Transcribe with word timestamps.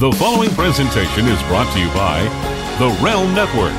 The 0.00 0.12
following 0.12 0.48
presentation 0.52 1.26
is 1.26 1.42
brought 1.42 1.70
to 1.74 1.78
you 1.78 1.86
by 1.88 2.22
The 2.78 2.88
Realm 3.04 3.34
Network. 3.34 3.74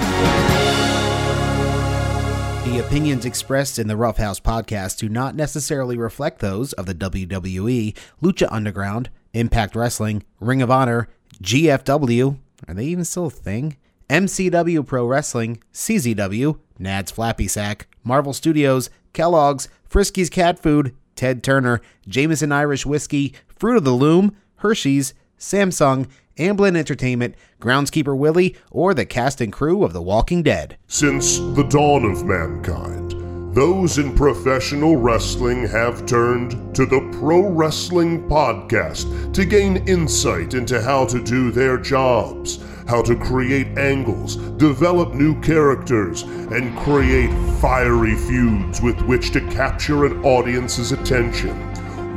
The 2.63 2.85
opinions 2.85 3.25
expressed 3.25 3.79
in 3.79 3.87
the 3.87 3.97
Roughhouse 3.97 4.39
podcast 4.39 4.99
do 4.99 5.09
not 5.09 5.33
necessarily 5.33 5.97
reflect 5.97 6.37
those 6.37 6.73
of 6.73 6.85
the 6.85 6.93
WWE, 6.93 7.97
Lucha 8.21 8.47
Underground, 8.51 9.09
Impact 9.33 9.75
Wrestling, 9.75 10.21
Ring 10.39 10.61
of 10.61 10.69
Honor, 10.69 11.07
GFW, 11.41 12.37
are 12.67 12.73
they 12.75 12.85
even 12.85 13.03
still 13.03 13.25
a 13.25 13.31
thing? 13.31 13.77
MCW 14.07 14.85
Pro 14.85 15.07
Wrestling, 15.07 15.63
CZW, 15.73 16.59
Nad's 16.77 17.09
Flappy 17.09 17.47
Sack, 17.47 17.87
Marvel 18.03 18.33
Studios, 18.33 18.91
Kellogg's, 19.13 19.69
Frisky's 19.89 20.29
Cat 20.29 20.59
Food, 20.59 20.95
Ted 21.15 21.41
Turner, 21.41 21.81
Jameson 22.07 22.51
Irish 22.51 22.85
Whiskey, 22.85 23.33
Fruit 23.47 23.77
of 23.77 23.85
the 23.85 23.93
Loom, 23.93 24.35
Hershey's, 24.57 25.15
Samsung, 25.41 26.07
Amblin 26.37 26.77
Entertainment, 26.77 27.33
Groundskeeper 27.59 28.15
Willie, 28.15 28.55
or 28.69 28.93
the 28.93 29.05
cast 29.05 29.41
and 29.41 29.51
crew 29.51 29.83
of 29.83 29.91
The 29.91 30.01
Walking 30.01 30.43
Dead. 30.43 30.77
Since 30.87 31.39
the 31.39 31.67
dawn 31.67 32.05
of 32.05 32.23
mankind, 32.23 33.15
those 33.55 33.97
in 33.97 34.15
professional 34.15 34.97
wrestling 34.97 35.67
have 35.67 36.05
turned 36.05 36.75
to 36.75 36.85
the 36.85 37.09
Pro 37.19 37.49
Wrestling 37.49 38.29
Podcast 38.29 39.33
to 39.33 39.43
gain 39.43 39.85
insight 39.87 40.53
into 40.53 40.79
how 40.79 41.05
to 41.05 41.21
do 41.21 41.51
their 41.51 41.77
jobs, 41.77 42.63
how 42.87 43.01
to 43.01 43.15
create 43.15 43.77
angles, 43.79 44.35
develop 44.35 45.15
new 45.15 45.41
characters, 45.41 46.21
and 46.21 46.77
create 46.79 47.31
fiery 47.59 48.15
feuds 48.15 48.79
with 48.79 49.01
which 49.01 49.31
to 49.31 49.41
capture 49.49 50.05
an 50.05 50.23
audience's 50.23 50.91
attention. 50.91 51.70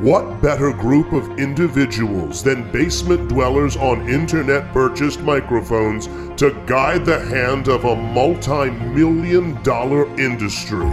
What 0.04 0.42
better 0.42 0.70
group 0.70 1.14
of 1.14 1.38
individuals 1.38 2.42
than 2.42 2.70
basement 2.70 3.30
dwellers 3.30 3.74
on 3.78 4.06
internet 4.06 4.70
purchased 4.70 5.20
microphones 5.20 6.08
to 6.36 6.50
guide 6.66 7.06
the 7.06 7.20
hand 7.20 7.68
of 7.68 7.86
a 7.86 7.96
multi 7.96 8.68
million 8.70 9.62
dollar 9.62 10.04
industry? 10.20 10.84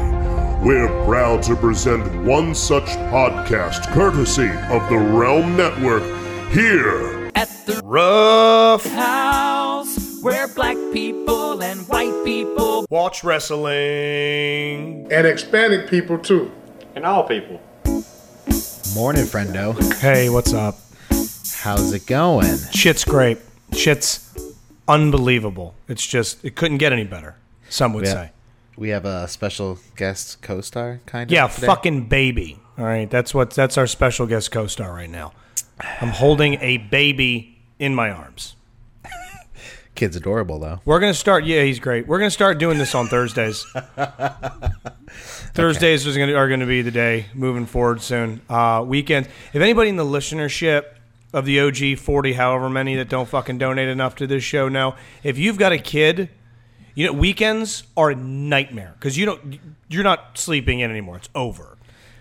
We're 0.63 0.87
proud 1.03 1.43
to 1.43 1.57
present 1.57 2.23
one 2.23 2.55
such 2.55 2.85
podcast 3.11 3.91
courtesy 3.91 4.47
of 4.73 4.87
the 4.87 4.97
Realm 4.97 5.57
Network 5.57 6.03
here. 6.53 7.29
At 7.35 7.49
the 7.65 7.81
Rough 7.83 8.85
house 8.85 10.21
where 10.21 10.47
black 10.47 10.77
people 10.93 11.61
and 11.61 11.81
white 11.89 12.23
people 12.23 12.85
Watch 12.89 13.25
Wrestling. 13.25 15.11
and 15.11 15.27
Hispanic 15.27 15.89
people 15.89 16.17
too. 16.17 16.49
And 16.95 17.05
all 17.05 17.25
people. 17.27 17.59
Morning, 18.93 19.23
friendo. 19.25 19.73
Hey, 19.99 20.29
what's 20.29 20.53
up? 20.53 20.77
How's 21.61 21.93
it 21.93 22.05
going? 22.05 22.57
Shit's 22.73 23.05
great. 23.05 23.37
Shit's 23.73 24.33
unbelievable. 24.87 25.75
It's 25.87 26.05
just, 26.05 26.43
it 26.43 26.55
couldn't 26.55 26.77
get 26.79 26.91
any 26.91 27.05
better, 27.05 27.35
some 27.69 27.93
would 27.93 28.05
Yeah. 28.05 28.13
say. 28.13 28.31
We 28.77 28.89
have 28.89 29.05
a 29.05 29.27
special 29.27 29.79
guest 29.95 30.41
co-star, 30.41 30.99
kind 31.05 31.29
of. 31.29 31.33
Yeah, 31.33 31.47
today. 31.47 31.67
fucking 31.67 32.05
baby. 32.07 32.59
All 32.77 32.85
right, 32.85 33.09
that's 33.09 33.33
what 33.33 33.51
that's 33.51 33.77
our 33.77 33.87
special 33.87 34.25
guest 34.25 34.51
co-star 34.51 34.91
right 34.93 35.09
now. 35.09 35.33
I'm 36.01 36.09
holding 36.09 36.55
a 36.55 36.77
baby 36.77 37.59
in 37.79 37.93
my 37.95 38.09
arms. 38.09 38.55
Kid's 39.95 40.15
adorable 40.15 40.57
though. 40.59 40.79
We're 40.85 40.99
gonna 40.99 41.13
start. 41.13 41.43
Yeah, 41.45 41.63
he's 41.63 41.79
great. 41.79 42.07
We're 42.07 42.17
gonna 42.19 42.31
start 42.31 42.57
doing 42.57 42.77
this 42.77 42.95
on 42.95 43.07
Thursdays. 43.07 43.65
Thursdays 45.53 46.05
is 46.05 46.17
gonna, 46.17 46.33
are 46.33 46.47
going 46.47 46.59
to 46.61 46.65
be 46.65 46.81
the 46.81 46.91
day 46.91 47.25
moving 47.33 47.65
forward 47.65 48.01
soon. 48.01 48.41
Uh, 48.49 48.83
weekends. 48.85 49.27
If 49.53 49.61
anybody 49.61 49.89
in 49.89 49.95
the 49.95 50.05
listenership 50.05 50.85
of 51.33 51.45
the 51.45 51.59
OG 51.59 51.99
forty, 51.99 52.33
however 52.33 52.69
many 52.69 52.95
that 52.95 53.09
don't 53.09 53.27
fucking 53.27 53.57
donate 53.57 53.89
enough 53.89 54.15
to 54.15 54.27
this 54.27 54.43
show 54.43 54.69
know, 54.69 54.95
if 55.23 55.37
you've 55.37 55.57
got 55.57 55.71
a 55.71 55.77
kid, 55.77 56.29
you 56.95 57.05
know 57.05 57.13
weekends 57.13 57.83
are 57.97 58.11
a 58.11 58.15
nightmare 58.15 58.93
because 58.97 59.17
you 59.17 59.25
don't 59.25 59.59
you're 59.89 60.03
not 60.03 60.37
sleeping 60.37 60.79
in 60.79 60.89
anymore. 60.89 61.17
It's 61.17 61.29
over. 61.35 61.77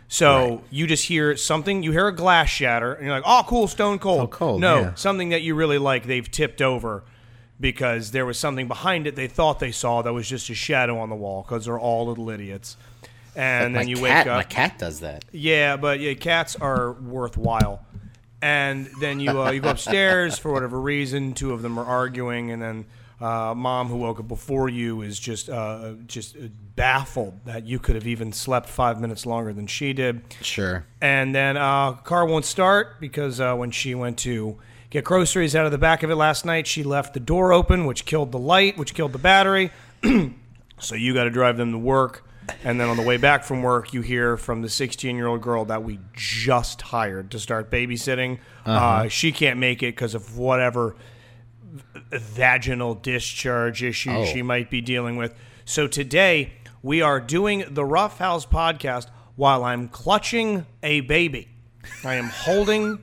So 0.09 0.65
you 0.71 0.89
just 0.89 1.07
hear 1.07 1.37
something, 1.37 1.85
you 1.85 1.93
hear 1.93 2.09
a 2.09 2.15
glass 2.15 2.49
shatter, 2.49 2.95
and 2.95 3.07
you're 3.07 3.15
like, 3.15 3.23
"Oh, 3.25 3.45
cool, 3.47 3.69
Stone 3.69 4.01
Cold." 4.01 4.19
Stone 4.19 4.31
Cold, 4.31 4.61
no, 4.61 4.81
yeah. 4.81 4.95
something 4.95 5.29
that 5.29 5.43
you 5.43 5.55
really 5.55 5.79
like, 5.79 6.05
they've 6.05 6.29
tipped 6.29 6.61
over 6.61 7.05
because 7.61 8.11
there 8.11 8.27
was 8.27 8.39
something 8.39 8.67
behind 8.67 9.07
it 9.07 9.15
they 9.15 9.29
thought 9.29 9.61
they 9.61 9.71
saw 9.71 10.03
that 10.03 10.13
was 10.13 10.29
just 10.29 10.49
a 10.51 10.55
shadow 10.55 10.99
on 10.99 11.11
the 11.11 11.15
wall 11.15 11.43
because 11.43 11.67
they're 11.67 11.79
all 11.79 12.07
little 12.07 12.29
idiots. 12.31 12.77
And 13.37 13.75
my 13.75 13.81
then 13.81 13.89
you 13.89 13.97
cat, 13.97 14.03
wake 14.03 14.27
up. 14.27 14.37
My 14.37 14.43
cat 14.43 14.79
does 14.79 15.01
that. 15.01 15.25
Yeah, 15.33 15.77
but 15.77 16.01
yeah, 16.01 16.15
cats 16.15 16.57
are 16.57 16.93
worthwhile. 16.93 17.85
And 18.43 18.89
then 19.01 19.21
you 19.21 19.43
uh, 19.43 19.51
you 19.51 19.61
go 19.61 19.71
upstairs 19.71 20.39
for 20.39 20.53
whatever 20.53 20.81
reason. 20.81 21.35
Two 21.35 21.53
of 21.53 21.63
them 21.63 21.79
are 21.79 21.85
arguing, 21.85 22.51
and 22.51 22.63
then 22.63 22.87
uh, 23.21 23.55
mom, 23.55 23.89
who 23.89 23.97
woke 23.97 24.19
up 24.19 24.29
before 24.29 24.69
you, 24.69 25.03
is 25.03 25.19
just 25.19 25.51
uh, 25.51 25.93
just 26.07 26.37
baffled 26.75 27.45
that 27.45 27.67
you 27.67 27.79
could 27.79 27.95
have 27.95 28.07
even 28.07 28.33
slept 28.33 28.69
five 28.69 28.99
minutes 28.99 29.27
longer 29.27 29.53
than 29.53 29.67
she 29.67 29.93
did. 29.93 30.23
Sure. 30.41 30.87
And 31.03 31.35
then 31.35 31.59
uh, 31.59 31.93
car 31.93 32.25
won't 32.25 32.47
start 32.47 32.99
because 32.99 33.39
uh, 33.41 33.55
when 33.57 33.71
she 33.71 33.95
went 33.95 34.17
to 34.21 34.59
get 34.89 35.05
groceries 35.05 35.55
out 35.55 35.67
of 35.67 35.73
the 35.73 35.79
back 35.79 36.03
of 36.03 36.11
it 36.11 36.17
last 36.17 36.47
night, 36.47 36.67
she 36.67 36.83
left 36.83 37.13
the 37.13 37.21
door 37.21 37.53
open, 37.53 37.85
which 37.85 38.07
killed 38.07 38.33
the 38.33 38.39
light, 38.39 38.79
which 38.79 38.95
killed 38.95 39.13
the 39.13 39.19
battery. 39.19 39.71
so 40.79 40.95
you 40.95 41.13
got 41.13 41.25
to 41.25 41.31
drive 41.31 41.59
them 41.59 41.73
to 41.73 41.79
work. 41.79 42.27
And 42.65 42.81
then 42.81 42.89
on 42.89 42.97
the 42.97 43.03
way 43.03 43.17
back 43.17 43.45
from 43.45 43.63
work, 43.63 43.93
you 43.95 44.01
hear 44.01 44.37
from 44.37 44.63
the 44.63 44.69
16 44.69 45.15
year 45.17 45.27
old 45.27 45.41
girl 45.43 45.65
that 45.67 45.83
we 45.85 45.99
just 46.15 46.83
hired 46.83 47.31
to 47.31 47.39
start 47.39 47.71
babysitting. 47.71 48.39
uh 48.67 49.09
she 49.09 49.33
can't 49.33 49.59
make 49.59 49.83
it 49.83 49.95
because 49.95 50.15
of 50.15 50.37
whatever 50.37 50.97
vaginal 52.13 52.95
discharge 52.95 53.83
issue 53.83 54.11
Oh. 54.11 54.25
she 54.25 54.43
might 54.43 54.71
be 54.71 54.81
dealing 54.81 55.17
with. 55.17 55.35
So 55.65 55.87
today 55.87 56.53
we 56.83 57.03
are 57.03 57.21
doing 57.21 57.65
the 57.71 57.85
Rough 57.85 58.19
House 58.19 58.45
podcast 58.47 59.09
while 59.37 59.65
I'm 59.65 59.89
clutching 59.89 60.67
a 60.83 61.01
baby. 61.03 61.49
I 62.05 62.15
am 62.15 62.29
holding 62.29 62.99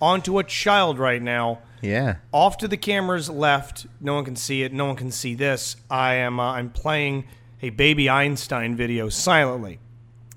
onto 0.00 0.38
a 0.38 0.44
child 0.44 0.98
right 0.98 1.22
now. 1.22 1.60
Yeah. 1.80 2.16
Off 2.32 2.58
to 2.58 2.68
the 2.68 2.76
camera's 2.76 3.30
left, 3.30 3.86
no 4.00 4.14
one 4.14 4.24
can 4.24 4.36
see 4.36 4.62
it. 4.62 4.72
No 4.72 4.84
one 4.86 4.96
can 4.96 5.10
see 5.10 5.34
this. 5.34 5.76
I 5.90 6.14
am 6.16 6.38
uh, 6.38 6.52
I'm 6.52 6.70
playing 6.70 7.24
a 7.62 7.70
baby 7.70 8.08
Einstein 8.08 8.76
video 8.76 9.08
silently. 9.08 9.78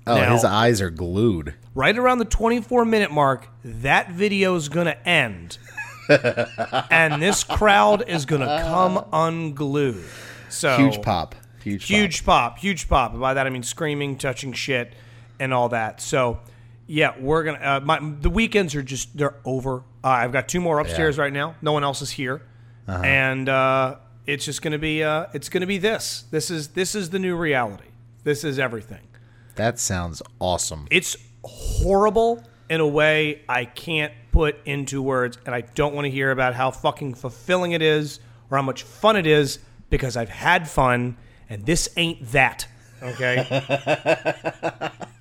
Oh, 0.06 0.16
Now- 0.16 0.32
his 0.32 0.44
eyes 0.44 0.80
are 0.80 0.90
glued. 0.90 1.54
Right 1.74 1.96
around 1.96 2.18
the 2.18 2.24
24 2.24 2.84
minute 2.84 3.10
mark, 3.10 3.48
that 3.64 4.10
video 4.10 4.54
is 4.54 4.68
going 4.68 4.86
to 4.86 5.08
end. 5.08 5.58
and 6.90 7.20
this 7.22 7.42
crowd 7.42 8.08
is 8.08 8.26
going 8.26 8.42
to 8.42 8.60
come 8.62 9.04
unglued. 9.12 10.04
So 10.50 10.76
Huge 10.76 11.02
pop. 11.02 11.34
Huge. 11.62 11.86
huge 11.86 12.24
pop, 12.26 12.58
huge 12.58 12.88
pop. 12.88 13.12
And 13.12 13.20
by 13.20 13.34
that 13.34 13.46
I 13.46 13.50
mean 13.50 13.62
screaming, 13.62 14.18
touching 14.18 14.52
shit, 14.52 14.92
and 15.40 15.52
all 15.54 15.70
that. 15.70 16.00
So, 16.02 16.40
yeah, 16.86 17.14
we're 17.18 17.42
gonna. 17.42 17.58
Uh, 17.58 17.80
my 17.82 17.98
the 18.20 18.28
weekends 18.28 18.74
are 18.74 18.82
just 18.82 19.16
they're 19.16 19.36
over. 19.46 19.78
Uh, 20.04 20.08
I've 20.08 20.30
got 20.30 20.46
two 20.46 20.60
more 20.60 20.78
upstairs 20.78 21.16
right 21.16 21.32
now. 21.32 21.54
No 21.62 21.72
one 21.72 21.82
else 21.82 22.02
is 22.02 22.10
here, 22.10 22.42
and 22.86 23.48
uh, 23.48 23.96
it's 24.26 24.44
just 24.44 24.62
gonna 24.62 24.78
be. 24.78 25.02
Uh, 25.02 25.26
it's 25.32 25.48
gonna 25.48 25.66
be 25.66 25.78
this. 25.78 26.24
This 26.30 26.50
is 26.50 26.68
this 26.68 26.94
is 26.94 27.10
the 27.10 27.18
new 27.18 27.36
reality. 27.36 27.88
This 28.22 28.44
is 28.44 28.58
everything. 28.58 29.06
That 29.56 29.78
sounds 29.78 30.22
awesome. 30.40 30.88
It's 30.90 31.16
horrible 31.44 32.42
in 32.68 32.80
a 32.80 32.86
way 32.86 33.42
I 33.48 33.66
can't 33.66 34.12
put 34.32 34.56
into 34.64 35.02
words, 35.02 35.38
and 35.46 35.54
I 35.54 35.60
don't 35.60 35.94
want 35.94 36.06
to 36.06 36.10
hear 36.10 36.30
about 36.30 36.54
how 36.54 36.70
fucking 36.70 37.14
fulfilling 37.14 37.72
it 37.72 37.82
is 37.82 38.20
or 38.50 38.58
how 38.58 38.62
much 38.62 38.82
fun 38.82 39.16
it 39.16 39.26
is 39.26 39.58
because 39.90 40.16
I've 40.16 40.30
had 40.30 40.68
fun, 40.68 41.16
and 41.48 41.64
this 41.66 41.88
ain't 41.96 42.32
that. 42.32 42.66
Okay. 43.02 43.36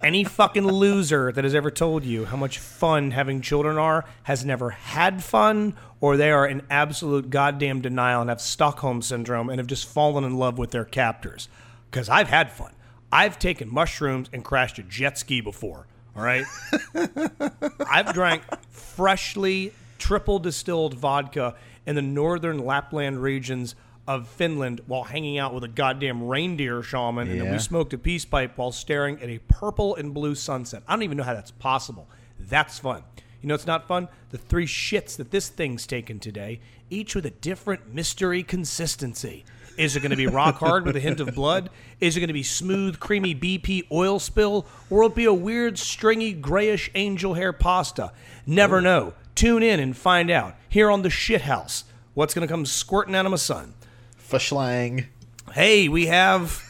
Any 0.00 0.22
fucking 0.22 0.66
loser 0.66 1.32
that 1.32 1.42
has 1.42 1.56
ever 1.56 1.72
told 1.72 2.04
you 2.04 2.26
how 2.26 2.36
much 2.36 2.58
fun 2.58 3.10
having 3.10 3.40
children 3.40 3.76
are 3.78 4.04
has 4.22 4.44
never 4.44 4.70
had 4.70 5.24
fun, 5.24 5.74
or 6.00 6.16
they 6.16 6.30
are 6.30 6.46
in 6.46 6.62
absolute 6.70 7.30
goddamn 7.30 7.80
denial 7.80 8.20
and 8.20 8.30
have 8.30 8.40
Stockholm 8.40 9.02
syndrome 9.02 9.48
and 9.50 9.58
have 9.58 9.66
just 9.66 9.88
fallen 9.88 10.22
in 10.22 10.36
love 10.36 10.56
with 10.56 10.70
their 10.70 10.84
captors. 10.84 11.48
Because 11.90 12.08
I've 12.08 12.28
had 12.28 12.52
fun. 12.52 12.72
I've 13.10 13.40
taken 13.40 13.72
mushrooms 13.72 14.28
and 14.32 14.44
crashed 14.44 14.78
a 14.78 14.84
jet 14.84 15.18
ski 15.18 15.40
before. 15.40 15.88
All 16.16 16.22
right. 16.22 16.44
I've 17.90 18.12
drank 18.12 18.42
freshly 18.70 19.72
triple 19.98 20.38
distilled 20.38 20.94
vodka 20.94 21.56
in 21.86 21.96
the 21.96 22.02
northern 22.02 22.64
Lapland 22.64 23.20
regions 23.20 23.74
of 24.08 24.26
Finland 24.26 24.80
while 24.86 25.04
hanging 25.04 25.38
out 25.38 25.52
with 25.52 25.62
a 25.62 25.68
goddamn 25.68 26.26
reindeer 26.26 26.82
shaman, 26.82 27.28
and 27.28 27.40
then 27.40 27.52
we 27.52 27.58
smoked 27.58 27.92
a 27.92 27.98
peace 27.98 28.24
pipe 28.24 28.56
while 28.56 28.72
staring 28.72 29.20
at 29.22 29.28
a 29.28 29.38
purple 29.48 29.94
and 29.96 30.14
blue 30.14 30.34
sunset. 30.34 30.82
I 30.88 30.94
don't 30.94 31.02
even 31.02 31.18
know 31.18 31.24
how 31.24 31.34
that's 31.34 31.50
possible. 31.50 32.08
That's 32.40 32.78
fun. 32.78 33.04
You 33.42 33.48
know, 33.48 33.54
it's 33.54 33.66
not 33.66 33.86
fun. 33.86 34.08
The 34.30 34.38
three 34.38 34.66
shits 34.66 35.14
that 35.18 35.30
this 35.30 35.50
thing's 35.50 35.86
taken 35.86 36.18
today, 36.20 36.60
each 36.88 37.14
with 37.14 37.26
a 37.26 37.30
different 37.30 37.92
mystery 37.94 38.42
consistency. 38.42 39.44
Is 39.76 39.94
it 39.94 40.00
going 40.00 40.10
to 40.10 40.16
be 40.16 40.26
rock 40.26 40.56
hard 40.56 40.86
with 40.86 40.96
a 40.96 41.00
hint 41.00 41.20
of 41.20 41.34
blood? 41.34 41.68
Is 42.00 42.16
it 42.16 42.20
going 42.20 42.28
to 42.28 42.34
be 42.34 42.42
smooth, 42.42 42.98
creamy 42.98 43.34
BP 43.34 43.88
oil 43.92 44.18
spill? 44.18 44.66
Or 44.88 45.00
will 45.00 45.08
it 45.08 45.14
be 45.14 45.26
a 45.26 45.34
weird, 45.34 45.78
stringy, 45.78 46.32
grayish 46.32 46.90
angel 46.94 47.34
hair 47.34 47.52
pasta? 47.52 48.12
Never 48.46 48.80
know. 48.80 49.12
Tune 49.34 49.62
in 49.62 49.78
and 49.78 49.94
find 49.94 50.30
out 50.30 50.56
here 50.68 50.90
on 50.90 51.02
the 51.02 51.10
Shithouse 51.10 51.84
what's 52.14 52.34
going 52.34 52.48
to 52.48 52.52
come 52.52 52.66
squirting 52.66 53.14
out 53.14 53.26
of 53.26 53.30
my 53.30 53.36
son. 53.36 53.74
Fashlang. 54.28 55.06
Hey, 55.52 55.88
we 55.88 56.06
have 56.06 56.62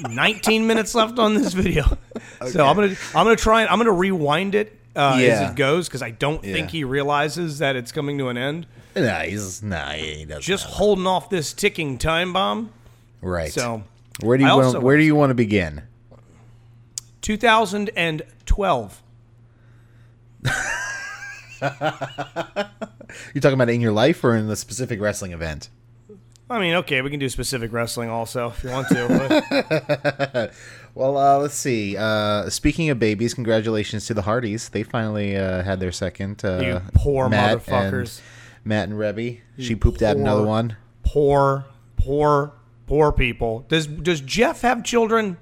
19 0.10 0.66
minutes 0.66 0.94
left 0.94 1.18
on 1.18 1.34
this 1.34 1.52
video, 1.52 1.84
so 2.48 2.64
I'm 2.64 2.74
gonna 2.76 2.96
I'm 3.14 3.24
gonna 3.26 3.36
try 3.36 3.60
and 3.62 3.68
I'm 3.70 3.78
gonna 3.78 3.92
rewind 3.92 4.54
it 4.54 4.74
uh, 4.94 5.18
Yeah. 5.20 5.26
as 5.26 5.50
it 5.50 5.56
goes 5.56 5.86
because 5.88 6.00
I 6.02 6.10
don't 6.10 6.42
think 6.42 6.70
he 6.70 6.84
realizes 6.84 7.58
that 7.58 7.76
it's 7.76 7.92
coming 7.92 8.16
to 8.18 8.28
an 8.28 8.38
end. 8.38 8.66
Nah, 8.94 9.20
he's 9.20 9.62
nah, 9.62 9.90
he 9.90 10.24
doesn't. 10.24 10.40
Just 10.42 10.64
know. 10.66 10.72
holding 10.74 11.06
off 11.06 11.28
this 11.28 11.52
ticking 11.52 11.98
time 11.98 12.32
bomb. 12.32 12.70
right. 13.20 13.52
So 13.52 13.82
where 14.20 14.38
do 14.38 14.44
you 14.44 14.56
want, 14.56 14.82
where 14.82 14.96
do 14.96 15.02
you 15.02 15.14
want 15.14 15.28
to 15.30 15.34
begin? 15.34 15.82
2012. 17.20 19.02
You're 21.60 23.40
talking 23.40 23.54
about 23.54 23.68
in 23.70 23.80
your 23.80 23.92
life 23.92 24.22
or 24.24 24.34
in 24.36 24.46
the 24.46 24.56
specific 24.56 25.00
wrestling 25.00 25.32
event? 25.32 25.68
I 26.48 26.60
mean, 26.60 26.74
okay, 26.76 27.02
we 27.02 27.10
can 27.10 27.18
do 27.18 27.28
specific 27.28 27.72
wrestling 27.72 28.08
also 28.08 28.48
if 28.48 28.62
you 28.62 28.70
want 28.70 28.88
to. 28.88 30.52
Well, 30.94 31.18
uh, 31.18 31.38
let's 31.40 31.52
see. 31.54 31.94
Uh, 31.94 32.48
speaking 32.48 32.88
of 32.88 32.98
babies, 32.98 33.34
congratulations 33.34 34.06
to 34.06 34.14
the 34.14 34.22
Hardys. 34.22 34.70
They 34.70 34.82
finally 34.82 35.36
uh, 35.36 35.62
had 35.62 35.78
their 35.78 35.92
second. 35.92 36.42
Uh, 36.42 36.58
You 36.62 36.82
poor 36.94 37.28
Matt 37.28 37.58
motherfuckers. 37.58 38.18
And, 38.18 38.66
Matt 38.66 38.88
and 38.88 38.98
Reby. 38.98 39.40
She 39.58 39.74
pooped 39.74 40.00
out 40.00 40.16
another 40.16 40.42
one. 40.44 40.74
poor, 41.02 41.66
poor, 41.98 42.52
poor 42.86 43.12
people. 43.12 43.66
Does 43.68 43.86
does 43.86 44.22
Jeff 44.22 44.62
have 44.62 44.82
children? 44.84 45.36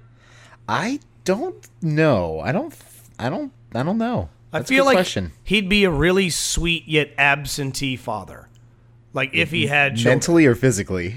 I 0.69 0.99
don't 1.25 1.65
know. 1.81 2.41
I 2.41 2.51
don't. 2.51 2.75
I 3.21 3.31
don't. 3.31 3.53
I 3.77 3.85
don't 3.85 3.99
know. 3.99 4.31
That's 4.51 4.69
I 4.69 4.75
feel 4.75 4.85
like 4.85 4.97
question. 4.97 5.35
he'd 5.45 5.69
be 5.69 5.85
a 5.85 5.91
really 5.91 6.31
sweet 6.31 6.89
yet 6.89 7.13
absentee 7.17 7.95
father. 7.95 8.49
Like 9.15 9.31
if 9.33 9.51
he 9.51 9.67
had 9.67 9.95
children. 9.97 10.13
mentally 10.17 10.47
or 10.47 10.55
physically. 10.55 11.15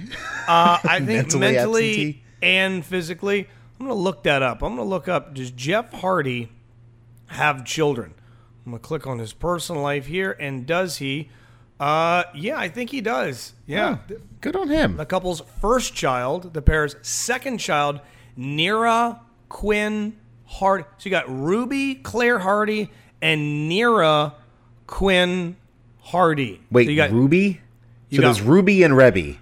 Uh, 0.48 0.78
I 0.84 0.98
think 1.06 1.08
mentally 1.08 1.40
mentally, 1.54 2.24
and 2.42 2.86
physically. 2.86 3.50
I'm 3.80 3.86
gonna 3.88 4.00
look 4.00 4.24
that 4.24 4.42
up. 4.42 4.64
I'm 4.64 4.76
gonna 4.76 4.88
look 4.90 5.08
up. 5.08 5.34
Does 5.34 5.52
Jeff 5.52 5.92
Hardy 5.92 6.50
have 7.28 7.66
children? 7.66 8.14
I'm 8.66 8.72
gonna 8.72 8.80
click 8.80 9.06
on 9.06 9.20
his 9.20 9.34
personal 9.34 9.82
life 9.82 10.06
here, 10.06 10.32
and 10.40 10.66
does 10.66 10.98
he? 10.98 11.30
Uh, 11.80 12.24
yeah, 12.34 12.58
I 12.58 12.70
think 12.70 12.90
he 12.90 13.02
does. 13.02 13.54
Yeah, 13.68 13.98
Good 14.42 14.56
on 14.56 14.70
him. 14.70 14.98
the 14.98 15.06
couple's 15.06 15.42
first 15.62 15.94
child, 15.94 16.54
the 16.56 16.62
pair's 16.62 16.96
second 17.04 17.60
child, 17.60 18.00
Nera 18.36 19.22
Quinn 19.50 20.18
Hardy. 20.46 20.86
So 20.98 21.06
you 21.06 21.12
got 21.12 21.30
Ruby 21.30 21.96
Claire 21.96 22.40
Hardy 22.40 22.90
and 23.22 23.70
Nera 23.70 24.34
Quinn 24.88 25.56
Hardy. 26.00 26.62
Wait, 26.72 26.86
so 26.86 26.90
you 26.90 26.96
got 26.96 27.12
Ruby. 27.12 27.62
You 28.10 28.18
So 28.18 28.22
got- 28.22 28.28
there's 28.36 28.42
Ruby 28.42 28.84
and 28.84 28.94
Reby. 28.94 29.38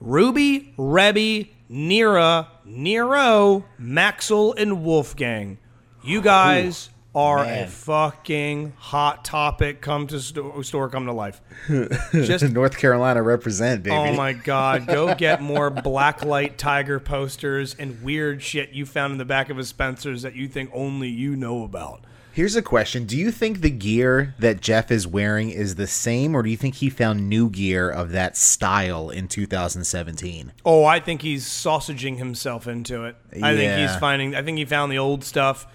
Ruby, 0.00 0.72
Reby, 0.78 1.48
Nera, 1.68 2.48
Nero, 2.64 3.64
Maxwell, 3.78 4.54
and 4.56 4.82
Wolfgang. 4.84 5.58
You 6.02 6.20
guys 6.20 6.90
are 7.14 7.44
a 7.44 7.66
fucking 7.68 8.72
hot 8.78 9.24
topic. 9.24 9.80
Come 9.80 10.06
to 10.08 10.18
sto- 10.18 10.60
store, 10.62 10.88
come 10.88 11.06
to 11.06 11.12
life. 11.12 11.40
Just 12.12 12.50
North 12.50 12.76
Carolina 12.78 13.22
represent, 13.22 13.82
baby. 13.84 13.94
oh 13.94 14.12
my 14.14 14.32
god, 14.32 14.86
go 14.86 15.14
get 15.18 15.40
more 15.42 15.70
blacklight 15.70 16.56
tiger 16.56 16.98
posters 16.98 17.76
and 17.78 18.02
weird 18.02 18.42
shit 18.42 18.70
you 18.70 18.84
found 18.86 19.12
in 19.12 19.18
the 19.18 19.24
back 19.24 19.50
of 19.50 19.58
a 19.58 19.64
Spencer's 19.64 20.22
that 20.22 20.34
you 20.34 20.48
think 20.48 20.70
only 20.72 21.08
you 21.08 21.36
know 21.36 21.62
about. 21.64 22.00
Here's 22.32 22.56
a 22.56 22.62
question: 22.62 23.04
Do 23.04 23.16
you 23.16 23.30
think 23.30 23.60
the 23.60 23.70
gear 23.70 24.34
that 24.38 24.60
Jeff 24.60 24.90
is 24.90 25.06
wearing 25.06 25.50
is 25.50 25.74
the 25.74 25.86
same, 25.86 26.34
or 26.34 26.42
do 26.42 26.50
you 26.50 26.56
think 26.56 26.76
he 26.76 26.88
found 26.88 27.28
new 27.28 27.50
gear 27.50 27.90
of 27.90 28.10
that 28.12 28.36
style 28.36 29.10
in 29.10 29.28
2017? 29.28 30.52
Oh, 30.64 30.84
I 30.84 30.98
think 31.00 31.22
he's 31.22 31.44
sausaging 31.46 32.16
himself 32.18 32.66
into 32.66 33.04
it. 33.04 33.16
I 33.42 33.54
think 33.54 33.78
he's 33.78 33.96
finding. 33.96 34.34
I 34.34 34.42
think 34.42 34.58
he 34.58 34.64
found 34.64 34.90
the 34.90 34.98
old 34.98 35.24
stuff 35.24 35.66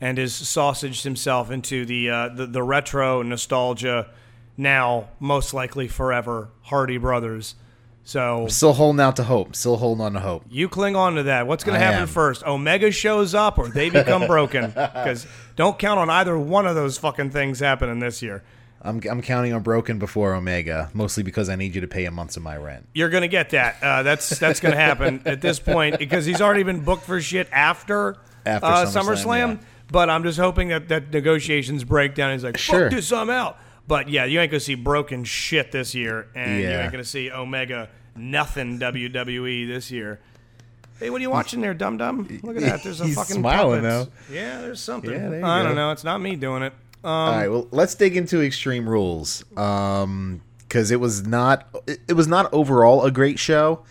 and 0.00 0.18
has 0.18 0.32
sausaged 0.32 1.02
himself 1.02 1.50
into 1.50 1.84
the 1.84 2.10
uh, 2.10 2.28
the, 2.28 2.46
the 2.46 2.62
retro 2.62 3.22
nostalgia. 3.22 4.10
Now, 4.56 5.08
most 5.18 5.52
likely 5.52 5.88
forever, 5.88 6.50
Hardy 6.62 6.96
Brothers. 6.96 7.56
So 8.04 8.46
Still 8.48 8.74
holding 8.74 9.00
out 9.00 9.16
to 9.16 9.24
hope. 9.24 9.56
Still 9.56 9.78
holding 9.78 10.04
on 10.04 10.12
to 10.12 10.20
hope. 10.20 10.44
you 10.50 10.68
cling 10.68 10.94
on 10.94 11.14
to 11.14 11.22
that. 11.24 11.46
What's 11.46 11.64
going 11.64 11.76
I 11.76 11.80
to 11.80 11.84
happen 11.86 12.02
am. 12.02 12.06
first? 12.06 12.44
Omega 12.46 12.90
shows 12.92 13.34
up, 13.34 13.58
or 13.58 13.68
they 13.68 13.88
become 13.90 14.26
broken? 14.26 14.64
Because 14.74 15.26
don't 15.56 15.78
count 15.78 15.98
on 16.00 16.10
either 16.10 16.38
one 16.38 16.66
of 16.66 16.74
those 16.74 16.98
fucking 16.98 17.30
things 17.30 17.60
happening 17.60 17.98
this 18.00 18.22
year. 18.22 18.42
I'm, 18.82 19.00
I'm 19.10 19.22
counting 19.22 19.54
on 19.54 19.62
broken 19.62 19.98
before 19.98 20.34
Omega, 20.34 20.90
mostly 20.92 21.22
because 21.22 21.48
I 21.48 21.56
need 21.56 21.74
you 21.74 21.80
to 21.80 21.86
pay 21.86 22.04
a 22.04 22.10
month 22.10 22.36
of 22.36 22.42
my 22.42 22.56
rent. 22.58 22.86
You're 22.92 23.08
gonna 23.08 23.28
get 23.28 23.50
that. 23.50 23.82
Uh, 23.82 24.02
that's 24.02 24.38
that's 24.38 24.60
gonna 24.60 24.76
happen 24.76 25.22
at 25.26 25.40
this 25.40 25.58
point 25.58 25.98
because 25.98 26.26
he's 26.26 26.42
already 26.42 26.64
been 26.64 26.80
booked 26.80 27.04
for 27.04 27.18
shit 27.20 27.48
after, 27.50 28.16
After 28.44 28.66
uh, 28.66 28.84
SummerSlam, 28.84 29.02
SummerSlam. 29.04 29.48
yeah. 29.60 29.66
But 29.90 30.10
I'm 30.10 30.22
just 30.22 30.38
hoping 30.38 30.68
that 30.68 30.88
that 30.88 31.10
negotiations 31.12 31.82
break 31.84 32.14
down. 32.14 32.32
He's 32.32 32.44
like, 32.44 32.58
Sure. 32.58 32.88
fuck 32.90 32.96
this, 32.96 33.10
I'm 33.12 33.30
out. 33.30 33.58
But 33.88 34.08
yeah, 34.10 34.24
you 34.26 34.38
ain't 34.40 34.50
gonna 34.50 34.60
see 34.60 34.74
broken 34.74 35.24
shit 35.24 35.72
this 35.72 35.94
year, 35.94 36.28
and 36.34 36.60
you 36.60 36.68
ain't 36.68 36.92
gonna 36.92 37.04
see 37.04 37.30
Omega 37.30 37.88
nothing 38.16 38.78
WWE 38.78 39.66
this 39.66 39.90
year. 39.90 40.20
Hey, 41.00 41.10
what 41.10 41.18
are 41.18 41.22
you 41.22 41.30
watching 41.30 41.60
there, 41.60 41.74
dum 41.74 41.96
dum? 41.96 42.26
Look 42.42 42.56
at 42.56 42.62
that. 42.62 42.82
There's 42.82 43.00
a 43.00 43.04
fucking. 43.04 43.06
He's 43.08 43.16
fucking 43.16 43.36
smiling, 43.36 43.82
puppets. 43.82 44.10
Yeah, 44.30 44.60
there's 44.60 44.80
something. 44.80 45.10
Yeah, 45.10 45.28
there 45.28 45.40
you 45.40 45.46
I 45.46 45.62
don't 45.62 45.74
know. 45.74 45.90
It's 45.90 46.04
not 46.04 46.20
me 46.20 46.36
doing 46.36 46.62
it. 46.62 46.72
Um, 47.02 47.10
All 47.10 47.30
right, 47.32 47.48
well, 47.48 47.68
let's 47.70 47.94
dig 47.94 48.16
into 48.16 48.40
Extreme 48.42 48.88
Rules, 48.88 49.44
um, 49.58 50.40
because 50.60 50.90
it 50.90 51.00
was 51.00 51.26
not 51.26 51.66
it, 51.86 52.00
it 52.08 52.12
was 52.14 52.26
not 52.26 52.52
overall 52.54 53.04
a 53.04 53.10
great 53.10 53.38
show. 53.38 53.84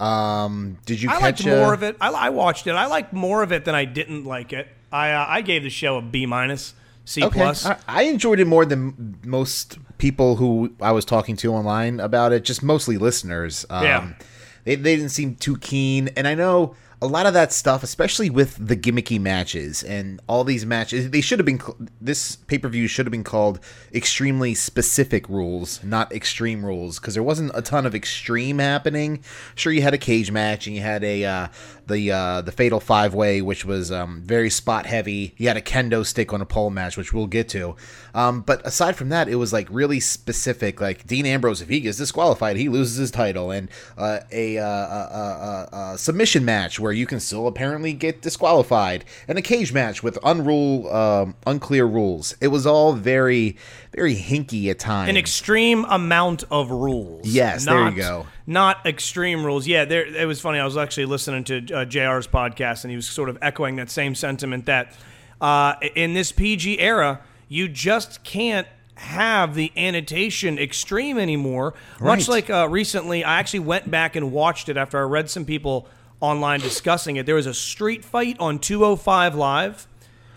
Um, 0.00 0.78
did 0.84 1.00
you 1.00 1.08
I 1.08 1.12
catch 1.14 1.44
liked 1.44 1.46
uh, 1.46 1.56
more 1.62 1.74
of 1.74 1.82
it. 1.82 1.96
I, 2.00 2.10
I 2.10 2.28
watched 2.28 2.66
it. 2.66 2.72
I 2.72 2.86
liked 2.86 3.12
more 3.12 3.42
of 3.42 3.52
it 3.52 3.64
than 3.64 3.74
I 3.74 3.84
didn't 3.84 4.24
like 4.24 4.52
it. 4.52 4.68
I 4.92 5.12
uh, 5.12 5.24
I 5.28 5.40
gave 5.40 5.62
the 5.62 5.70
show 5.70 5.96
a 5.96 6.02
B 6.02 6.26
minus, 6.26 6.74
C 7.04 7.24
Okay, 7.24 7.38
plus. 7.38 7.66
I, 7.66 7.78
I 7.88 8.02
enjoyed 8.02 8.38
it 8.40 8.46
more 8.46 8.64
than 8.64 9.18
most 9.24 9.78
people 9.98 10.36
who 10.36 10.72
I 10.80 10.92
was 10.92 11.04
talking 11.04 11.36
to 11.36 11.52
online 11.52 12.00
about 12.00 12.32
it. 12.32 12.44
Just 12.44 12.62
mostly 12.62 12.98
listeners. 12.98 13.64
Um, 13.70 13.84
Yeah. 13.84 14.12
They 14.68 14.74
they 14.74 14.96
didn't 14.96 15.10
seem 15.12 15.34
too 15.34 15.56
keen, 15.56 16.10
and 16.14 16.28
I 16.28 16.34
know 16.34 16.74
a 17.00 17.06
lot 17.06 17.26
of 17.26 17.34
that 17.34 17.52
stuff, 17.52 17.82
especially 17.82 18.28
with 18.28 18.56
the 18.66 18.76
gimmicky 18.76 19.20
matches 19.20 19.84
and 19.84 20.20
all 20.28 20.42
these 20.42 20.66
matches. 20.66 21.10
They 21.10 21.20
should 21.20 21.38
have 21.38 21.46
been. 21.46 21.60
This 22.00 22.36
pay 22.36 22.58
per 22.58 22.68
view 22.68 22.88
should 22.88 23.06
have 23.06 23.12
been 23.12 23.24
called 23.24 23.60
extremely 23.92 24.54
specific 24.54 25.28
rules, 25.28 25.82
not 25.84 26.12
extreme 26.12 26.64
rules, 26.64 26.98
because 26.98 27.14
there 27.14 27.22
wasn't 27.22 27.52
a 27.54 27.62
ton 27.62 27.86
of 27.86 27.94
extreme 27.94 28.58
happening. 28.58 29.22
Sure, 29.54 29.72
you 29.72 29.82
had 29.82 29.94
a 29.94 29.98
cage 29.98 30.32
match 30.32 30.66
and 30.66 30.74
you 30.74 30.82
had 30.82 31.04
a 31.04 31.24
uh, 31.24 31.48
the 31.86 32.10
uh, 32.10 32.42
the 32.42 32.52
fatal 32.52 32.80
five 32.80 33.14
way, 33.14 33.42
which 33.42 33.64
was 33.64 33.92
um, 33.92 34.22
very 34.22 34.50
spot 34.50 34.86
heavy. 34.86 35.34
You 35.36 35.48
had 35.48 35.56
a 35.56 35.62
kendo 35.62 36.04
stick 36.04 36.32
on 36.32 36.40
a 36.40 36.46
pole 36.46 36.70
match, 36.70 36.96
which 36.96 37.12
we'll 37.12 37.26
get 37.26 37.48
to. 37.50 37.76
Um, 38.14 38.40
but 38.42 38.64
aside 38.66 38.96
from 38.96 39.08
that, 39.10 39.28
it 39.28 39.36
was 39.36 39.52
like 39.52 39.68
really 39.70 40.00
specific. 40.00 40.80
Like 40.80 41.06
Dean 41.06 41.26
Ambrose, 41.26 41.60
if 41.60 41.68
he 41.68 41.80
gets 41.80 41.98
disqualified, 41.98 42.56
he 42.56 42.68
loses 42.68 42.96
his 42.96 43.10
title, 43.10 43.50
and 43.50 43.68
uh, 43.96 44.20
a, 44.30 44.58
uh, 44.58 45.92
a, 45.92 45.94
submission 45.98 46.44
match 46.44 46.78
where 46.78 46.87
you 46.92 47.06
can 47.06 47.20
still 47.20 47.46
apparently 47.46 47.92
get 47.92 48.22
disqualified, 48.22 49.04
and 49.26 49.38
a 49.38 49.42
cage 49.42 49.72
match 49.72 50.02
with 50.02 50.18
unrule 50.22 50.92
um, 50.92 51.34
unclear 51.46 51.86
rules. 51.86 52.34
It 52.40 52.48
was 52.48 52.66
all 52.66 52.92
very 52.92 53.56
very 53.94 54.14
hinky 54.14 54.70
at 54.70 54.78
times. 54.78 55.08
An 55.08 55.16
extreme 55.16 55.84
amount 55.86 56.44
of 56.50 56.70
rules. 56.70 57.26
Yes, 57.26 57.64
there 57.64 57.78
you 57.78 57.84
Not- 57.84 57.96
go. 57.96 58.26
Not 58.46 58.86
extreme 58.86 59.44
rules. 59.44 59.66
Yeah, 59.66 59.84
there. 59.84 60.06
It 60.06 60.26
was 60.26 60.40
funny. 60.40 60.58
I 60.58 60.64
was 60.64 60.76
actually 60.76 61.06
listening 61.06 61.44
to 61.44 61.56
uh, 61.58 61.84
Jr's 61.84 62.26
podcast, 62.26 62.84
and 62.84 62.90
he 62.90 62.96
was 62.96 63.06
sort 63.06 63.28
of 63.28 63.36
echoing 63.42 63.76
that 63.76 63.90
same 63.90 64.14
sentiment 64.14 64.66
that 64.66 64.92
uh, 65.40 65.74
in 65.94 66.14
this 66.14 66.32
PG 66.32 66.80
era, 66.80 67.20
you 67.48 67.68
just 67.68 68.24
can't 68.24 68.66
have 68.94 69.54
the 69.54 69.70
annotation 69.76 70.58
extreme 70.58 71.18
anymore. 71.18 71.74
Much 72.00 72.26
like 72.26 72.50
uh, 72.50 72.66
recently, 72.68 73.22
I 73.22 73.38
actually 73.38 73.60
went 73.60 73.90
back 73.90 74.16
and 74.16 74.32
watched 74.32 74.68
it 74.68 74.76
after 74.76 74.98
I 74.98 75.02
read 75.02 75.30
some 75.30 75.44
people 75.44 75.86
online 76.20 76.60
discussing 76.60 77.16
it. 77.16 77.26
There 77.26 77.34
was 77.34 77.46
a 77.46 77.54
street 77.54 78.04
fight 78.04 78.36
on 78.40 78.58
205 78.58 79.34
Live 79.34 79.86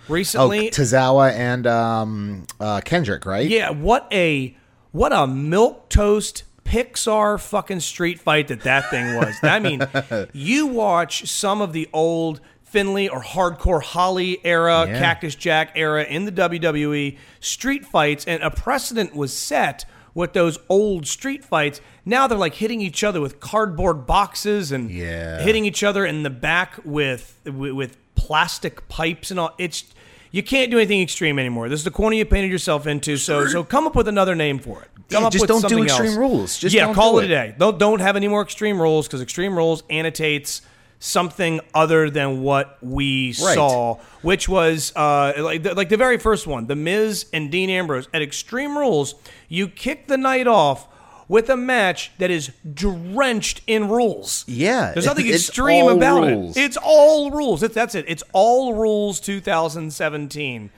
recently. 0.08 0.68
oh. 0.68 0.72
Tozawa 0.72 1.32
and 1.34 1.66
um, 1.68 2.46
uh, 2.60 2.82
Kendrick, 2.84 3.26
right? 3.26 3.48
Yeah, 3.50 3.70
what 3.72 4.08
a 4.12 4.56
what 4.92 5.14
a 5.14 5.26
milk 5.28 5.90
toast 5.90 6.44
Pixar 6.66 7.40
fucking 7.40 7.80
street 7.82 8.20
fight 8.20 8.48
that 8.50 8.62
that 8.62 8.90
thing 8.90 9.16
was. 9.16 9.36
I 9.44 9.60
mean, 9.60 9.82
you 10.34 10.68
watch 10.68 11.30
some 11.30 11.62
of 11.62 11.74
the 11.74 11.90
old 11.92 12.40
Finlay 12.64 13.10
or 13.10 13.22
hardcore 13.22 13.84
Holly 13.84 14.40
era, 14.46 14.86
Yeah. 14.88 15.00
Cactus 15.00 15.36
Jack 15.36 15.74
era 15.76 16.04
in 16.06 16.24
the 16.26 16.32
WWE 16.32 17.18
street 17.42 17.86
fights, 17.86 18.24
and 18.26 18.42
a 18.44 18.50
precedent 18.50 19.14
was 19.14 19.36
set 19.38 19.84
with 20.14 20.34
those 20.34 20.58
old 20.70 21.08
street 21.08 21.44
fights. 21.46 21.82
Now 22.06 22.28
they're 22.28 22.38
like 22.38 22.56
hitting 22.56 22.82
each 22.82 23.04
other 23.04 23.22
with 23.22 23.40
cardboard 23.40 24.06
boxes 24.06 24.72
and 24.72 24.90
Yeah. 24.92 25.42
hitting 25.42 25.66
each 25.66 25.84
other 25.84 26.06
in 26.06 26.24
the 26.24 26.30
back 26.30 26.80
with 26.84 27.38
with, 27.46 27.72
with 27.74 27.98
plastic 28.16 28.88
pipes 28.90 29.32
and 29.32 29.40
all. 29.40 29.54
It's 29.58 29.86
You 30.34 30.42
can't 30.44 30.72
do 30.72 30.78
anything 30.78 31.02
extreme 31.02 31.38
anymore. 31.40 31.68
This 31.70 31.80
is 31.82 31.84
the 31.84 31.92
corner 31.92 32.16
you 32.16 32.24
painted 32.26 32.52
yourself 32.52 32.88
into. 32.88 33.18
So, 33.18 33.46
so 33.48 33.64
come 33.66 33.86
up 33.86 33.96
with 33.96 34.08
another 34.08 34.34
name 34.36 34.60
for 34.60 34.82
it. 34.82 34.88
Come 35.10 35.24
Yeah, 35.24 35.28
up 35.28 35.34
just 35.34 35.42
with 35.44 35.50
don't 35.50 35.68
do 35.68 35.84
extreme 35.84 36.08
else. 36.12 36.18
rules. 36.18 36.58
Just 36.58 36.74
yeah, 36.74 36.94
call 36.94 37.14
do 37.14 37.20
it 37.20 37.26
a 37.26 37.28
day. 37.28 37.56
Don't 37.58 37.78
don't 37.78 38.00
have 38.00 38.16
any 38.16 38.30
more 38.30 38.42
extreme 38.42 38.82
rules 38.82 39.08
because 39.08 39.22
extreme 39.22 39.56
rules 39.58 39.84
annotates 39.90 40.62
something 41.04 41.60
other 41.74 42.10
than 42.12 42.42
what 42.44 42.78
we 42.82 43.30
Right. 43.44 43.56
saw, 43.56 43.96
which 44.22 44.48
was 44.48 44.94
uh, 44.96 45.34
like 45.40 45.64
the, 45.64 45.74
like 45.74 45.90
the 45.90 45.98
very 45.98 46.18
first 46.20 46.46
one, 46.46 46.68
the 46.68 46.76
Miz 46.76 47.26
and 47.34 47.50
Dean 47.52 47.70
Ambrose 47.72 48.08
at 48.14 48.22
Extreme 48.22 48.78
Rules. 48.78 49.16
You 49.50 49.68
kick 49.68 50.08
the 50.08 50.16
night 50.18 50.46
off 50.46 50.88
with 51.28 51.50
a 51.50 51.58
match 51.58 52.12
that 52.20 52.30
is 52.30 52.52
drenched 52.74 53.62
in 53.66 53.88
rules. 53.90 54.46
Yeah, 54.48 54.92
there's 54.94 55.06
nothing 55.08 55.28
extreme 55.28 55.88
about 55.88 56.22
rules. 56.24 56.56
it. 56.56 56.62
It's 56.62 56.78
all 56.82 57.32
rules. 57.32 57.64
It's, 57.64 57.74
that's 57.74 57.96
it. 57.96 58.06
It's 58.08 58.24
all 58.32 58.76
rules 58.76 59.20
2017. 59.20 60.70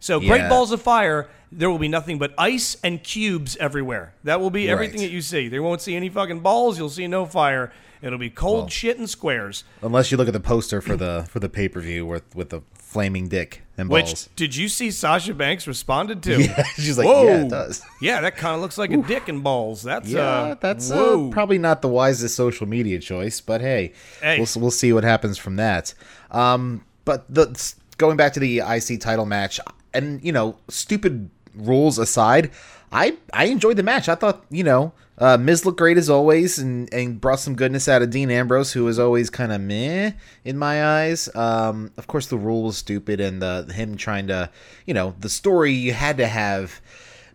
So 0.00 0.20
Great 0.20 0.48
Balls 0.48 0.70
of 0.72 0.82
Fire, 0.82 1.28
there 1.50 1.70
will 1.70 1.78
be 1.78 1.88
nothing 1.88 2.18
but 2.18 2.34
ice 2.36 2.76
and 2.84 3.02
cubes 3.02 3.56
everywhere. 3.58 4.14
That 4.24 4.40
will 4.40 4.50
be 4.50 4.68
everything 4.68 5.00
Right. 5.00 5.06
that 5.08 5.12
you 5.12 5.22
see. 5.22 5.48
They 5.48 5.60
won't 5.60 5.80
see 5.80 5.94
any 5.96 6.08
fucking 6.08 6.40
balls. 6.40 6.76
You'll 6.78 6.88
see 6.88 7.06
no 7.06 7.24
fire. 7.26 7.72
It'll 8.02 8.18
be 8.18 8.30
cold 8.30 8.70
shit 8.72 8.98
and 8.98 9.08
squares. 9.08 9.64
Unless 9.80 10.10
you 10.10 10.16
look 10.16 10.26
at 10.26 10.32
the 10.34 10.40
poster 10.40 10.80
for 10.80 10.96
the 10.96 11.26
for 11.30 11.38
the 11.38 11.48
pay 11.48 11.68
per 11.68 11.80
view 11.80 12.04
with 12.04 12.34
with 12.34 12.50
the 12.50 12.60
flaming 12.74 13.28
dick 13.28 13.62
and 13.78 13.88
Which 13.88 14.04
balls. 14.06 14.28
did 14.36 14.54
you 14.54 14.68
see? 14.68 14.90
Sasha 14.90 15.32
Banks 15.32 15.66
responded 15.66 16.22
to. 16.24 16.42
Yeah, 16.42 16.62
she's 16.74 16.98
like, 16.98 17.06
Whoa. 17.06 17.24
yeah, 17.24 17.42
it 17.44 17.48
does. 17.48 17.82
Yeah, 18.02 18.20
that 18.20 18.36
kind 18.36 18.54
of 18.54 18.60
looks 18.60 18.76
like 18.76 18.90
a 18.90 18.98
dick 18.98 19.28
and 19.28 19.42
balls. 19.42 19.82
That's 19.82 20.08
Yeah, 20.08 20.20
uh, 20.20 20.54
that's 20.60 20.90
uh, 20.90 21.28
probably 21.30 21.56
not 21.58 21.80
the 21.80 21.88
wisest 21.88 22.34
social 22.34 22.66
media 22.66 22.98
choice, 22.98 23.40
but 23.40 23.60
hey, 23.62 23.92
Hey. 24.20 24.36
we'll 24.38 24.48
we'll 24.60 24.70
see 24.70 24.92
what 24.92 25.04
happens 25.04 25.38
from 25.38 25.56
that. 25.56 25.94
Um, 26.30 26.84
but 27.04 27.24
the 27.32 27.46
going 27.98 28.16
back 28.16 28.32
to 28.34 28.40
the 28.40 28.58
IC 28.58 29.00
title 29.00 29.26
match, 29.26 29.58
and 29.94 30.22
you 30.24 30.32
know, 30.32 30.56
stupid 30.68 31.30
rules 31.54 31.98
aside, 31.98 32.50
I 32.92 33.16
I 33.32 33.46
enjoyed 33.46 33.76
the 33.76 33.82
match. 33.82 34.08
I 34.08 34.14
thought 34.14 34.44
you 34.50 34.64
know. 34.64 34.92
Uh, 35.18 35.36
Miz 35.36 35.64
looked 35.64 35.78
great 35.78 35.98
as 35.98 36.10
always, 36.10 36.58
and, 36.58 36.92
and 36.92 37.20
brought 37.20 37.38
some 37.38 37.54
goodness 37.54 37.86
out 37.86 38.02
of 38.02 38.10
Dean 38.10 38.30
Ambrose, 38.30 38.72
who 38.72 38.84
was 38.84 38.98
always 38.98 39.30
kind 39.30 39.52
of 39.52 39.60
meh 39.60 40.12
in 40.44 40.58
my 40.58 40.84
eyes. 40.84 41.28
Um, 41.36 41.92
of 41.96 42.08
course, 42.08 42.26
the 42.26 42.38
rule 42.38 42.64
was 42.64 42.78
stupid, 42.78 43.20
and 43.20 43.40
the 43.40 43.70
him 43.72 43.96
trying 43.96 44.26
to, 44.28 44.50
you 44.84 44.94
know, 44.94 45.14
the 45.20 45.28
story 45.28 45.72
you 45.72 45.92
had 45.92 46.16
to 46.16 46.26
have 46.26 46.80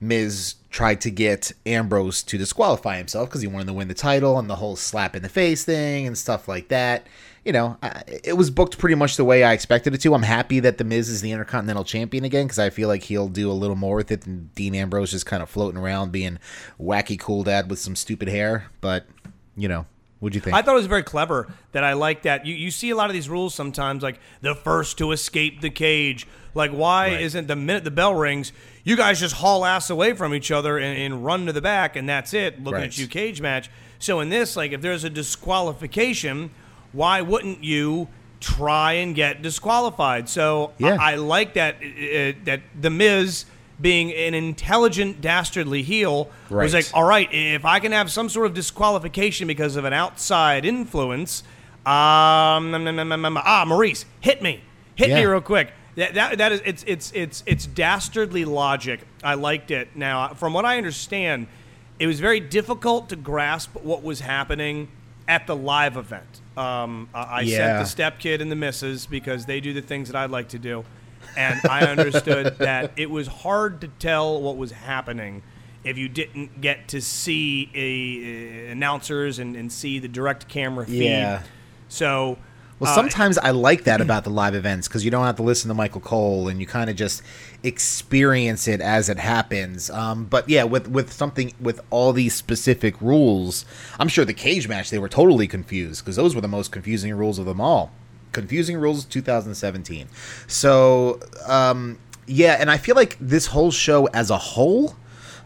Miz 0.02 0.56
tried 0.70 1.02
to 1.02 1.12
get 1.12 1.52
Ambrose 1.66 2.24
to 2.24 2.38
disqualify 2.38 2.98
himself 2.98 3.30
because 3.30 3.42
he 3.42 3.48
wanted 3.48 3.68
to 3.68 3.74
win 3.74 3.88
the 3.88 3.94
title 3.94 4.38
and 4.38 4.50
the 4.50 4.58
whole 4.58 4.76
slap 4.76 5.16
in 5.16 5.24
the 5.24 5.30
face 5.30 5.64
thing 5.64 6.06
and 6.06 6.18
stuff 6.18 6.48
like 6.48 6.68
that. 6.68 7.08
You 7.48 7.54
know, 7.54 7.78
it 8.26 8.36
was 8.36 8.50
booked 8.50 8.78
pretty 8.78 8.96
much 8.96 9.16
the 9.16 9.24
way 9.24 9.42
I 9.42 9.54
expected 9.54 9.94
it 9.96 10.02
to. 10.02 10.14
I'm 10.14 10.24
happy 10.24 10.60
that 10.60 10.78
The 10.78 10.84
Miz 10.84 11.08
is 11.08 11.22
the 11.22 11.32
Intercontinental 11.32 11.86
Champion 11.86 12.26
again 12.26 12.44
because 12.46 12.60
I 12.60 12.70
feel 12.70 12.90
like 12.90 13.04
he'll 13.04 13.30
do 13.30 13.50
a 13.50 13.54
little 13.54 13.78
more 13.78 13.96
with 13.96 14.12
it 14.12 14.20
than 14.26 14.50
Dean 14.54 14.76
Ambrose 14.76 15.12
just 15.12 15.26
kind 15.26 15.42
of 15.42 15.50
floating 15.50 15.80
around 15.80 16.12
being 16.12 16.40
wacky 16.78 17.18
cool 17.18 17.44
dad 17.44 17.70
with 17.70 17.80
some 17.80 17.96
stupid 17.96 18.28
hair. 18.28 18.66
But, 18.82 19.08
you 19.56 19.70
know, 19.70 19.86
what'd 20.20 20.36
you 20.36 20.42
think? 20.42 20.58
I 20.58 20.62
thought 20.62 20.74
it 20.74 20.80
was 20.80 20.88
very 20.88 21.04
clever 21.04 21.48
that 21.72 21.86
I 21.86 21.94
like 21.94 22.24
that. 22.24 22.46
You, 22.46 22.54
you 22.54 22.70
see 22.70 22.90
a 22.90 22.98
lot 22.98 23.10
of 23.10 23.14
these 23.14 23.30
rules 23.30 23.56
sometimes, 23.56 24.04
like 24.04 24.20
the 24.42 24.54
first 24.54 24.98
to 24.98 25.14
escape 25.14 25.62
the 25.62 25.70
cage. 25.70 26.28
Like, 26.54 26.72
why 26.72 27.12
Right. 27.12 27.22
isn't 27.22 27.48
the 27.48 27.56
minute 27.56 27.86
the 27.86 27.92
bell 27.92 28.14
rings, 28.14 28.52
you 28.84 28.98
guys 28.98 29.22
just 29.22 29.36
haul 29.36 29.64
ass 29.64 29.90
away 29.90 30.12
from 30.12 30.34
each 30.34 30.52
other 30.52 30.78
and, 30.78 31.00
and 31.00 31.24
run 31.24 31.46
to 31.46 31.54
the 31.54 31.62
back, 31.62 31.96
and 31.96 32.10
that's 32.10 32.34
it, 32.34 32.62
looking 32.62 32.74
Right. 32.82 32.88
at 32.88 32.98
you 32.98 33.08
cage 33.08 33.40
match. 33.40 33.70
So 34.00 34.20
in 34.20 34.28
this, 34.28 34.58
like, 34.58 34.74
if 34.74 34.82
there's 34.82 35.06
a 35.06 35.10
disqualification, 35.10 36.52
why 36.94 37.22
wouldn't 37.22 37.64
you 37.64 38.08
try 38.40 38.94
and 38.94 39.16
get 39.16 39.42
disqualified? 39.42 40.30
So 40.30 40.74
Yeah. 40.78 40.98
I, 41.00 41.14
I 41.14 41.16
like 41.16 41.54
that 41.56 41.76
uh, 41.76 42.38
that 42.46 42.62
the 42.80 42.90
Miz. 42.90 43.46
Being 43.80 44.12
an 44.12 44.34
intelligent, 44.34 45.22
dastardly 45.22 45.84
heel 45.84 46.32
was 46.50 46.74
like, 46.74 46.88
all 46.96 47.04
right, 47.04 47.30
if 47.32 47.64
I 47.64 47.80
can 47.80 47.92
have 47.92 48.12
some 48.12 48.28
sort 48.28 48.48
of 48.48 48.56
disqualification 48.56 49.46
because 49.46 49.76
of 49.76 49.86
an 49.86 49.94
outside 49.94 50.66
influence, 50.66 51.44
um, 51.86 52.74
ah, 52.76 53.66
Maryse, 53.68 54.06
hit 54.20 54.42
me, 54.42 54.64
hit 54.96 55.10
me 55.10 55.26
real 55.26 55.42
quick. 55.42 55.74
That, 55.96 56.16
that, 56.16 56.38
that 56.40 56.52
is, 56.54 56.62
it's, 56.66 56.84
it's, 56.88 57.12
it's, 57.14 57.44
it's 57.46 57.68
dastardly 57.68 58.46
logic. 58.46 59.02
I 59.24 59.36
liked 59.36 59.70
it. 59.70 59.90
Now, 59.96 60.34
from 60.34 60.54
what 60.54 60.66
I 60.66 60.78
understand, 60.78 61.46
it 62.00 62.08
was 62.08 62.20
very 62.20 62.40
difficult 62.40 63.10
to 63.10 63.16
grasp 63.16 63.76
what 63.76 64.02
was 64.02 64.22
happening 64.22 64.88
at 65.28 65.46
the 65.48 65.56
live 65.56 65.98
event. 65.98 66.42
Um, 66.56 67.10
I 67.14 67.22
I 67.22 67.42
Yeah. 67.42 67.58
sent 67.58 67.80
the 67.80 67.86
step 67.86 68.20
kid 68.20 68.42
and 68.42 68.52
the 68.52 68.56
missus 68.56 69.06
because 69.06 69.46
they 69.46 69.60
do 69.60 69.74
the 69.74 69.82
things 69.82 70.10
that 70.10 70.16
I'd 70.16 70.32
like 70.32 70.50
to 70.50 70.60
do. 70.60 70.86
And 71.36 71.60
I 71.70 71.84
understood 71.86 72.56
that 72.60 72.92
it 72.96 73.10
was 73.10 73.28
hard 73.28 73.82
to 73.82 73.88
tell 73.88 74.42
what 74.42 74.58
was 74.58 74.72
happening 74.72 75.44
if 75.84 75.98
you 75.98 76.10
didn't 76.10 76.60
get 76.62 76.88
to 76.90 77.02
see 77.02 77.70
a, 77.76 78.70
uh, 78.70 78.72
announcers 78.72 79.40
and, 79.40 79.56
and 79.56 79.72
see 79.72 80.00
the 80.00 80.08
direct 80.08 80.48
camera 80.48 80.86
feed. 80.86 81.04
Yeah. 81.04 81.44
So, 81.90 82.38
Well, 82.80 82.92
uh, 82.92 82.96
sometimes 82.96 83.38
I 83.38 83.52
like 83.52 83.84
that 83.86 84.02
about 84.08 84.24
the 84.24 84.30
live 84.30 84.56
events 84.56 84.88
because 84.88 85.04
you 85.04 85.12
don't 85.12 85.26
have 85.26 85.38
to 85.38 85.44
listen 85.44 85.68
to 85.70 85.74
Michael 85.74 86.02
Cole 86.02 86.48
and 86.48 86.60
you 86.60 86.68
kind 86.68 86.90
of 86.90 86.96
just 86.96 87.24
experience 87.64 88.68
it 88.68 88.82
as 88.82 89.10
it 89.10 89.18
happens. 89.18 89.90
Um, 89.90 90.26
but 90.26 90.48
yeah, 90.50 90.64
with 90.64 90.88
with 90.88 91.12
something 91.12 91.54
with 91.60 91.80
all 91.90 92.14
these 92.14 92.36
specific 92.36 93.00
rules, 93.02 93.66
I'm 94.00 94.08
sure 94.08 94.26
the 94.26 94.34
cage 94.34 94.68
match 94.68 94.90
they 94.90 95.00
were 95.00 95.10
totally 95.10 95.48
confused 95.48 96.04
because 96.04 96.16
those 96.16 96.36
were 96.36 96.42
the 96.42 96.48
most 96.48 96.72
confusing 96.72 97.14
rules 97.16 97.40
of 97.40 97.46
them 97.46 97.62
all. 97.62 97.92
Confusing 98.32 98.78
rules 98.78 99.06
2017. 99.06 100.08
So 100.48 101.20
um, 101.48 101.98
yeah, 102.28 102.58
and 102.60 102.70
I 102.70 102.78
feel 102.78 102.96
like 102.96 103.18
this 103.20 103.48
whole 103.48 103.72
show 103.72 104.06
as 104.08 104.30
a 104.30 104.38
whole. 104.38 104.96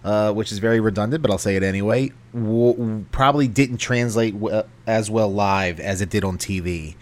Uh, 0.03 0.34
which 0.34 0.51
is 0.51 0.58
very 0.58 0.79
redundant, 0.79 1.22
but 1.22 1.29
I'll 1.29 1.38
say 1.38 1.55
it 1.55 1.62
anyway. 1.62 2.12
W- 2.34 3.05
probably 3.12 3.48
didn't 3.48 3.77
translate 3.77 4.34
w- 4.34 4.63
as 4.88 5.12
well 5.12 5.31
live 5.31 5.79
as 5.79 6.01
it 6.01 6.10
did 6.10 6.24
on 6.24 6.39
TV, 6.39 6.96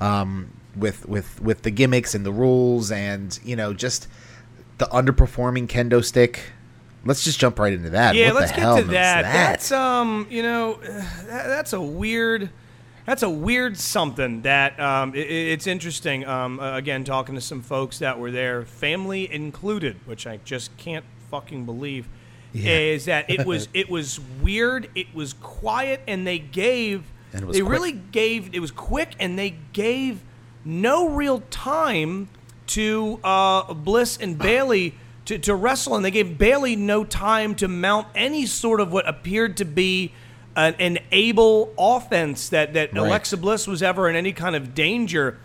um, 0.00 0.50
with 0.74 1.06
with 1.06 1.38
with 1.42 1.62
the 1.62 1.70
gimmicks 1.70 2.14
and 2.14 2.24
the 2.24 2.32
rules, 2.32 2.90
and 2.90 3.38
you 3.44 3.56
know 3.56 3.74
just 3.74 4.08
the 4.78 4.86
underperforming 4.86 5.66
kendo 5.66 6.02
stick. 6.02 6.52
Let's 7.04 7.24
just 7.24 7.38
jump 7.38 7.58
right 7.58 7.74
into 7.74 7.90
that. 7.90 8.14
yeah, 8.14 8.28
What 8.32 8.40
let's 8.40 8.52
the 8.52 8.56
get 8.56 8.76
to 8.78 8.82
that. 8.84 9.22
that? 9.22 9.32
That's 9.50 9.70
um, 9.72 10.26
you 10.30 10.42
know, 10.42 10.74
that, 10.82 11.46
that's 11.48 11.74
a 11.74 11.80
weird. 11.82 12.48
That's 13.04 13.22
a 13.22 13.30
weird 13.30 13.76
something 13.76 14.42
that 14.42 14.80
um, 14.80 15.12
i 15.14 15.18
i- 15.18 15.20
it's 15.20 15.66
interesting. 15.66 16.24
Um, 16.26 16.58
uh, 16.58 16.74
again, 16.76 17.04
talking 17.04 17.34
to 17.34 17.40
some 17.42 17.60
folks 17.60 17.98
that 17.98 18.18
were 18.18 18.30
there, 18.30 18.62
family 18.64 19.30
included, 19.30 19.96
which 20.06 20.26
I 20.26 20.38
just 20.44 20.74
can't 20.78 21.04
fucking 21.30 21.66
believe, 21.66 22.08
is 22.94 23.04
that 23.06 23.30
it 23.30 23.46
was 23.46 23.68
it 23.74 23.88
was 23.90 24.20
weird. 24.42 24.88
It 24.94 25.14
was 25.14 25.32
quiet, 25.34 26.00
and 26.06 26.26
they 26.26 26.38
gave 26.38 27.04
And 27.32 27.42
it 27.42 27.46
was 27.46 27.56
they 27.56 27.62
quick. 27.62 27.72
really 27.72 27.92
gave 27.92 28.54
it 28.54 28.60
was 28.60 28.70
quick, 28.70 29.14
and 29.18 29.38
they 29.38 29.56
gave 29.72 30.20
no 30.64 31.08
real 31.08 31.42
time 31.50 32.28
to 32.68 33.20
uh, 33.22 33.72
Bliss 33.74 34.16
and 34.16 34.36
Bayley 34.36 34.94
to, 35.26 35.38
to 35.38 35.54
wrestle, 35.54 35.94
and 35.96 36.04
they 36.04 36.10
gave 36.10 36.38
Bayley 36.38 36.76
no 36.76 37.04
time 37.04 37.54
to 37.56 37.68
mount 37.68 38.08
any 38.14 38.46
sort 38.46 38.80
of 38.80 38.92
what 38.92 39.08
appeared 39.08 39.56
to 39.58 39.64
be 39.64 40.12
an, 40.56 40.74
an 40.78 40.98
able 41.12 41.72
offense 41.78 42.48
that 42.48 42.74
that 42.74 42.92
Right. 42.92 43.06
Alexa 43.06 43.36
Bliss 43.36 43.66
was 43.66 43.82
ever 43.82 44.08
in 44.08 44.16
any 44.16 44.32
kind 44.32 44.56
of 44.56 44.74
danger. 44.74 45.38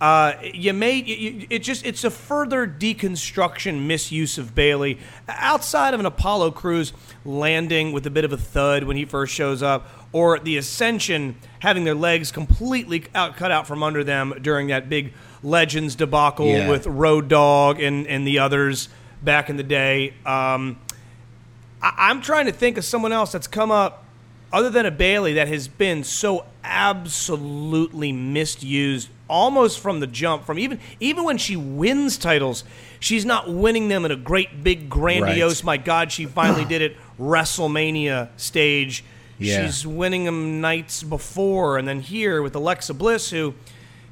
Uh, 0.00 0.34
you 0.54 0.72
made 0.72 1.08
you, 1.08 1.16
you- 1.16 1.46
it 1.50 1.58
just 1.60 1.84
it's 1.84 2.04
a 2.04 2.10
further 2.10 2.66
deconstruction 2.68 3.84
misuse 3.86 4.38
of 4.38 4.54
Bayley 4.54 4.98
outside 5.28 5.92
of 5.92 5.98
an 5.98 6.06
Apollo 6.06 6.52
Crews 6.52 6.92
landing 7.24 7.90
with 7.92 8.06
a 8.06 8.10
bit 8.10 8.24
of 8.24 8.32
a 8.32 8.36
thud 8.36 8.84
when 8.84 8.96
he 8.96 9.04
first 9.04 9.34
shows 9.34 9.60
up, 9.60 9.88
or 10.12 10.38
the 10.38 10.56
Ascension 10.56 11.34
having 11.58 11.82
their 11.82 11.96
legs 11.96 12.30
completely 12.30 13.04
out, 13.14 13.36
cut 13.36 13.50
out 13.50 13.66
from 13.66 13.82
under 13.82 14.04
them 14.04 14.34
during 14.40 14.68
that 14.68 14.88
big 14.88 15.12
Legends 15.42 15.96
debacle 15.96 16.46
Yeah. 16.46 16.68
with 16.70 16.86
Road 16.86 17.26
Dog 17.28 17.80
and 17.80 18.06
and 18.06 18.24
the 18.26 18.38
others 18.38 18.88
back 19.22 19.50
in 19.50 19.56
the 19.56 19.64
day. 19.64 20.10
Um, 20.24 20.78
I, 21.82 21.92
I'm 22.10 22.20
trying 22.22 22.46
to 22.46 22.52
think 22.52 22.78
of 22.78 22.84
someone 22.84 23.10
else 23.12 23.32
that's 23.32 23.48
come 23.48 23.72
up 23.72 24.04
other 24.52 24.70
than 24.70 24.86
a 24.86 24.90
Bayley 24.92 25.32
that 25.34 25.48
has 25.48 25.66
been 25.66 26.04
so 26.04 26.44
absolutely 26.62 28.12
misused 28.12 29.08
almost 29.28 29.80
from 29.80 30.00
the 30.00 30.06
jump 30.06 30.44
from 30.46 30.58
even 30.58 30.80
even 31.00 31.22
when 31.24 31.36
she 31.38 31.54
wins 31.56 32.16
titles 32.16 32.64
she's 32.98 33.24
not 33.24 33.48
winning 33.52 33.88
them 33.88 34.04
in 34.04 34.10
a 34.10 34.16
great 34.16 34.64
big 34.64 34.88
grandiose 34.88 35.60
Right. 35.60 35.64
my 35.64 35.76
god 35.76 36.10
she 36.10 36.26
finally 36.26 36.64
did 36.64 36.80
it 36.82 36.96
WrestleMania 37.20 38.28
stage 38.36 39.04
Yeah. 39.38 39.64
she's 39.66 39.86
winning 39.86 40.24
them 40.24 40.60
nights 40.60 41.02
before 41.02 41.78
and 41.78 41.86
then 41.86 42.00
here 42.00 42.42
with 42.42 42.54
Alexa 42.54 42.94
Bliss 42.94 43.30
who 43.30 43.54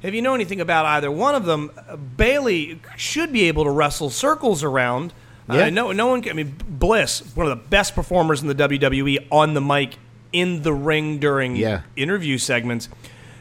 if 0.03 0.13
you 0.13 0.21
know 0.21 0.33
anything 0.35 0.61
about 0.61 0.85
either 0.85 1.09
one 1.11 1.35
of 1.35 1.45
them 1.45 1.71
uh, 1.89 1.95
Bayley 1.95 2.79
should 2.95 3.31
be 3.33 3.43
able 3.47 3.63
to 3.65 3.69
wrestle 3.69 4.09
circles 4.09 4.63
around 4.63 5.13
Yeah. 5.51 5.65
uh, 5.65 5.69
no, 5.69 5.91
no 5.93 6.07
one. 6.07 6.21
Can, 6.21 6.31
I 6.31 6.33
mean, 6.33 6.55
Bliss, 6.67 7.23
one 7.35 7.47
of 7.47 7.57
the 7.57 7.63
best 7.69 7.95
performers 7.95 8.41
in 8.41 8.49
the 8.49 8.55
WWE 8.55 9.27
on 9.31 9.53
the 9.53 9.61
mic, 9.61 9.95
in 10.33 10.61
the 10.61 10.73
ring 10.73 11.19
during 11.19 11.55
Yeah. 11.55 11.81
interview 11.95 12.37
segments. 12.37 12.89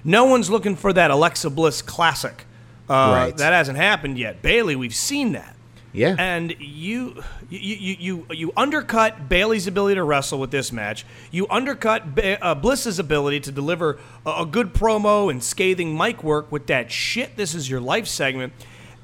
No 0.07 0.25
one's 0.25 0.49
looking 0.49 0.77
for 0.77 0.93
that 0.93 1.11
Alexa 1.11 1.51
Bliss 1.51 1.83
classic, 1.83 2.45
Uh, 2.89 2.93
Right. 3.15 3.37
That 3.37 3.53
hasn't 3.53 3.77
happened 3.77 4.17
yet. 4.19 4.41
Bayley, 4.41 4.77
we've 4.77 4.95
seen 4.95 5.33
that. 5.33 5.55
Yeah. 5.93 6.15
And 6.19 6.55
you, 6.61 7.23
you, 7.49 7.59
you, 7.59 7.97
you, 7.99 8.27
you 8.31 8.53
undercut 8.57 9.29
Bayley's 9.31 9.67
ability 9.67 9.95
to 9.97 10.05
wrestle 10.05 10.39
with 10.39 10.51
this 10.51 10.71
match. 10.71 11.05
You 11.31 11.47
undercut 11.49 12.15
ba- 12.15 12.43
uh, 12.45 12.55
Bliss's 12.55 12.99
ability 12.99 13.41
to 13.41 13.51
deliver 13.53 13.99
a, 14.27 14.43
a 14.43 14.47
good 14.47 14.75
promo 14.75 15.31
and 15.31 15.43
scathing 15.43 15.97
mic 15.97 16.23
work 16.23 16.53
with 16.53 16.67
that 16.67 16.93
shit. 16.93 17.37
This 17.37 17.55
is 17.55 17.69
your 17.71 17.81
life 17.81 18.07
segment. 18.07 18.53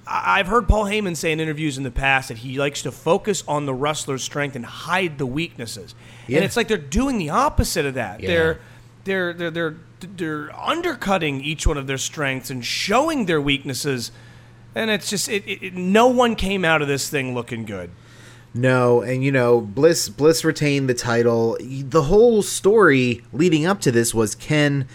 I- 0.07 0.39
I've 0.39 0.49
heard 0.49 0.69
Paul 0.69 0.85
Heyman 0.85 1.17
say 1.17 1.33
in 1.33 1.41
interviews 1.41 1.79
in 1.79 1.83
the 1.83 1.91
past 1.91 2.29
that 2.29 2.39
he 2.39 2.59
likes 2.59 2.83
to 2.83 2.93
focus 2.93 3.43
on 3.49 3.65
the 3.67 3.73
wrestler's 3.75 4.23
strength 4.23 4.55
and 4.55 4.65
hide 4.67 5.17
the 5.19 5.27
weaknesses. 5.27 5.95
Yeah. 6.29 6.37
And 6.37 6.45
it's 6.45 6.57
like 6.59 6.69
they're 6.69 6.77
doing 6.77 7.17
the 7.19 7.31
opposite 7.31 7.87
of 7.87 7.95
that. 7.95 8.21
Yeah. 8.21 8.29
They're 8.29 8.61
they're 9.05 9.33
they're 9.33 9.51
they're 9.51 9.77
they're 10.17 10.55
undercutting 10.59 11.41
each 11.43 11.67
one 11.67 11.77
of 11.77 11.87
their 11.87 11.99
strengths 11.99 12.51
and 12.51 12.65
showing 12.65 13.27
their 13.27 13.41
weaknesses. 13.41 14.13
And 14.75 14.91
it's 14.91 15.11
just 15.11 15.29
it, 15.29 15.45
it, 15.47 15.63
it- 15.63 15.75
no 15.75 16.07
one 16.09 16.35
came 16.37 16.65
out 16.65 16.83
of 16.83 16.89
this 16.89 17.09
thing 17.09 17.35
looking 17.35 17.65
good. 17.65 17.91
No, 18.55 19.01
and 19.01 19.25
you 19.25 19.33
know, 19.33 19.61
Bliss 19.63 20.09
Bliss 20.11 20.45
retained 20.45 20.89
the 20.89 20.95
title. 20.95 21.57
The 21.61 22.03
whole 22.03 22.43
story 22.43 23.23
leading 23.33 23.65
up 23.65 23.81
to 23.81 23.91
this 23.91 24.13
was 24.15 24.35
Ken 24.35 24.87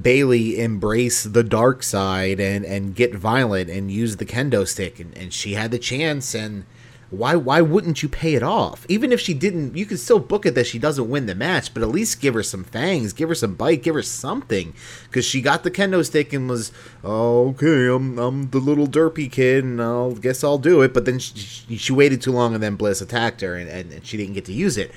Bayley 0.00 0.58
embrace 0.58 1.22
the 1.22 1.44
dark 1.44 1.82
side 1.82 2.40
and 2.40 2.64
and 2.64 2.94
get 2.94 3.14
violent 3.14 3.68
and 3.68 3.90
use 3.90 4.16
the 4.16 4.24
kendo 4.24 4.66
stick 4.66 4.98
and, 4.98 5.16
and 5.16 5.32
she 5.32 5.52
had 5.54 5.70
the 5.70 5.78
chance 5.78 6.34
and 6.34 6.64
why 7.14 7.36
why 7.36 7.60
wouldn't 7.60 8.02
you 8.02 8.08
pay 8.08 8.34
it 8.34 8.42
off? 8.42 8.84
Even 8.88 9.12
if 9.12 9.20
she 9.20 9.34
didn't, 9.34 9.76
you 9.76 9.86
could 9.86 9.98
still 9.98 10.18
book 10.18 10.44
it 10.44 10.54
that 10.54 10.66
she 10.66 10.78
doesn't 10.78 11.08
win 11.08 11.26
the 11.26 11.34
match, 11.34 11.72
but 11.72 11.82
at 11.82 11.88
least 11.88 12.20
give 12.20 12.34
her 12.34 12.42
some 12.42 12.64
fangs, 12.64 13.12
give 13.12 13.28
her 13.28 13.34
some 13.34 13.54
bite, 13.54 13.82
give 13.82 13.94
her 13.94 14.02
something, 14.02 14.74
because 15.04 15.24
she 15.24 15.40
got 15.40 15.62
the 15.62 15.70
kendo 15.70 16.04
stick 16.04 16.32
and 16.32 16.48
was 16.48 16.72
oh, 17.02 17.48
okay. 17.50 17.86
I'm 17.86 18.18
I'm 18.18 18.50
the 18.50 18.58
little 18.58 18.86
derpy 18.86 19.30
kid, 19.30 19.64
and 19.64 19.80
I'll 19.80 20.14
guess 20.14 20.44
I'll 20.44 20.58
do 20.58 20.82
it. 20.82 20.92
But 20.92 21.04
then 21.04 21.18
she, 21.18 21.38
she, 21.38 21.76
she 21.76 21.92
waited 21.92 22.20
too 22.20 22.32
long, 22.32 22.54
and 22.54 22.62
then 22.62 22.76
Bliss 22.76 23.00
attacked 23.00 23.40
her, 23.40 23.54
and, 23.54 23.68
and, 23.68 23.92
and 23.92 24.06
she 24.06 24.16
didn't 24.16 24.34
get 24.34 24.44
to 24.46 24.52
use 24.52 24.76
it. 24.76 24.92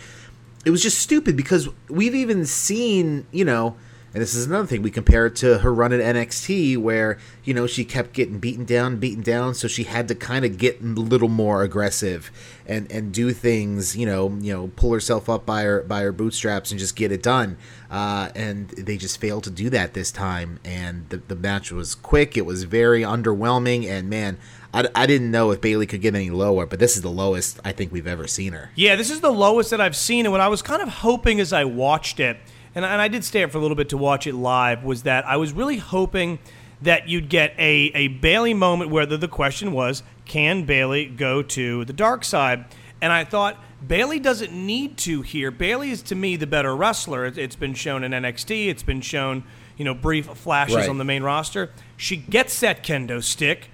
It 0.66 0.72
was 0.72 0.84
just 0.84 1.00
stupid 1.00 1.38
because 1.38 1.70
we've 1.88 2.16
even 2.16 2.46
seen, 2.46 3.26
you 3.32 3.46
know, 3.46 3.78
and 4.18 4.22
this 4.24 4.34
is 4.34 4.48
another 4.48 4.66
thing 4.66 4.82
we 4.82 4.90
compare 4.90 5.28
it 5.28 5.36
to 5.36 5.60
her 5.60 5.72
run 5.72 5.94
at 5.94 6.00
NXT 6.00 6.76
where 6.80 7.20
you 7.44 7.54
know 7.54 7.68
she 7.68 7.86
kept 7.86 8.14
getting 8.14 8.40
beaten 8.40 8.66
down, 8.66 8.98
beaten 8.98 9.22
down, 9.22 9.54
so 9.54 9.68
she 9.68 9.84
had 9.84 10.08
to 10.08 10.16
kind 10.16 10.44
of 10.44 10.58
get 10.58 10.82
a 10.82 10.86
little 10.86 11.28
more 11.28 11.62
aggressive 11.62 12.32
and 12.66 12.92
and 12.92 13.14
do 13.14 13.32
things, 13.32 13.96
you 13.96 14.08
know, 14.08 14.36
you 14.42 14.52
know, 14.52 14.72
pull 14.76 14.92
herself 14.92 15.30
up 15.30 15.46
by 15.46 15.62
her 15.62 15.84
by 15.84 16.02
her 16.02 16.12
bootstraps 16.12 16.72
and 16.72 16.80
just 16.80 16.96
get 16.96 17.12
it 17.12 17.22
done. 17.22 17.58
Uh, 17.92 18.30
and 18.34 18.70
they 18.70 18.98
just 18.98 19.22
failed 19.22 19.44
to 19.44 19.52
do 19.52 19.70
that 19.70 19.94
this 19.94 20.12
time, 20.12 20.60
and 20.66 21.08
the 21.10 21.18
the 21.18 21.36
match 21.36 21.72
was 21.72 21.94
quick. 21.94 22.36
It 22.36 22.48
was 22.48 22.64
very 22.64 23.04
underwhelming, 23.04 23.88
and 23.88 24.10
man. 24.10 24.40
I, 24.74 24.86
I 24.94 25.06
didn't 25.06 25.32
know 25.32 25.52
if 25.52 25.62
Bayley 25.62 25.88
could 25.88 26.02
get 26.02 26.14
any 26.14 26.30
lower, 26.30 26.66
but 26.66 26.80
this 26.80 26.98
is 26.98 27.02
the 27.02 27.10
lowest 27.10 27.58
I 27.64 27.72
think 27.72 27.94
we've 27.94 28.06
ever 28.06 28.28
seen 28.28 28.52
her. 28.52 28.70
Yeah, 28.76 28.98
this 28.98 29.10
is 29.10 29.22
the 29.22 29.32
lowest 29.32 29.70
that 29.70 29.80
I've 29.80 29.96
seen. 29.96 30.26
And 30.26 30.32
what 30.34 30.42
I 30.42 30.50
was 30.50 30.62
kind 30.62 30.82
of 30.82 30.90
hoping 30.90 31.40
as 31.40 31.54
I 31.54 31.64
watched 31.64 32.20
it, 32.20 32.38
and 32.78 32.86
I, 32.86 32.92
and 32.94 33.02
I 33.02 33.08
did 33.08 33.26
stay 33.26 33.44
up 33.44 33.52
for 33.52 33.58
a 33.58 33.62
little 33.62 33.76
bit 33.76 33.90
to 33.90 33.98
watch 33.98 34.28
it 34.28 34.36
live, 34.36 34.84
was 34.84 35.04
that 35.04 35.26
I 35.28 35.36
was 35.38 35.52
really 35.52 35.78
hoping 35.78 36.38
that 36.84 37.10
you'd 37.10 37.28
get 37.28 37.54
a, 37.58 37.92
a 37.96 38.08
Bayley 38.08 38.54
moment 38.54 38.92
where 38.92 39.08
the, 39.08 39.18
the 39.18 39.28
question 39.28 39.72
was, 39.72 40.04
can 40.26 40.64
Bayley 40.64 41.08
go 41.08 41.42
to 41.42 41.84
the 41.86 41.94
dark 41.94 42.24
side? 42.24 42.66
And 43.02 43.12
I 43.12 43.24
thought, 43.24 43.58
Bayley 43.86 44.20
doesn't 44.20 44.52
need 44.54 44.98
to 45.00 45.24
here. 45.24 45.50
Bayley 45.50 45.90
is 45.90 46.04
to 46.04 46.16
me 46.16 46.36
the 46.36 46.46
better 46.46 46.76
wrestler. 46.76 47.26
It, 47.26 47.38
it's 47.40 47.56
been 47.56 47.74
shown 47.74 48.04
in 48.04 48.12
NXT. 48.12 48.68
It's 48.68 48.84
been 48.84 49.02
shown, 49.02 49.44
you 49.76 49.84
know, 49.86 49.96
brief 49.96 50.28
flashes 50.28 50.76
Right. 50.76 50.90
on 50.90 51.00
the 51.00 51.04
main 51.04 51.24
roster. 51.24 51.72
She 51.96 52.16
gets 52.16 52.60
that 52.60 52.84
kendo 52.84 53.24
stick. 53.24 53.70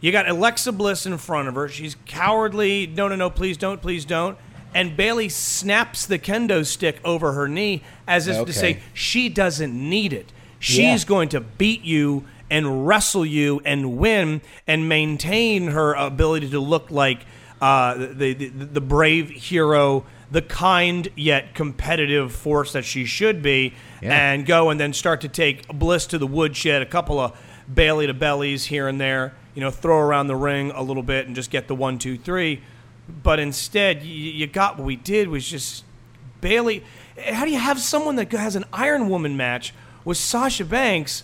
You 0.00 0.12
got 0.12 0.28
Alexa 0.28 0.72
Bliss 0.72 1.06
in 1.06 1.16
front 1.16 1.48
of 1.48 1.54
her. 1.54 1.68
She's 1.68 1.96
cowardly. 2.04 2.86
No, 2.86 3.08
no, 3.08 3.16
no, 3.16 3.30
please 3.30 3.56
don't, 3.56 3.80
please 3.80 4.04
don't. 4.04 4.36
And 4.74 4.96
Bayley 4.96 5.28
snaps 5.28 6.04
the 6.04 6.18
kendo 6.18 6.66
stick 6.66 6.98
over 7.04 7.32
her 7.32 7.46
knee 7.48 7.82
as 8.08 8.26
if 8.26 8.36
Okay. 8.38 8.44
to 8.46 8.52
say 8.52 8.78
she 8.92 9.28
doesn't 9.28 9.72
need 9.72 10.12
it. 10.12 10.32
She's 10.58 11.02
Yeah. 11.04 11.08
going 11.08 11.28
to 11.30 11.40
beat 11.40 11.82
you 11.84 12.24
and 12.50 12.86
wrestle 12.86 13.24
you 13.24 13.60
and 13.64 13.96
win 13.96 14.40
and 14.66 14.88
maintain 14.88 15.68
her 15.68 15.94
ability 15.94 16.50
to 16.50 16.60
look 16.60 16.90
like 16.90 17.20
uh, 17.62 17.94
the, 17.94 18.34
the 18.34 18.48
the 18.48 18.80
brave 18.80 19.30
hero, 19.30 20.04
the 20.30 20.42
kind 20.42 21.08
yet 21.16 21.54
competitive 21.54 22.30
force 22.34 22.72
that 22.72 22.84
she 22.84 23.06
should 23.06 23.42
be, 23.42 23.72
Yeah. 24.02 24.32
and 24.32 24.44
go 24.44 24.68
and 24.68 24.78
then 24.78 24.92
start 24.92 25.22
to 25.22 25.28
take 25.28 25.66
Bliss 25.68 26.06
to 26.08 26.18
the 26.18 26.26
woodshed, 26.26 26.82
a 26.82 26.86
couple 26.86 27.18
of 27.18 27.32
Bayley 27.72 28.06
to 28.06 28.12
bellies 28.12 28.66
here 28.66 28.86
and 28.88 29.00
there, 29.00 29.32
you 29.54 29.62
know, 29.62 29.70
throw 29.70 29.98
around 29.98 30.26
the 30.26 30.36
ring 30.36 30.72
a 30.74 30.82
little 30.82 31.02
bit 31.02 31.26
and 31.26 31.34
just 31.34 31.50
get 31.50 31.68
the 31.68 31.74
one, 31.74 31.98
two, 31.98 32.18
three. 32.18 32.60
But 33.22 33.38
instead, 33.38 34.02
you, 34.02 34.12
you 34.14 34.46
got 34.46 34.78
what 34.78 34.84
we 34.86 34.96
did 34.96 35.28
was 35.28 35.46
just 35.48 35.84
Bayley. 36.40 36.82
How 37.32 37.44
do 37.44 37.50
you 37.50 37.58
have 37.58 37.78
someone 37.80 38.16
that 38.16 38.30
has 38.32 38.56
an 38.56 38.64
Iron 38.72 39.08
Woman 39.08 39.36
match 39.36 39.72
with 40.04 40.16
Sasha 40.16 40.64
Banks, 40.64 41.22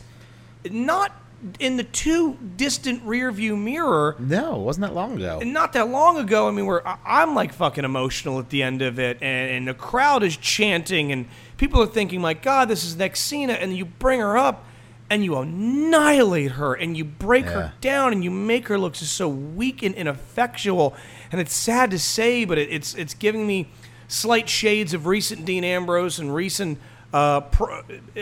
not 0.70 1.12
in 1.58 1.78
the 1.78 1.84
too 1.84 2.36
distant 2.56 3.02
rear 3.02 3.32
view 3.32 3.56
mirror? 3.56 4.14
No, 4.18 4.56
it 4.56 4.64
wasn't 4.64 4.86
that 4.86 4.94
long 4.94 5.16
ago. 5.16 5.40
Not 5.40 5.72
that 5.72 5.88
long 5.88 6.18
ago, 6.18 6.48
I 6.48 6.50
mean, 6.50 6.66
where 6.66 6.86
I'm 7.06 7.34
like 7.34 7.52
fucking 7.54 7.84
emotional 7.84 8.38
at 8.38 8.50
the 8.50 8.62
end 8.62 8.82
of 8.82 8.98
it, 8.98 9.18
and, 9.22 9.50
and 9.50 9.68
the 9.68 9.74
crowd 9.74 10.22
is 10.22 10.36
chanting, 10.36 11.12
and 11.12 11.26
people 11.56 11.82
are 11.82 11.86
thinking, 11.86 12.20
"My 12.20 12.34
God, 12.34 12.68
this 12.68 12.84
is 12.84 12.96
next 12.96 13.20
Cena," 13.20 13.54
and 13.54 13.74
you 13.76 13.86
bring 13.86 14.20
her 14.20 14.36
up, 14.36 14.64
and 15.08 15.24
you 15.24 15.36
annihilate 15.38 16.52
her, 16.52 16.74
and 16.74 16.96
you 16.96 17.04
break 17.04 17.46
Yeah. 17.46 17.52
her 17.52 17.72
down, 17.80 18.12
and 18.12 18.22
you 18.22 18.30
make 18.30 18.68
her 18.68 18.78
look 18.78 18.92
just 18.94 19.14
so 19.14 19.28
weak 19.28 19.82
and 19.82 19.94
ineffectual, 19.94 20.94
and 21.32 21.40
it's 21.40 21.54
sad 21.54 21.90
to 21.92 21.98
say, 21.98 22.44
but 22.44 22.58
it, 22.58 22.68
it's 22.70 22.94
it's 22.94 23.14
giving 23.14 23.46
me 23.46 23.68
slight 24.08 24.48
shades 24.48 24.94
of 24.94 25.06
recent 25.06 25.44
Dean 25.44 25.64
Ambrose 25.64 26.18
and 26.18 26.34
recent. 26.34 26.78
Uh, 27.12 27.40
pr- 27.40 27.72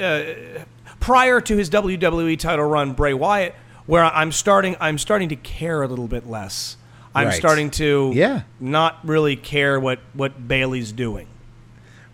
uh, 0.00 0.22
prior 1.00 1.40
to 1.42 1.56
his 1.56 1.68
WWE 1.70 2.38
title 2.38 2.64
run, 2.64 2.92
Bray 2.94 3.12
Wyatt, 3.14 3.54
where 3.86 4.04
I'm 4.04 4.32
starting, 4.32 4.76
I'm 4.80 4.96
starting 4.98 5.28
to 5.28 5.36
care 5.36 5.82
a 5.82 5.86
little 5.86 6.08
bit 6.08 6.26
less. 6.26 6.76
I'm 7.14 7.26
Right. 7.28 7.34
starting 7.34 7.70
to 7.72 8.12
Yeah. 8.14 8.42
not 8.60 8.98
really 9.06 9.36
care 9.36 9.78
what, 9.78 9.98
what 10.14 10.48
Bayley's 10.48 10.90
doing. 10.92 11.26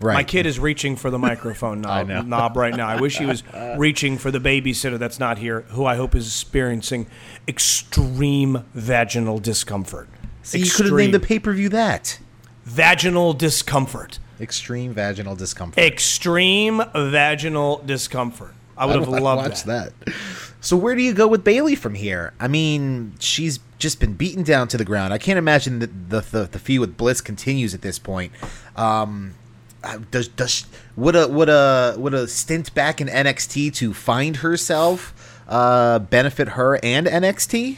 Right. 0.01 0.15
My 0.15 0.23
kid 0.23 0.45
is 0.45 0.59
reaching 0.59 0.97
for 0.97 1.09
the 1.09 1.17
microphone 1.29 1.79
knob, 1.81 2.07
knob 2.09 2.57
right 2.57 2.75
now. 2.75 2.87
I 2.87 2.99
wish 2.99 3.17
he 3.17 3.25
was 3.25 3.41
reaching 3.77 4.17
for 4.17 4.29
the 4.29 4.39
babysitter 4.39 4.99
that's 4.99 5.19
not 5.19 5.37
here, 5.37 5.61
who 5.69 5.85
I 5.85 5.95
hope 5.95 6.13
is 6.13 6.27
experiencing 6.27 7.07
extreme 7.47 8.65
vaginal 8.73 9.39
discomfort. 9.39 10.09
See, 10.45 10.59
you 10.59 10.69
could 10.71 10.85
have 10.85 10.95
named 10.95 11.13
the 11.13 11.19
pay 11.19 11.39
per 11.39 11.51
view 11.53 11.69
that. 11.69 12.19
vaginal 12.63 13.33
discomfort. 13.33 14.19
Extreme 14.39 14.93
vaginal 14.93 15.35
discomfort. 15.35 15.83
Extreme 15.83 16.83
vaginal 16.93 17.81
discomfort. 17.85 18.53
I 18.77 18.85
would 18.85 18.95
have 18.99 19.13
I'd 19.13 19.21
loved 19.23 19.49
watch 19.49 19.63
that. 19.63 19.93
that. 20.05 20.13
So 20.61 20.75
where 20.75 20.95
do 20.95 21.01
you 21.01 21.13
go 21.13 21.27
with 21.27 21.43
Bayley 21.43 21.75
from 21.75 21.95
here? 21.95 22.33
I 22.39 22.47
mean, 22.47 23.13
she's 23.19 23.59
just 23.79 23.99
been 23.99 24.13
beaten 24.13 24.43
down 24.43 24.67
to 24.69 24.77
the 24.77 24.85
ground. 24.85 25.13
I 25.13 25.17
can't 25.17 25.37
imagine 25.39 25.79
that 25.79 26.09
the 26.09 26.21
the, 26.21 26.43
the 26.47 26.59
feud 26.59 26.81
with 26.81 26.97
Bliss 26.97 27.21
continues 27.21 27.73
at 27.73 27.81
this 27.81 27.97
point. 27.99 28.31
Um, 28.75 29.35
uh, 29.83 29.99
does 30.11 30.27
does 30.27 30.65
would 30.95 31.15
a 31.15 31.27
would 31.27 31.49
a 31.49 31.95
would 31.97 32.13
a 32.13 32.27
stint 32.27 32.73
back 32.75 32.99
in 32.99 33.07
NXT 33.07 33.73
to 33.75 33.93
find 33.93 34.37
herself 34.37 35.41
uh, 35.47 35.99
benefit 35.99 36.49
her 36.49 36.79
and 36.83 37.07
NXT? 37.07 37.77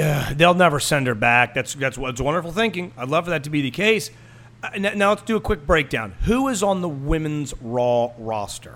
Uh, 0.00 0.32
they'll 0.34 0.54
never 0.54 0.80
send 0.80 1.06
her 1.06 1.14
back. 1.14 1.54
That's 1.54 1.74
that's 1.74 1.98
what's 1.98 2.20
wonderful 2.20 2.52
thinking. 2.52 2.92
I'd 2.96 3.08
love 3.08 3.24
for 3.24 3.30
that 3.30 3.44
to 3.44 3.50
be 3.50 3.62
the 3.62 3.70
case. 3.70 4.10
Uh, 4.62 4.70
n- 4.74 4.98
now 4.98 5.10
let's 5.10 5.22
do 5.22 5.36
a 5.36 5.40
quick 5.40 5.66
breakdown. 5.66 6.14
Who 6.24 6.48
is 6.48 6.62
on 6.62 6.80
the 6.80 6.88
women's 6.88 7.54
Raw 7.60 8.12
roster? 8.18 8.74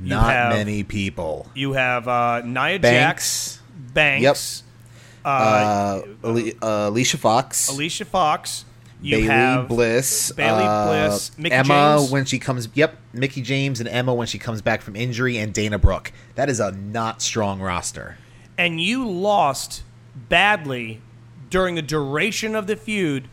You 0.00 0.10
Not 0.10 0.30
have- 0.30 0.52
many 0.52 0.82
people. 0.84 1.46
You 1.54 1.72
have 1.72 2.06
uh, 2.08 2.42
Nia 2.44 2.78
Banks. 2.78 3.56
Jax, 3.56 3.60
Banks, 3.94 4.62
Uh, 5.24 6.02
Ali- 6.22 6.54
uh, 6.62 6.88
Alicia 6.90 7.18
Fox. 7.18 7.68
Alicia 7.68 8.04
Fox. 8.04 8.64
You 9.02 9.28
Bayley 9.28 9.66
Bliss, 9.66 10.32
Bayley 10.32 10.62
uh, 10.64 10.86
Bliss, 10.86 11.36
Mickie 11.36 11.54
Emma 11.54 11.96
James. 11.98 12.10
when 12.10 12.24
she 12.24 12.38
comes. 12.38 12.68
Yep, 12.72 12.96
Mickie 13.12 13.42
James 13.42 13.78
and 13.78 13.88
Emma 13.88 14.14
when 14.14 14.26
she 14.26 14.38
comes 14.38 14.62
back 14.62 14.80
from 14.80 14.96
injury, 14.96 15.36
and 15.36 15.52
Dana 15.52 15.78
Brooke. 15.78 16.12
That 16.34 16.48
is 16.48 16.60
a 16.60 16.72
not 16.72 17.20
strong 17.20 17.60
roster. 17.60 18.16
and 18.56 18.80
you 18.80 19.06
lost 19.06 19.82
badly 20.28 21.00
during 21.50 21.74
the 21.74 21.82
duration 21.82 22.54
of 22.54 22.66
the 22.66 22.76
feud 22.76 23.28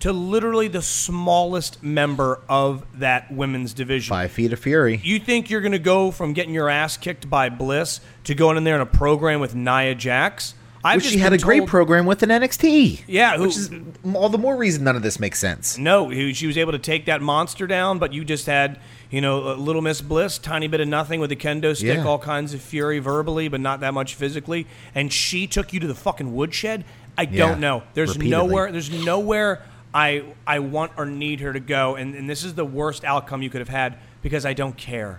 to 0.00 0.12
literally 0.12 0.66
the 0.68 0.80
smallest 0.80 1.82
member 1.82 2.40
of 2.48 2.86
that 2.98 3.30
women's 3.30 3.74
division. 3.74 4.08
Five 4.14 4.32
feet 4.32 4.50
of 4.52 4.58
fury. 4.58 4.98
You 5.02 5.18
think 5.18 5.50
you're 5.50 5.60
going 5.60 5.72
to 5.72 5.78
go 5.78 6.10
from 6.10 6.32
getting 6.32 6.54
your 6.54 6.70
ass 6.70 6.96
kicked 6.96 7.28
by 7.28 7.50
Bliss 7.50 8.00
to 8.24 8.34
going 8.34 8.56
in 8.56 8.64
there 8.64 8.76
in 8.76 8.80
a 8.80 8.86
program 8.86 9.40
with 9.40 9.54
Nia 9.54 9.94
Jax? 9.94 10.54
I've 10.82 11.02
she 11.02 11.18
had 11.18 11.34
a 11.34 11.36
been 11.36 11.44
great 11.44 11.66
program 11.66 12.06
with 12.06 12.22
an 12.22 12.30
NXT. 12.30 13.02
Yeah, 13.06 13.36
who- 13.36 13.42
which 13.42 13.56
is 13.58 13.70
all 14.14 14.30
the 14.30 14.38
more 14.38 14.56
reason 14.56 14.84
none 14.84 14.96
of 14.96 15.02
this 15.02 15.20
makes 15.20 15.38
sense. 15.38 15.76
No, 15.76 16.10
she 16.32 16.46
was 16.46 16.56
able 16.56 16.72
to 16.72 16.78
take 16.78 17.04
that 17.04 17.20
monster 17.20 17.66
down, 17.66 17.98
but 17.98 18.14
you 18.14 18.24
just 18.24 18.46
had, 18.46 18.80
you 19.10 19.20
know, 19.20 19.52
a 19.52 19.54
Little 19.54 19.82
Miss 19.82 20.00
Bliss, 20.00 20.38
tiny 20.38 20.68
bit 20.68 20.80
of 20.80 20.88
nothing 20.88 21.20
with 21.20 21.32
a 21.32 21.36
kendo 21.36 21.74
stick, 21.76 21.96
Yeah. 21.98 22.04
all 22.04 22.18
kinds 22.18 22.54
of 22.54 22.60
fury 22.62 22.98
verbally, 23.00 23.48
but 23.48 23.60
not 23.60 23.80
that 23.80 23.92
much 23.94 24.14
physically. 24.14 24.66
And 24.94 25.12
she 25.12 25.46
took 25.46 25.72
you 25.72 25.80
to 25.80 25.86
the 25.86 25.94
fucking 25.94 26.34
woodshed. 26.34 26.84
I 27.18 27.22
Yeah, 27.22 27.46
don't 27.48 27.60
know. 27.60 27.82
There's 27.94 28.10
repeatedly. 28.16 28.30
nowhere. 28.30 28.72
There's 28.72 28.90
nowhere 29.04 29.62
I 29.92 30.22
I 30.46 30.60
want 30.60 30.92
or 30.96 31.04
need 31.06 31.40
her 31.40 31.52
to 31.52 31.58
go, 31.60 31.96
and, 31.96 32.14
and 32.14 32.30
this 32.30 32.44
is 32.44 32.54
the 32.54 32.64
worst 32.64 33.04
outcome 33.04 33.42
you 33.42 33.50
could 33.50 33.60
have 33.60 33.68
had 33.68 33.96
because 34.22 34.46
I 34.46 34.52
don't 34.54 34.76
care. 34.76 35.18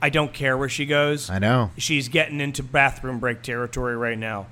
I 0.00 0.10
don't 0.10 0.32
care 0.32 0.56
where 0.56 0.68
she 0.68 0.86
goes. 0.86 1.28
I 1.30 1.38
know. 1.40 1.70
She's 1.76 2.08
getting 2.08 2.40
into 2.40 2.62
bathroom 2.62 3.18
break 3.18 3.42
territory 3.42 3.96
right 3.96 4.18
now. 4.18 4.46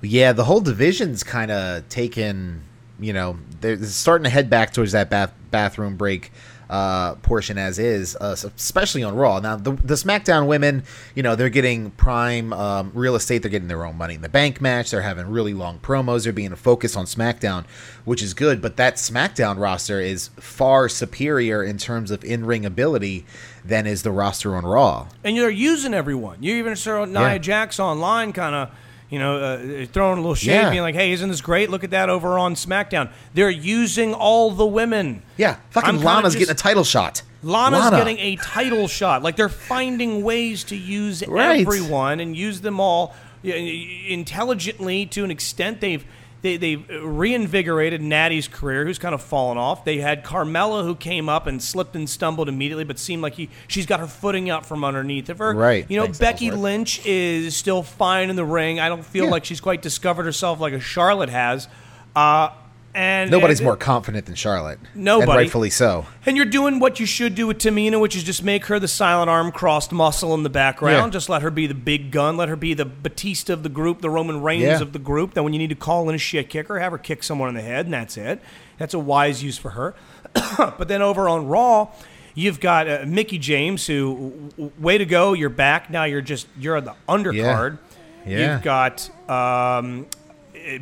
Yeah, 0.00 0.32
the 0.32 0.44
whole 0.44 0.60
division's 0.60 1.22
kind 1.22 1.50
of 1.50 1.88
taken. 1.88 2.62
You 3.00 3.12
know, 3.12 3.38
they're 3.60 3.76
they're 3.76 3.86
starting 3.88 4.24
to 4.24 4.30
head 4.30 4.48
back 4.48 4.72
towards 4.72 4.92
that 4.92 5.10
bath, 5.10 5.32
bathroom 5.50 5.96
break 5.96 6.30
uh, 6.74 7.14
portion 7.16 7.56
as 7.56 7.78
is, 7.78 8.16
uh, 8.20 8.34
especially 8.56 9.02
on 9.04 9.14
Raw. 9.14 9.38
Now, 9.38 9.54
the, 9.56 9.72
the 9.72 9.94
SmackDown 9.94 10.46
women, 10.48 10.82
you 11.14 11.22
know, 11.22 11.36
they're 11.36 11.48
getting 11.60 11.90
prime 11.92 12.52
um, 12.52 12.90
real 12.94 13.14
estate. 13.14 13.42
They're 13.42 13.50
getting 13.50 13.68
their 13.68 13.84
own 13.84 13.96
Money 13.96 14.14
in 14.14 14.22
the 14.22 14.28
Bank 14.28 14.60
match. 14.60 14.90
They're 14.90 15.02
having 15.02 15.28
really 15.28 15.54
long 15.54 15.78
promos. 15.78 16.24
They're 16.24 16.32
being 16.32 16.50
a 16.52 16.56
focus 16.56 16.96
on 16.96 17.04
SmackDown, 17.06 17.64
which 18.04 18.22
is 18.22 18.34
good. 18.34 18.60
But 18.60 18.76
that 18.76 18.96
SmackDown 18.96 19.60
roster 19.60 20.00
is 20.00 20.30
far 20.40 20.88
superior 20.88 21.62
in 21.62 21.78
terms 21.78 22.10
of 22.10 22.24
in 22.24 22.44
ring 22.44 22.64
ability 22.66 23.24
than 23.64 23.86
is 23.86 24.02
the 24.02 24.10
roster 24.10 24.56
on 24.56 24.64
Raw. 24.66 25.06
and 25.22 25.36
you're 25.36 25.50
using 25.50 25.94
everyone. 25.94 26.42
You 26.42 26.56
even 26.56 26.74
saw 26.76 27.04
Nia 27.04 27.20
Yeah. 27.34 27.38
Jax 27.38 27.78
online, 27.78 28.32
kind 28.32 28.54
of, 28.54 28.70
you 29.14 29.18
know, 29.18 29.36
uh, 29.38 29.86
throwing 29.92 30.18
a 30.18 30.20
little 30.20 30.34
shade, 30.34 30.52
Yeah. 30.54 30.70
being 30.70 30.82
like, 30.82 30.94
"Hey, 30.94 31.12
isn't 31.12 31.28
this 31.30 31.40
great? 31.40 31.70
Look 31.70 31.84
at 31.84 31.90
that 31.92 32.10
over 32.10 32.38
on 32.38 32.54
SmackDown." 32.54 33.08
They're 33.32 33.48
using 33.48 34.12
all 34.12 34.50
the 34.50 34.66
women. 34.66 35.22
Yeah, 35.38 35.56
fucking 35.70 36.02
Lana's 36.02 36.34
just- 36.34 36.38
getting 36.40 36.52
a 36.52 36.54
title 36.54 36.84
shot. 36.84 37.22
Lana's 37.42 37.80
Lana. 37.84 37.96
getting 37.98 38.18
a 38.18 38.36
title 38.36 38.88
shot. 38.88 39.22
Like 39.22 39.36
they're 39.36 39.48
finding 39.48 40.22
ways 40.22 40.64
to 40.64 40.76
use 40.76 41.22
Right. 41.26 41.60
everyone 41.60 42.20
and 42.20 42.36
use 42.36 42.60
them 42.60 42.80
all 42.80 43.14
intelligently 44.08 45.06
to 45.06 45.24
an 45.24 45.30
extent. 45.30 45.80
They've 45.80 46.04
they, 46.44 46.58
they've 46.58 46.86
reinvigorated 47.02 48.02
Natty's 48.02 48.48
career, 48.48 48.84
who's 48.84 48.98
kind 48.98 49.14
of 49.14 49.22
fallen 49.22 49.56
off. 49.56 49.86
They 49.86 49.96
had 49.96 50.22
Carmella, 50.22 50.84
who 50.84 50.94
came 50.94 51.26
up 51.26 51.46
and 51.46 51.60
slipped 51.62 51.96
and 51.96 52.08
stumbled 52.08 52.50
immediately, 52.50 52.84
but 52.84 52.98
seemed 52.98 53.22
like 53.22 53.32
he 53.32 53.48
she's 53.66 53.86
got 53.86 53.98
her 53.98 54.06
footing 54.06 54.50
out 54.50 54.66
from 54.66 54.84
underneath 54.84 55.30
of 55.30 55.38
her. 55.38 55.54
Right. 55.54 55.90
You 55.90 55.96
know, 55.96 56.04
Thanks, 56.04 56.18
Becky 56.18 56.48
Ellsworth. 56.48 56.62
Lynch 56.62 57.06
is 57.06 57.56
still 57.56 57.82
fine 57.82 58.28
in 58.28 58.36
the 58.36 58.44
ring. 58.44 58.78
I 58.78 58.90
don't 58.90 59.04
feel 59.06 59.24
Yeah. 59.24 59.30
like 59.30 59.46
she's 59.46 59.62
quite 59.62 59.80
discovered 59.80 60.24
herself 60.24 60.60
like 60.60 60.74
a 60.74 60.80
Charlotte 60.80 61.30
has. 61.30 61.66
Uh, 62.14 62.50
and 62.94 63.30
Nobody's 63.30 63.58
and- 63.60 63.64
more 63.66 63.76
confident 63.76 64.26
than 64.26 64.34
Charlotte. 64.36 64.78
Nobody. 64.94 65.30
And 65.30 65.38
rightfully 65.38 65.70
so. 65.70 66.06
and 66.26 66.36
you're 66.36 66.46
doing 66.46 66.78
what 66.78 67.00
you 67.00 67.06
should 67.06 67.34
do 67.34 67.46
with 67.46 67.58
Tamina, 67.58 68.00
which 68.00 68.14
is 68.14 68.22
just 68.22 68.42
make 68.44 68.66
her 68.66 68.78
the 68.78 68.86
silent 68.88 69.28
arm 69.28 69.50
crossed 69.50 69.90
muscle 69.92 70.32
in 70.34 70.42
the 70.44 70.50
background. 70.50 71.06
Yeah. 71.12 71.18
Just 71.18 71.28
let 71.28 71.42
her 71.42 71.50
be 71.50 71.66
the 71.66 71.74
big 71.74 72.10
gun. 72.10 72.36
Let 72.36 72.48
her 72.48 72.56
be 72.56 72.72
the 72.74 72.84
Batista 72.84 73.52
of 73.52 73.62
the 73.64 73.68
group, 73.68 74.00
the 74.00 74.10
Roman 74.10 74.42
Reigns 74.42 74.62
Yeah. 74.62 74.80
of 74.80 74.92
the 74.92 74.98
group. 74.98 75.34
That 75.34 75.42
when 75.42 75.52
you 75.52 75.58
need 75.58 75.70
to 75.70 75.74
call 75.74 76.08
in 76.08 76.14
a 76.14 76.18
shit 76.18 76.48
kicker, 76.48 76.78
have 76.78 76.92
her 76.92 76.98
kick 76.98 77.22
someone 77.22 77.48
in 77.48 77.54
the 77.54 77.62
head, 77.62 77.86
and 77.86 77.94
that's 77.94 78.16
it. 78.16 78.40
That's 78.78 78.94
a 78.94 78.98
wise 78.98 79.42
use 79.42 79.58
for 79.58 79.70
her. 79.70 79.94
but 80.58 80.88
then 80.88 81.02
over 81.02 81.28
on 81.28 81.46
Raw, 81.48 81.88
you've 82.34 82.60
got 82.60 82.88
uh, 82.88 83.04
Mickie 83.06 83.38
James, 83.38 83.86
who 83.86 84.48
w- 84.56 84.72
way 84.78 84.98
to 84.98 85.04
go. 85.06 85.32
You're 85.32 85.48
back 85.48 85.90
now. 85.90 86.04
You're 86.04 86.20
just 86.20 86.46
you're 86.58 86.76
on 86.76 86.84
the 86.84 86.94
undercard. 87.08 87.78
Yeah. 88.26 88.54
You've 88.54 88.62
got. 88.62 89.10
Um, 89.30 90.06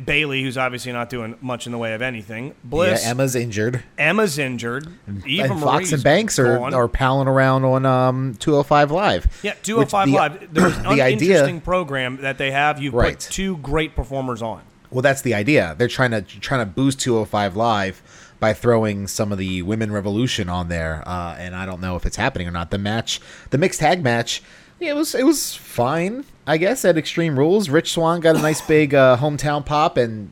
Bayley, 0.05 0.41
who's 0.43 0.57
obviously 0.57 0.91
not 0.91 1.09
doing 1.09 1.37
much 1.41 1.65
in 1.65 1.71
the 1.71 1.77
way 1.77 1.93
of 1.93 2.01
anything. 2.01 2.55
Bliss, 2.63 3.03
Yeah, 3.03 3.11
Emma's 3.11 3.35
injured. 3.35 3.83
Emma's 3.97 4.37
injured. 4.39 4.87
Eva 5.25 5.51
and 5.53 5.61
Fox 5.61 5.63
Marie's 5.65 5.93
and 5.93 6.03
Banks 6.03 6.39
are, 6.39 6.57
gone. 6.57 6.73
are 6.73 6.87
palling 6.87 7.27
around 7.27 7.63
on 7.65 7.85
um, 7.85 8.35
205 8.39 8.91
Live. 8.91 9.39
yeah, 9.43 9.53
205 9.63 10.07
the- 10.07 10.13
Live. 10.13 10.47
There's 10.53 10.77
an 10.77 10.83
the 10.83 11.01
idea, 11.01 11.11
interesting 11.33 11.61
program 11.61 12.17
that 12.21 12.37
they 12.37 12.51
have. 12.51 12.81
You 12.81 12.91
Right. 12.91 13.13
put 13.13 13.19
two 13.31 13.57
great 13.57 13.95
performers 13.95 14.41
on. 14.41 14.61
well, 14.91 15.01
that's 15.01 15.21
the 15.21 15.33
idea. 15.33 15.75
They're 15.77 15.87
trying 15.87 16.11
to 16.11 16.21
trying 16.21 16.61
to 16.61 16.65
boost 16.71 16.99
205 17.01 17.55
Live 17.55 18.01
by 18.39 18.53
throwing 18.53 19.07
some 19.07 19.31
of 19.31 19.37
the 19.37 19.61
Women 19.61 19.91
Revolution 19.91 20.49
on 20.49 20.67
there, 20.69 21.01
uh, 21.07 21.35
and 21.39 21.55
I 21.55 21.65
don't 21.65 21.79
know 21.81 21.95
if 21.95 22.05
it's 22.05 22.17
happening 22.17 22.47
or 22.47 22.51
not. 22.51 22.71
The 22.71 22.77
match, 22.77 23.19
the 23.51 23.57
mixed 23.57 23.79
tag 23.79 24.03
match, 24.03 24.41
yeah, 24.79 24.89
it 24.91 24.95
was 24.95 25.15
it 25.15 25.25
was 25.25 25.55
fine, 25.55 26.25
I 26.45 26.57
guess. 26.57 26.83
At 26.85 26.97
Extreme 26.97 27.39
Rules, 27.39 27.69
Rich 27.69 27.93
Swann 27.93 28.19
got 28.19 28.35
a 28.35 28.39
nice 28.41 28.61
big 28.61 28.93
uh, 28.93 29.17
hometown 29.17 29.65
pop 29.65 29.95
and 29.97 30.29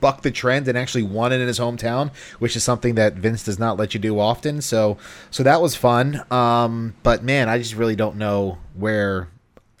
bucked 0.00 0.22
the 0.22 0.30
trend 0.30 0.68
and 0.68 0.78
actually 0.78 1.02
won 1.02 1.32
it 1.32 1.40
in 1.40 1.48
his 1.48 1.58
hometown, 1.58 2.12
which 2.38 2.54
is 2.56 2.62
something 2.64 2.94
that 2.94 3.14
Vince 3.14 3.42
does 3.44 3.58
not 3.58 3.76
let 3.76 3.92
you 3.94 4.00
do 4.00 4.18
often. 4.20 4.62
So 4.62 4.98
so 5.30 5.42
that 5.42 5.60
was 5.60 5.74
fun. 5.74 6.24
Um, 6.30 6.94
but 7.02 7.22
man, 7.24 7.48
I 7.48 7.58
just 7.58 7.74
really 7.74 7.96
don't 7.96 8.16
know 8.16 8.58
where 8.74 9.28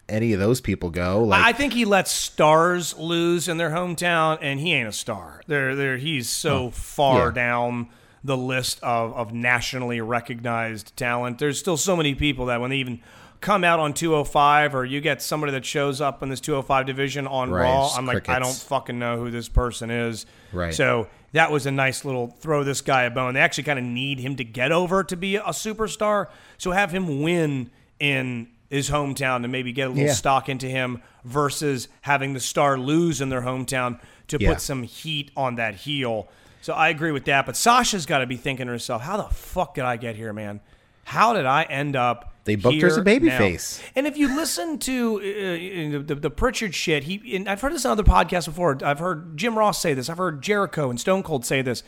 any 0.08 0.32
of 0.32 0.40
those 0.40 0.60
people 0.60 0.88
go. 0.90 1.22
Like, 1.22 1.44
I 1.44 1.52
think 1.52 1.74
he 1.74 1.84
lets 1.84 2.10
stars 2.10 2.96
lose 2.96 3.46
in 3.46 3.58
their 3.58 3.70
hometown, 3.70 4.38
and 4.40 4.58
he 4.58 4.72
ain't 4.72 4.88
a 4.88 4.92
star. 4.92 5.42
They're, 5.46 5.76
they're, 5.76 5.98
he's 5.98 6.30
so 6.30 6.70
far 6.70 7.26
Yeah. 7.26 7.32
down 7.34 7.88
the 8.24 8.36
list 8.36 8.80
of, 8.82 9.12
of 9.12 9.34
nationally 9.34 10.00
recognized 10.00 10.96
talent. 10.96 11.38
There's 11.38 11.58
still 11.58 11.76
so 11.76 11.94
many 11.94 12.14
people 12.14 12.46
that 12.46 12.58
when 12.58 12.70
they 12.70 12.76
even 12.78 13.00
come 13.40 13.62
out 13.64 13.78
on 13.80 13.92
205 13.94 14.74
or 14.74 14.84
you 14.84 15.00
get 15.00 15.22
somebody 15.22 15.52
that 15.52 15.64
shows 15.64 16.00
up 16.00 16.22
in 16.22 16.28
this 16.28 16.40
205 16.40 16.86
division 16.86 17.26
on 17.26 17.50
Right, 17.50 17.62
Raw, 17.64 17.88
I'm 17.96 18.06
like, 18.06 18.28
I 18.28 18.38
don't 18.38 18.54
fucking 18.54 18.98
know 18.98 19.16
who 19.18 19.30
this 19.30 19.48
person 19.48 19.90
is. 19.90 20.26
Right. 20.52 20.74
So 20.74 21.08
that 21.32 21.50
was 21.52 21.66
a 21.66 21.70
nice 21.70 22.04
little 22.04 22.28
throw 22.40 22.64
this 22.64 22.80
guy 22.80 23.02
a 23.04 23.10
bone. 23.10 23.34
They 23.34 23.40
actually 23.40 23.64
kind 23.64 23.78
of 23.78 23.84
need 23.84 24.18
him 24.18 24.36
to 24.36 24.44
get 24.44 24.72
over 24.72 25.04
to 25.04 25.16
be 25.16 25.36
a 25.36 25.42
superstar. 25.42 26.28
So 26.56 26.72
have 26.72 26.90
him 26.90 27.22
win 27.22 27.70
in 28.00 28.48
his 28.70 28.90
hometown 28.90 29.44
and 29.44 29.52
maybe 29.52 29.72
get 29.72 29.86
a 29.86 29.90
little 29.90 30.06
Yeah. 30.06 30.12
stock 30.12 30.48
into 30.48 30.66
him 30.66 31.00
versus 31.24 31.88
having 32.02 32.32
the 32.34 32.40
star 32.40 32.76
lose 32.78 33.20
in 33.20 33.28
their 33.28 33.42
hometown 33.42 33.98
to 34.28 34.36
Yeah. 34.40 34.50
put 34.50 34.60
some 34.60 34.82
heat 34.82 35.30
on 35.36 35.54
that 35.56 35.74
heel. 35.74 36.28
So 36.60 36.74
I 36.74 36.88
agree 36.88 37.12
with 37.12 37.24
that. 37.26 37.46
But 37.46 37.56
Sasha's 37.56 38.04
got 38.04 38.18
to 38.18 38.26
be 38.26 38.36
thinking 38.36 38.66
to 38.66 38.72
herself, 38.72 39.02
how 39.02 39.16
the 39.16 39.32
fuck 39.34 39.74
did 39.74 39.84
I 39.84 39.96
get 39.96 40.16
here, 40.16 40.32
man? 40.32 40.60
How 41.04 41.32
did 41.32 41.46
I 41.46 41.62
end 41.62 41.94
up? 41.96 42.34
They 42.48 42.56
booked 42.56 42.80
her 42.82 42.88
as 42.88 42.96
a 42.96 43.04
here 43.08 43.20
now?" 43.20 43.38
babyface. 43.38 43.80
And 43.94 44.06
if 44.06 44.16
you 44.16 44.34
listen 44.34 44.78
to 44.80 45.16
uh, 45.20 45.98
uh, 45.98 46.02
the, 46.04 46.14
the 46.16 46.30
Prichard 46.30 46.74
shit, 46.74 47.04
he 47.04 47.36
and 47.36 47.48
I've 47.48 47.60
heard 47.60 47.72
this 47.72 47.84
on 47.84 47.92
other 47.92 48.02
podcasts 48.02 48.46
before. 48.46 48.76
I've 48.84 48.98
heard 48.98 49.36
Jim 49.36 49.56
Ross 49.56 49.80
say 49.80 49.94
this. 49.94 50.08
I've 50.10 50.18
heard 50.18 50.42
Jericho 50.42 50.90
and 50.90 50.98
Stone 51.00 51.22
Cold 51.22 51.46
say 51.46 51.62
this. 51.62 51.82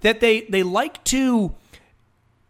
That 0.00 0.20
they 0.20 0.42
they 0.42 0.62
like 0.62 1.04
to 1.04 1.54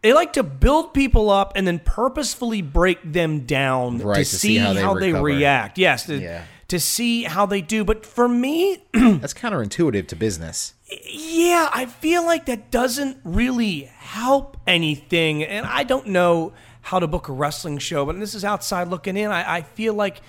they 0.03 0.13
like 0.13 0.33
to 0.35 0.43
build 0.43 0.95
people 0.95 1.31
up 1.31 1.53
and 1.57 1.67
then 1.67 1.81
purposefully 1.81 2.63
break 2.63 2.99
them 3.03 3.41
down 3.41 3.99
Right, 3.99 4.19
to, 4.19 4.21
to 4.21 4.25
see, 4.25 4.39
see 4.39 4.57
how 4.59 4.95
they 4.95 5.09
recover. 5.09 5.25
react. 5.25 5.79
Yes, 5.79 6.07
to, 6.07 6.19
Yeah. 6.19 6.43
to 6.69 6.79
see 6.79 7.25
how 7.25 7.47
they 7.47 7.61
do. 7.61 7.85
But 7.85 8.07
for 8.07 8.29
me, 8.29 8.85
that's 8.93 9.35
counterintuitive 9.35 10.07
to 10.09 10.15
business. 10.17 10.75
yeah, 11.09 11.71
I 11.73 11.87
feel 11.87 12.25
like 12.25 12.47
that 12.47 12.71
doesn't 12.71 13.17
really 13.25 13.85
help 13.97 14.57
anything. 14.67 15.43
And 15.43 15.67
I 15.67 15.83
don't 15.83 16.09
know 16.09 16.53
how 16.87 17.01
to 17.01 17.07
book 17.07 17.29
a 17.29 17.33
wrestling 17.33 17.79
show, 17.79 18.05
but 18.07 18.19
this 18.21 18.35
is 18.35 18.45
outside 18.45 18.87
looking 18.89 19.17
in. 19.17 19.31
I, 19.31 19.57
I 19.57 19.63
feel 19.63 19.93
like 19.95 20.21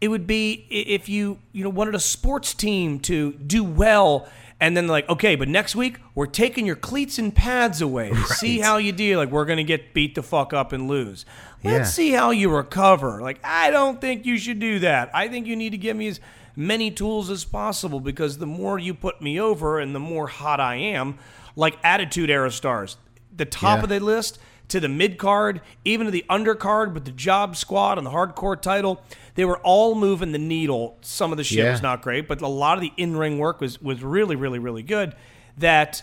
it 0.00 0.08
would 0.08 0.26
be 0.26 0.66
if 0.70 1.08
you 1.08 1.38
you 1.52 1.62
know 1.64 1.70
wanted 1.70 1.94
a 1.94 2.00
sports 2.00 2.54
team 2.54 2.98
to 3.00 3.32
do 3.32 3.62
well. 3.62 4.26
And 4.60 4.76
then 4.76 4.88
like, 4.88 5.08
okay, 5.08 5.36
but 5.36 5.46
next 5.48 5.76
week 5.76 5.98
we're 6.16 6.26
taking 6.26 6.66
your 6.66 6.74
cleats 6.74 7.16
and 7.18 7.32
pads 7.32 7.80
away 7.80 8.08
to 8.10 8.24
see 8.40 8.58
how 8.58 8.78
you 8.78 8.90
do. 8.90 9.16
Like, 9.16 9.30
we're 9.30 9.44
gonna 9.44 9.62
get 9.62 9.94
beat 9.94 10.14
the 10.16 10.22
fuck 10.22 10.52
up 10.52 10.72
and 10.72 10.88
lose. 10.88 11.24
Let's 11.62 11.76
Yeah. 11.76 11.84
see 11.84 12.10
how 12.10 12.30
you 12.32 12.48
recover. 12.50 13.20
Like, 13.22 13.38
I 13.44 13.70
don't 13.70 14.00
think 14.00 14.26
you 14.26 14.36
should 14.38 14.58
do 14.58 14.80
that. 14.80 15.10
I 15.14 15.28
think 15.28 15.46
you 15.46 15.54
need 15.54 15.70
to 15.70 15.78
give 15.78 15.96
me 15.96 16.08
as 16.08 16.18
many 16.56 16.90
tools 16.90 17.30
as 17.30 17.44
possible 17.44 18.00
because 18.00 18.38
the 18.38 18.46
more 18.46 18.80
you 18.80 18.94
put 18.94 19.20
me 19.22 19.38
over 19.38 19.78
and 19.78 19.94
the 19.94 20.00
more 20.00 20.26
hot 20.26 20.58
I 20.58 20.74
am, 20.76 21.18
like 21.54 21.76
Attitude 21.84 22.28
Era 22.30 22.50
stars, 22.50 22.96
the 23.36 23.44
top 23.44 23.78
Yeah. 23.78 23.82
of 23.84 23.88
the 23.90 24.00
list 24.00 24.40
to 24.68 24.80
the 24.80 24.88
mid 24.88 25.18
card, 25.18 25.60
even 25.84 26.06
to 26.06 26.10
the 26.10 26.24
undercard 26.30 26.92
with 26.94 27.04
the 27.04 27.10
Job 27.12 27.56
Squad 27.56 27.98
and 27.98 28.06
the 28.06 28.10
Hardcore 28.10 28.60
title, 28.60 29.02
they 29.34 29.44
were 29.44 29.58
all 29.58 29.94
moving 29.94 30.32
the 30.32 30.38
needle. 30.38 30.96
Some 31.00 31.30
of 31.32 31.38
the 31.38 31.44
shit 31.44 31.58
Yeah. 31.64 31.70
was 31.72 31.82
not 31.82 32.02
great, 32.02 32.28
but 32.28 32.40
a 32.42 32.48
lot 32.48 32.76
of 32.76 32.82
the 32.82 32.92
in 32.96 33.16
ring 33.16 33.38
work 33.38 33.60
was 33.60 33.80
was 33.80 34.02
really, 34.02 34.36
really, 34.36 34.58
really 34.58 34.82
good. 34.82 35.14
That 35.56 36.02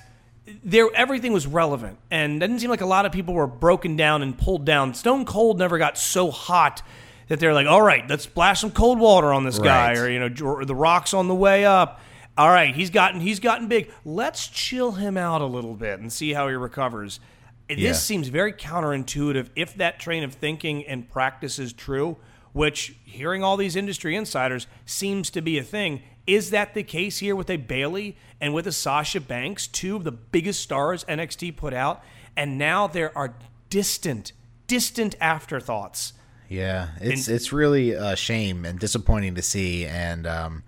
there 0.63 0.88
everything 0.93 1.34
was 1.34 1.47
relevant 1.47 1.97
and 2.12 2.36
it 2.36 2.39
didn't 2.47 2.60
seem 2.60 2.69
like 2.69 2.82
a 2.82 2.86
lot 2.86 3.06
of 3.08 3.12
people 3.12 3.34
were 3.34 3.47
broken 3.47 3.95
down 3.95 4.21
and 4.21 4.38
pulled 4.38 4.63
down 4.63 4.93
stone 4.93 5.25
cold 5.25 5.58
never 5.58 5.80
got 5.80 5.97
so 5.97 6.30
hot 6.30 6.84
that 7.30 7.39
they're 7.39 7.51
like 7.56 7.65
all 7.65 7.82
right 7.82 8.08
let's 8.08 8.25
splash 8.25 8.62
some 8.62 8.69
cold 8.69 8.99
water 8.99 9.34
on 9.34 9.43
this 9.43 9.58
guy 9.58 9.93
or 9.97 10.08
you 10.08 10.19
know 10.19 10.45
or 10.45 10.63
the 10.63 10.75
rocks 10.75 11.15
on 11.15 11.28
the 11.28 11.34
way 11.34 11.65
up 11.65 11.99
all 12.38 12.47
right 12.49 12.75
he's 12.75 12.91
gotten 12.91 13.21
he's 13.21 13.39
gotten 13.39 13.67
big 13.67 13.91
let's 14.06 14.47
chill 14.47 14.91
him 14.91 15.17
out 15.17 15.41
a 15.41 15.45
little 15.47 15.73
bit 15.73 15.99
and 15.99 16.13
see 16.13 16.34
how 16.34 16.47
he 16.47 16.54
recovers 16.54 17.19
this 17.67 17.78
Yeah. 17.80 17.93
seems 17.93 18.28
very 18.28 18.54
counterintuitive 18.54 19.49
if 19.56 19.75
that 19.75 19.99
train 19.99 20.23
of 20.23 20.34
thinking 20.34 20.86
and 20.86 21.10
practice 21.10 21.60
is 21.60 21.73
true 21.73 22.17
which 22.56 22.95
hearing 23.04 23.43
all 23.43 23.58
these 23.58 23.75
industry 23.75 24.15
insiders 24.15 24.65
seems 24.86 25.30
to 25.30 25.41
be 25.41 25.58
a 25.58 25.62
thing. 25.63 26.01
Is 26.25 26.51
that 26.51 26.73
the 26.73 26.84
case 26.84 27.17
here 27.17 27.36
with 27.36 27.49
a 27.49 27.58
Bayley 27.58 28.15
and 28.39 28.54
with 28.54 28.65
a 28.65 28.71
Sasha 28.71 29.19
Banks, 29.19 29.67
two 29.67 29.97
of 29.97 30.06
the 30.06 30.12
biggest 30.13 30.62
stars 30.62 31.04
NXT 31.04 31.51
put 31.58 31.73
out, 31.73 32.01
and 32.38 32.58
now 32.58 32.88
there 32.88 33.15
are 33.17 33.36
distant, 33.69 34.32
distant 34.67 35.15
afterthoughts. 35.19 36.13
Yeah, 36.47 36.91
it's 37.01 37.28
it's 37.28 37.51
really 37.51 37.91
a 37.91 38.15
shame 38.15 38.63
and 38.63 38.80
disappointing 38.80 39.36
to 39.36 39.41
see, 39.41 39.86
and 39.86 40.25
um, 40.25 40.63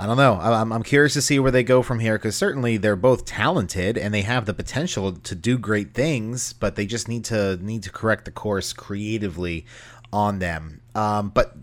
I 0.00 0.06
don't 0.06 0.16
know. 0.16 0.34
I'm 0.34 0.72
I'm 0.72 0.84
curious 0.84 1.14
to 1.14 1.22
see 1.22 1.40
where 1.40 1.50
they 1.50 1.64
go 1.64 1.82
from 1.82 1.98
here 1.98 2.16
because 2.16 2.36
certainly 2.36 2.76
they're 2.76 2.94
both 2.94 3.24
talented 3.24 3.98
and 3.98 4.14
they 4.14 4.22
have 4.22 4.46
the 4.46 4.54
potential 4.54 5.12
to 5.12 5.34
do 5.34 5.58
great 5.58 5.92
things, 5.92 6.52
but 6.52 6.76
they 6.76 6.86
just 6.86 7.08
need 7.08 7.24
to 7.26 7.56
need 7.56 7.82
to 7.82 7.90
correct 7.90 8.24
the 8.24 8.30
course 8.30 8.72
creatively 8.72 9.66
on 10.12 10.38
them. 10.38 10.80
Um, 10.94 11.28
but 11.28 11.54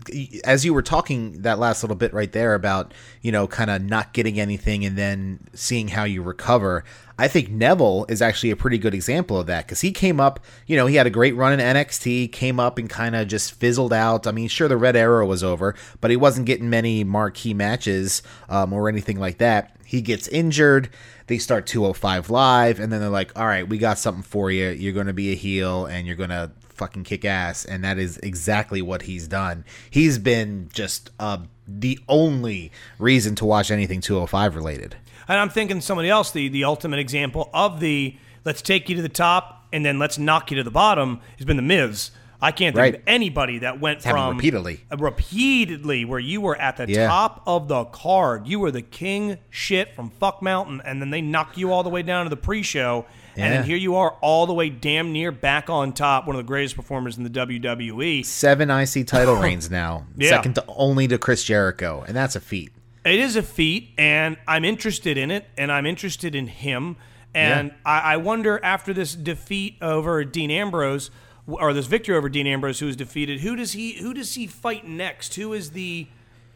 as 0.44 0.64
you 0.64 0.72
were 0.72 0.82
talking 0.82 1.42
that 1.42 1.58
last 1.58 1.82
little 1.82 1.96
bit 1.96 2.14
right 2.14 2.32
there 2.32 2.54
about 2.54 2.94
you 3.20 3.30
know 3.30 3.46
kind 3.46 3.68
of 3.68 3.82
not 3.82 4.14
getting 4.14 4.40
anything 4.40 4.84
and 4.84 4.96
then 4.96 5.40
seeing 5.52 5.88
how 5.88 6.04
you 6.04 6.22
recover, 6.22 6.84
I 7.18 7.28
think 7.28 7.50
Neville 7.50 8.06
is 8.08 8.22
actually 8.22 8.50
a 8.50 8.56
pretty 8.56 8.78
good 8.78 8.94
example 8.94 9.38
of 9.38 9.46
that 9.46 9.66
because 9.66 9.80
he 9.80 9.90
came 9.90 10.20
up, 10.20 10.40
you 10.66 10.76
know, 10.76 10.86
he 10.86 10.96
had 10.96 11.06
a 11.06 11.10
great 11.10 11.34
run 11.34 11.52
in 11.52 11.60
NXT, 11.60 12.30
came 12.32 12.60
up 12.60 12.78
and 12.78 12.88
kind 12.88 13.16
of 13.16 13.26
just 13.26 13.52
fizzled 13.54 13.92
out. 13.92 14.26
I 14.26 14.32
mean, 14.32 14.48
sure, 14.48 14.68
the 14.68 14.76
Red 14.76 14.96
Arrow 14.96 15.26
was 15.26 15.42
over, 15.42 15.74
but 16.00 16.10
he 16.10 16.16
wasn't 16.16 16.46
getting 16.46 16.70
many 16.70 17.04
marquee 17.04 17.54
matches 17.54 18.22
um, 18.48 18.72
or 18.72 18.88
anything 18.88 19.18
like 19.18 19.38
that. 19.38 19.76
He 19.84 20.02
gets 20.02 20.28
injured. 20.28 20.90
They 21.26 21.38
start 21.38 21.66
205 21.66 22.28
live, 22.28 22.80
and 22.80 22.92
then 22.92 23.00
they're 23.00 23.08
like, 23.08 23.36
all 23.38 23.46
right, 23.46 23.68
we 23.68 23.78
got 23.78 23.98
something 23.98 24.22
for 24.22 24.50
you. 24.50 24.68
You're 24.68 24.92
going 24.92 25.06
to 25.06 25.12
be 25.12 25.32
a 25.32 25.36
heel 25.36 25.86
and 25.86 26.06
you're 26.06 26.16
going 26.16 26.30
to 26.30 26.50
fucking 26.76 27.04
kick 27.04 27.24
ass. 27.24 27.64
And 27.64 27.82
that 27.84 27.98
is 27.98 28.18
exactly 28.18 28.80
what 28.82 29.02
he's 29.02 29.26
done. 29.26 29.64
He's 29.90 30.18
been 30.18 30.68
just 30.72 31.10
uh, 31.18 31.38
the 31.66 31.98
only 32.08 32.70
reason 32.98 33.34
to 33.36 33.44
watch 33.44 33.70
anything 33.70 34.00
205 34.00 34.54
related. 34.54 34.96
And 35.28 35.38
I'm 35.40 35.48
thinking 35.50 35.80
somebody 35.80 36.08
else, 36.08 36.30
the 36.30 36.48
the 36.48 36.64
ultimate 36.64 36.98
example 37.00 37.50
of 37.52 37.80
the 37.80 38.16
let's 38.44 38.62
take 38.62 38.88
you 38.88 38.96
to 38.96 39.02
the 39.02 39.08
top 39.08 39.66
and 39.72 39.84
then 39.84 39.98
let's 39.98 40.18
knock 40.18 40.50
you 40.52 40.56
to 40.58 40.62
the 40.62 40.70
bottom 40.70 41.20
has 41.38 41.44
been 41.44 41.56
the 41.56 41.62
Miz. 41.62 42.12
I 42.40 42.52
can't 42.52 42.76
think 42.76 42.82
Right. 42.82 42.94
of 42.96 43.02
anybody 43.06 43.60
that 43.60 43.80
went 43.80 44.04
happened 44.04 44.20
from 44.22 44.36
repeatedly. 44.36 44.80
uh, 44.92 44.96
repeatedly 44.98 46.04
where 46.04 46.18
you 46.20 46.40
were 46.40 46.54
at 46.56 46.76
the 46.76 46.86
Yeah. 46.88 47.08
top 47.08 47.42
of 47.46 47.66
the 47.68 47.84
card. 47.86 48.46
You 48.46 48.60
were 48.60 48.70
the 48.70 48.82
king 48.82 49.38
shit 49.50 49.94
from 49.94 50.10
Fuck 50.10 50.42
Mountain, 50.42 50.82
and 50.84 51.00
then 51.00 51.10
they 51.10 51.20
knock 51.22 51.56
you 51.56 51.72
all 51.72 51.82
the 51.82 51.88
way 51.90 52.02
down 52.02 52.24
to 52.26 52.30
the 52.30 52.36
pre-show, 52.36 53.06
and 53.44 53.52
then 53.52 53.64
here 53.64 53.76
you 53.76 53.96
are 53.96 54.16
all 54.20 54.46
the 54.46 54.54
way 54.54 54.68
damn 54.68 55.12
near 55.12 55.30
back 55.30 55.70
on 55.70 55.92
top, 55.92 56.26
one 56.26 56.34
of 56.34 56.38
the 56.38 56.46
greatest 56.46 56.74
performers 56.74 57.16
in 57.16 57.22
the. 57.22 57.36
WWE. 57.36 58.24
Seven 58.24 58.70
IC 58.70 59.06
title 59.06 59.36
reigns 59.40 59.70
now, 59.70 60.06
Yeah. 60.16 60.30
second 60.30 60.54
to 60.54 60.64
only 60.68 61.06
to 61.08 61.18
Chris 61.18 61.44
Jericho, 61.44 62.04
and 62.06 62.16
that's 62.16 62.36
a 62.36 62.40
feat. 62.40 62.72
It 63.04 63.20
is 63.20 63.36
a 63.36 63.42
feat, 63.42 63.90
and 63.96 64.36
I'm 64.48 64.64
interested 64.64 65.16
in 65.16 65.30
it, 65.30 65.46
and 65.56 65.70
I'm 65.70 65.86
interested 65.86 66.34
in 66.34 66.48
him. 66.48 66.96
And 67.34 67.72
I, 67.84 68.00
I 68.00 68.16
wonder 68.16 68.58
after 68.64 68.94
this 68.94 69.14
defeat 69.14 69.76
over 69.82 70.24
Dean 70.24 70.50
Ambrose, 70.50 71.10
or 71.46 71.72
this 71.72 71.86
victory 71.86 72.16
over 72.16 72.28
Dean 72.28 72.46
Ambrose, 72.46 72.80
who 72.80 72.86
was 72.86 72.96
defeated, 72.96 73.40
who 73.40 73.54
does 73.54 73.72
he 73.72 73.92
who 73.98 74.14
does 74.14 74.34
he 74.34 74.46
fight 74.46 74.86
next? 74.86 75.34
Who 75.34 75.52
is 75.52 75.70
the? 75.70 76.06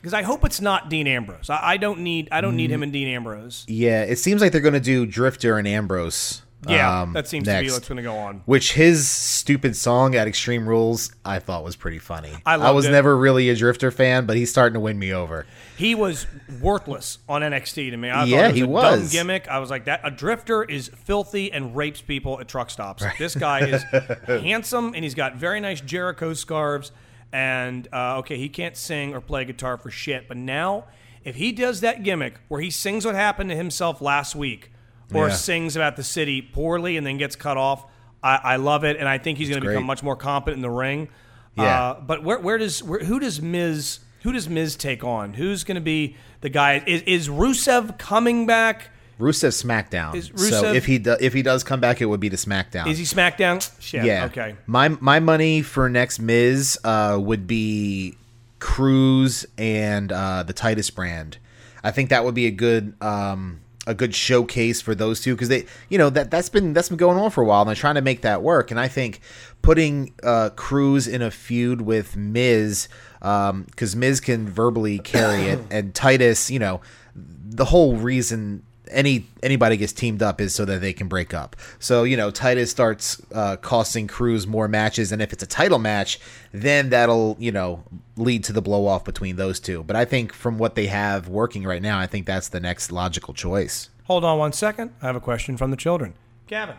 Because 0.01 0.15
I 0.15 0.23
hope 0.23 0.45
it's 0.45 0.63
not 0.63 0.89
Dean 0.89 1.07
Ambrose. 1.07 1.51
I, 1.51 1.73
I 1.73 1.77
don't 1.77 2.01
need 2.01 2.29
I 2.33 2.41
don't 2.41 2.57
need 2.57 2.71
mm. 2.71 2.75
him 2.75 2.83
and 2.83 2.93
Dean 2.93 3.09
Ambrose. 3.09 3.67
Yeah, 3.69 4.03
it 4.05 4.17
seems 4.17 4.41
like 4.41 4.53
they're 4.53 4.63
going 4.63 4.73
to 4.75 4.81
do 4.81 5.05
Drifter 5.05 5.59
and 5.59 5.69
Ambrose. 5.69 6.43
Yeah, 6.69 7.03
um, 7.03 7.13
that 7.15 7.27
seems 7.27 7.47
to 7.49 7.61
be 7.61 7.71
what's 7.71 7.89
going 7.89 7.97
to 7.97 8.03
go 8.03 8.17
on. 8.17 8.43
Which 8.45 8.75
his 8.75 9.09
stupid 9.09 9.75
song 9.77 10.15
at 10.15 10.29
Extreme 10.29 10.69
Rules, 10.69 11.11
I 11.25 11.39
thought 11.39 11.65
was 11.65 11.75
pretty 11.75 11.99
funny. 11.99 12.35
I 12.45 12.57
loved 12.57 12.77
was 12.77 12.87
it. 12.87 12.91
never 12.91 13.17
really 13.17 13.49
a 13.49 13.57
Drifter 13.57 13.91
fan, 13.91 14.27
but 14.27 14.37
he's 14.37 14.51
starting 14.51 14.75
to 14.75 14.81
win 14.81 14.99
me 14.99 15.13
over. 15.15 15.47
He 15.79 15.95
was 15.95 16.27
worthless 16.61 17.19
on 17.29 17.41
NXT 17.41 17.91
to 17.93 17.97
me. 17.97 18.11
I 18.11 18.25
Yeah, 18.25 18.49
was 18.49 18.57
he 18.57 18.61
a 18.61 18.65
dumb 18.65 18.73
was. 18.73 19.13
gimmick. 19.13 19.49
I 19.49 19.59
was 19.59 19.71
like, 19.71 19.87
that 19.87 20.01
a 20.05 20.11
drifter 20.11 20.63
is 20.63 20.89
filthy 20.89 21.51
and 21.51 21.75
rapes 21.75 22.03
people 22.03 22.39
at 22.41 22.49
truck 22.49 22.69
stops. 22.69 23.03
This 23.19 23.35
guy 23.35 23.61
is 23.67 23.83
handsome 24.27 24.93
and 24.95 25.03
he's 25.03 25.15
got 25.15 25.37
very 25.37 25.61
nice 25.61 25.81
Jericho 25.81 26.35
scarves. 26.35 26.93
And 27.33 27.89
uh, 27.93 28.19
okay, 28.19 28.37
he 28.37 28.49
can't 28.51 28.77
sing 28.77 29.15
or 29.15 29.21
play 29.23 29.45
guitar 29.47 29.79
for 29.79 29.91
shit. 29.91 30.29
But 30.29 30.37
now, 30.37 30.85
if 31.25 31.37
he 31.37 31.53
does 31.53 31.81
that 31.81 32.03
gimmick 32.03 32.35
where 32.49 32.61
he 32.61 32.71
sings 32.71 33.07
what 33.07 33.15
happened 33.15 33.49
to 33.51 33.57
himself 33.57 34.01
last 34.03 34.35
week, 34.35 34.73
or 35.13 35.29
Yeah. 35.29 35.35
sings 35.35 35.77
about 35.77 35.97
the 35.97 36.03
city 36.05 36.43
poorly 36.43 36.97
and 36.97 37.07
then 37.07 37.17
gets 37.19 37.37
cut 37.37 37.57
off, 37.57 37.85
I, 38.23 38.37
I 38.43 38.57
love 38.57 38.85
it. 38.85 38.97
And 38.97 39.09
I 39.09 39.19
think 39.19 39.39
he's 39.39 39.49
going 39.49 39.63
to 39.63 39.69
become 39.69 39.85
much 39.85 40.03
more 40.03 40.17
competent 40.17 40.59
in 40.59 40.63
the 40.63 40.71
ring. 40.71 41.09
Yeah. 41.57 41.65
Uh, 41.65 42.01
but 42.01 42.23
where 42.23 42.39
where 42.39 42.59
does 42.59 42.83
where, 42.83 43.01
who 43.01 43.19
does 43.19 43.41
Miz 43.43 44.01
who 44.23 44.33
does 44.33 44.49
Miz 44.49 44.77
take 44.77 45.03
on? 45.03 45.35
Who's 45.35 45.65
going 45.65 45.75
to 45.77 45.81
be 45.81 46.17
the 46.43 46.49
guy? 46.49 46.83
Is 46.87 47.03
is 47.03 47.29
Rusev 47.29 47.99
coming 47.99 48.47
back? 48.47 48.91
Rusev 49.19 49.49
SmackDown. 49.53 50.15
Is 50.15 50.31
so 50.49 50.73
if 50.73 50.87
he 50.87 50.99
do, 50.99 51.17
if 51.21 51.35
he 51.35 51.43
does 51.43 51.63
come 51.63 51.81
back, 51.81 52.01
it 52.01 52.07
would 52.07 52.21
be 52.21 52.31
to 52.31 52.37
SmackDown. 52.37 52.87
Is 52.87 52.97
he 52.99 53.05
SmackDown? 53.05 53.71
Shit. 53.81 54.05
Yeah. 54.05 54.27
Okay. 54.27 54.57
My 54.67 54.89
my 54.89 55.21
money 55.21 55.61
for 55.61 55.89
next 55.91 56.21
Miz 56.21 56.79
uh, 56.85 57.19
would 57.21 57.47
be 57.47 58.17
Crews 58.61 59.45
and 59.59 60.13
uh, 60.13 60.43
the 60.43 60.53
Titus 60.53 60.89
brand. 60.91 61.39
I 61.83 61.91
think 61.91 62.11
that 62.11 62.25
would 62.25 62.35
be 62.35 62.47
a 62.47 62.51
good 62.51 62.95
um, 63.03 63.61
a 63.87 63.95
good 63.95 64.15
showcase 64.15 64.83
for 64.83 64.95
those 64.95 65.21
two 65.21 65.35
because 65.35 65.49
they 65.49 65.65
you 65.89 65.97
know 65.97 66.11
that 66.11 66.31
that's 66.31 66.51
been 66.51 66.75
that's 66.75 66.91
been 66.91 66.99
going 66.99 67.19
on 67.19 67.31
for 67.31 67.43
a 67.43 67.47
while 67.47 67.63
and 67.63 67.69
they're 67.69 67.75
trying 67.75 67.95
to 67.95 68.03
make 68.03 68.23
that 68.23 68.43
work. 68.43 68.71
And 68.71 68.79
I 68.79 68.89
think 68.89 69.21
putting 69.63 70.13
uh, 70.23 70.51
Crews 70.55 71.09
in 71.09 71.23
a 71.23 71.31
feud 71.31 71.81
with 71.83 72.17
Miz 72.17 72.89
because 73.21 73.97
Miz 73.97 74.21
can 74.21 74.49
verbally 74.49 74.99
carry 74.99 75.45
it 75.45 75.61
and 75.71 75.95
Titus, 75.95 76.51
you 76.51 76.59
know, 76.59 76.81
the 77.15 77.67
whole 77.67 77.97
reason 77.97 78.63
any 78.91 79.27
anybody 79.43 79.77
gets 79.77 79.93
teamed 79.93 80.23
up 80.23 80.41
is 80.41 80.55
so 80.55 80.65
that 80.65 80.81
they 80.81 80.93
can 80.93 81.09
break 81.09 81.33
up. 81.33 81.57
So 81.79 82.05
you 82.05 82.17
know, 82.17 82.31
Titus 82.31 82.71
starts 82.71 83.21
uh, 83.33 83.57
costing 83.57 84.07
Crews 84.07 84.47
more 84.47 84.69
matches, 84.69 85.13
and 85.13 85.23
if 85.23 85.33
it's 85.33 85.43
a 85.43 85.47
title 85.47 85.79
match, 85.79 86.21
then 86.53 86.91
that'll 86.91 87.37
you 87.39 87.53
know 87.53 87.85
lead 88.17 88.45
to 88.45 88.53
the 88.53 88.63
blow 88.63 88.87
off 88.87 89.05
between 89.05 89.37
those 89.37 89.61
two. 89.61 89.83
But 89.83 89.97
I 89.97 90.05
think 90.05 90.33
from 90.33 90.59
what 90.59 90.75
they 90.75 90.87
have 90.87 91.29
working 91.29 91.65
right 91.65 91.83
now, 91.83 91.99
I 91.99 92.07
think 92.07 92.27
that's 92.27 92.49
the 92.49 92.61
next 92.61 92.93
logical 92.93 93.35
choice. 93.35 93.89
Hold 94.05 94.25
on 94.25 94.39
one 94.39 94.53
second. 94.53 94.93
I 95.01 95.07
have 95.07 95.17
a 95.17 95.21
question 95.21 95.57
from 95.57 95.71
the 95.71 95.77
children. 95.77 96.15
Gavin. 96.47 96.77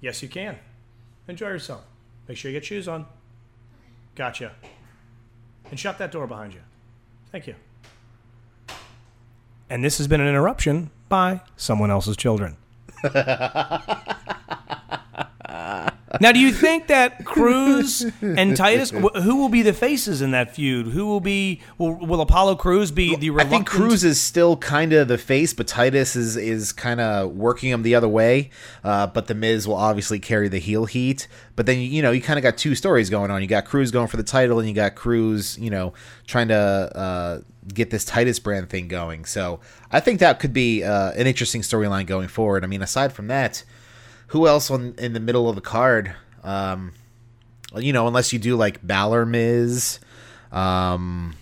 Yes, 0.00 0.22
you 0.22 0.28
can. 0.28 0.58
Enjoy 1.28 1.48
yourself. 1.48 1.84
Make 2.26 2.38
sure 2.38 2.50
you 2.50 2.56
get 2.56 2.64
shoes 2.64 2.88
on. 2.88 3.06
Gotcha. 4.14 4.52
And 5.70 5.78
shut 5.78 5.98
that 5.98 6.10
door 6.10 6.26
behind 6.26 6.54
you. 6.54 6.60
Thank 7.30 7.46
you. 7.46 7.54
And 9.70 9.84
this 9.84 9.98
has 9.98 10.08
been 10.08 10.20
an 10.20 10.26
interruption 10.26 10.90
by 11.08 11.42
someone 11.56 11.92
else's 11.92 12.16
children. 12.16 12.56
now, 16.20 16.32
do 16.32 16.40
you 16.40 16.52
think 16.52 16.88
that 16.88 17.24
Crews 17.24 18.04
and 18.20 18.56
Titus, 18.56 18.90
wh- 18.90 19.22
who 19.22 19.36
will 19.36 19.48
be 19.48 19.62
the 19.62 19.72
faces 19.72 20.22
in 20.22 20.32
that 20.32 20.56
feud? 20.56 20.88
Who 20.88 21.06
will 21.06 21.20
be? 21.20 21.60
Will, 21.78 21.94
will 21.94 22.20
Apollo 22.20 22.56
Crews 22.56 22.90
be 22.90 23.14
the? 23.14 23.30
I 23.38 23.44
think 23.44 23.68
Crews 23.68 24.02
is 24.02 24.20
still 24.20 24.56
kind 24.56 24.92
of 24.92 25.06
the 25.06 25.16
face, 25.16 25.54
but 25.54 25.68
Titus 25.68 26.16
is 26.16 26.36
is 26.36 26.72
kind 26.72 27.00
of 27.00 27.30
working 27.36 27.70
him 27.70 27.82
the 27.82 27.94
other 27.94 28.08
way. 28.08 28.50
Uh, 28.82 29.06
but 29.06 29.28
the 29.28 29.34
Miz 29.34 29.68
will 29.68 29.76
obviously 29.76 30.18
carry 30.18 30.48
the 30.48 30.58
heel 30.58 30.84
heat. 30.86 31.28
But 31.54 31.66
then 31.66 31.78
you 31.78 32.02
know 32.02 32.10
you 32.10 32.20
kind 32.20 32.40
of 32.40 32.42
got 32.42 32.58
two 32.58 32.74
stories 32.74 33.08
going 33.08 33.30
on. 33.30 33.40
You 33.40 33.48
got 33.48 33.66
Crews 33.66 33.92
going 33.92 34.08
for 34.08 34.16
the 34.16 34.24
title, 34.24 34.58
and 34.58 34.68
you 34.68 34.74
got 34.74 34.96
Crews, 34.96 35.56
you 35.58 35.70
know, 35.70 35.92
trying 36.26 36.48
to 36.48 36.56
uh, 36.56 37.40
get 37.72 37.90
this 37.90 38.04
Titus 38.04 38.38
brand 38.38 38.70
thing 38.70 38.88
going. 38.88 39.24
So 39.24 39.60
I 39.92 40.00
think 40.00 40.20
that 40.20 40.40
could 40.40 40.52
be 40.52 40.82
uh, 40.82 41.12
an 41.12 41.26
interesting 41.26 41.62
storyline 41.62 42.06
going 42.06 42.28
forward. 42.28 42.64
I 42.64 42.66
mean, 42.66 42.82
aside 42.82 43.12
from 43.12 43.26
that, 43.28 43.64
who 44.28 44.46
else 44.46 44.70
on 44.70 44.94
in 44.98 45.12
the 45.12 45.20
middle 45.20 45.48
of 45.48 45.54
the 45.56 45.60
card? 45.60 46.14
Um, 46.42 46.92
you 47.76 47.92
know, 47.92 48.06
unless 48.08 48.32
you 48.32 48.38
do 48.38 48.56
like 48.56 48.84
Balor 48.86 49.26
Miz. 49.26 49.98
Um, 50.52 51.34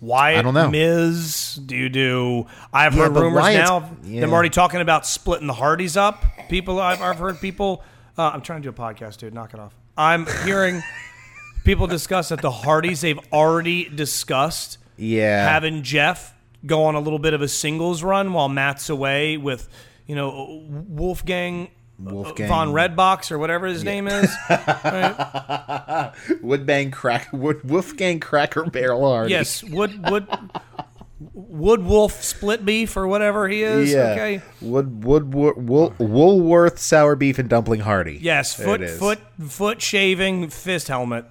Wyatt 0.00 0.38
I 0.38 0.42
don't 0.42 0.54
know. 0.54 0.70
Miz. 0.70 1.54
Do 1.64 1.74
you 1.76 1.88
do? 1.88 2.46
I've 2.72 2.94
Yeah, 2.94 3.04
heard 3.04 3.16
rumors 3.16 3.40
Wyatt's- 3.42 3.70
now. 3.70 3.90
yeah. 4.04 4.20
Them 4.20 4.32
already 4.32 4.50
talking 4.50 4.80
about 4.80 5.06
splitting 5.06 5.46
the 5.46 5.54
Hardys 5.54 5.96
up. 5.96 6.24
People, 6.48 6.80
I've, 6.80 7.00
I've 7.02 7.18
heard 7.18 7.40
people. 7.40 7.82
Uh, 8.16 8.30
I'm 8.32 8.40
trying 8.42 8.62
to 8.62 8.70
do 8.70 8.70
a 8.70 8.72
podcast, 8.72 9.18
dude. 9.18 9.34
Knock 9.34 9.52
it 9.54 9.60
off. 9.60 9.74
I'm 9.96 10.26
hearing 10.44 10.82
people 11.64 11.86
discuss 11.86 12.28
that 12.28 12.40
the 12.42 12.50
Hardys 12.50 13.00
they've 13.00 13.18
already 13.32 13.88
discussed 13.88 14.78
yeah, 14.96 15.48
having 15.50 15.82
Jeff 15.82 16.34
go 16.64 16.84
on 16.84 16.94
a 16.94 17.00
little 17.00 17.18
bit 17.18 17.34
of 17.34 17.42
a 17.42 17.48
singles 17.48 18.02
run 18.02 18.32
while 18.32 18.48
Matt's 18.48 18.88
away 18.90 19.36
with, 19.36 19.68
you 20.06 20.14
know, 20.14 20.64
Wolfgang. 20.68 21.68
Wolfgang. 21.98 22.48
Von 22.48 22.68
Redbox 22.72 23.30
or 23.30 23.38
whatever 23.38 23.66
his 23.66 23.82
name 23.82 24.06
is. 24.06 24.28
Woodbang 26.42 26.92
crack 26.92 27.28
Wood 27.32 27.68
Wolfgang 27.68 28.20
Cracker 28.20 28.64
Barrel 28.64 29.08
Hardy. 29.10 29.30
Yes, 29.30 29.62
Wood 29.64 30.08
Wood 30.10 30.26
Wood 31.32 31.82
Wolf 31.82 32.22
Split 32.22 32.64
Beef 32.64 32.96
or 32.96 33.06
whatever 33.06 33.48
he 33.48 33.62
is. 33.62 33.90
Yeah. 33.92 34.10
Okay. 34.12 34.42
Wood 34.60 35.04
Wood 35.04 35.32
Wool, 35.32 35.94
Woolworth 35.98 36.78
sour 36.78 37.16
beef 37.16 37.38
and 37.38 37.48
dumpling 37.48 37.80
Hardy. 37.80 38.18
Yes, 38.20 38.52
foot 38.54 38.88
foot 38.90 39.18
foot 39.42 39.80
shaving 39.80 40.50
fist 40.50 40.88
helmet. 40.88 41.24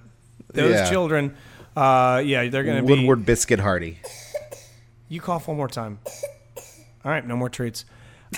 those 0.52 0.72
Yeah. 0.72 0.90
children, 0.90 1.36
uh, 1.76 2.22
yeah, 2.24 2.48
they're 2.48 2.64
going 2.64 2.78
to 2.78 2.82
be. 2.82 2.94
Woodward 2.94 3.26
Biscuit 3.26 3.60
Hardy. 3.60 3.98
You 5.08 5.20
cough 5.20 5.46
one 5.46 5.56
more 5.56 5.68
time. 5.68 6.00
All 7.04 7.12
right, 7.12 7.24
no 7.24 7.36
more 7.36 7.48
treats. 7.48 7.84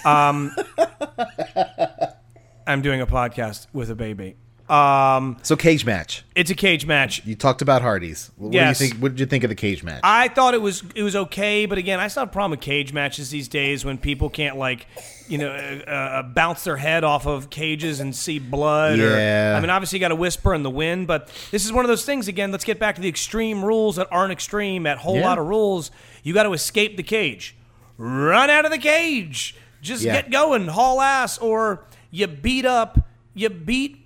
Um, 0.05 0.55
I'm 2.66 2.83
doing 2.83 3.01
a 3.01 3.07
podcast 3.07 3.66
with 3.72 3.90
a 3.90 3.94
baby. 3.94 4.37
Um, 4.70 5.38
So 5.42 5.57
cage 5.57 5.85
match. 5.87 6.24
it's 6.35 6.50
a 6.50 6.54
cage 6.54 6.85
match. 6.85 7.24
You 7.24 7.35
talked 7.35 7.62
about 7.62 7.81
Hardys. 7.81 8.31
What 8.37 8.52
Yes. 8.52 8.78
do 8.78 8.85
you 8.85 8.90
think? 8.90 9.02
What 9.02 9.12
did 9.12 9.20
you 9.20 9.26
think 9.26 9.44
of 9.44 9.48
the 9.48 9.54
cage 9.57 9.83
match? 9.83 10.00
I 10.04 10.28
thought 10.28 10.52
it 10.54 10.61
was 10.61 10.83
it 10.94 11.02
was 11.02 11.16
okay, 11.16 11.64
but 11.66 11.78
again, 11.78 12.00
I 12.00 12.09
still 12.09 12.22
have 12.22 12.28
a 12.28 12.33
problem 12.33 12.50
with 12.52 12.61
cage 12.61 12.92
matches 12.92 13.31
these 13.31 13.48
days 13.48 13.85
when 13.85 13.96
people 13.96 14.28
can't 14.28 14.57
like, 14.59 14.87
you 15.26 15.38
know, 15.38 15.50
uh, 15.50 15.90
uh, 15.90 16.22
bounce 16.22 16.64
their 16.64 16.76
head 16.76 17.02
off 17.02 17.26
of 17.26 17.48
cages 17.48 18.00
and 18.00 18.14
see 18.14 18.38
blood. 18.38 18.98
Yeah. 18.98 19.52
Or, 19.54 19.57
I 19.57 19.61
mean, 19.61 19.70
obviously 19.70 19.98
you 19.98 20.00
got 20.00 20.09
to 20.09 20.16
whisper 20.16 20.52
in 20.54 20.62
the 20.62 20.70
wind, 20.70 21.07
but 21.07 21.28
this 21.50 21.64
is 21.64 21.72
one 21.72 21.85
of 21.85 21.88
those 21.88 22.04
things. 22.04 22.28
Again, 22.28 22.52
let's 22.52 22.64
get 22.64 22.78
back 22.78 22.94
to 22.96 23.00
the 23.00 23.09
extreme 23.09 23.64
rules 23.64 23.96
that 23.96 24.09
aren't 24.11 24.33
extreme. 24.33 24.87
At 24.87 24.98
whole 24.98 25.16
Yeah. 25.16 25.28
lot 25.28 25.38
of 25.38 25.46
rules, 25.46 25.90
you 26.22 26.35
got 26.35 26.42
to 26.42 26.52
escape 26.52 26.96
the 26.98 27.02
cage, 27.02 27.57
run 27.96 28.50
out 28.50 28.66
of 28.66 28.70
the 28.70 28.78
cage, 28.78 29.54
just 29.81 30.02
Yeah. 30.04 30.12
get 30.14 30.31
going, 30.31 30.68
haul 30.68 31.00
ass, 31.00 31.38
or 31.38 31.85
you 32.11 32.26
beat 32.26 32.66
up, 32.66 33.00
you 33.35 33.48
beat 33.48 34.04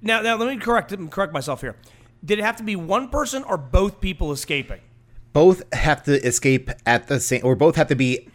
now, 0.00 0.20
now 0.20 0.36
let 0.36 0.48
me 0.48 0.56
correct 0.56 0.94
correct 1.10 1.32
myself 1.32 1.60
here. 1.60 1.76
Did 2.24 2.38
it 2.38 2.42
have 2.42 2.56
to 2.56 2.64
be 2.64 2.76
one 2.76 3.08
person 3.08 3.44
or 3.44 3.56
both 3.56 4.00
people 4.00 4.32
escaping? 4.32 4.80
both 5.32 5.62
have 5.72 6.02
to 6.02 6.20
escape 6.26 6.68
at 6.84 7.06
the 7.06 7.20
same, 7.20 7.40
or 7.44 7.54
both 7.54 7.76
have 7.76 7.86
to 7.86 7.94
be 7.94 8.28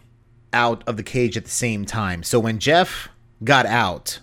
out 0.54 0.82
of 0.86 0.96
the 0.96 1.02
cage 1.02 1.36
at 1.36 1.44
the 1.44 1.50
same 1.50 1.84
time. 1.84 2.22
So 2.22 2.40
when 2.40 2.58
Jeff 2.58 3.08
got 3.42 3.66
out, 3.66 4.20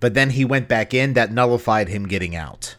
but 0.00 0.14
then 0.14 0.30
he 0.30 0.44
went 0.44 0.68
back 0.68 0.92
in, 0.92 1.14
that 1.14 1.32
nullified 1.32 1.88
him 1.88 2.06
getting 2.06 2.36
out. 2.36 2.76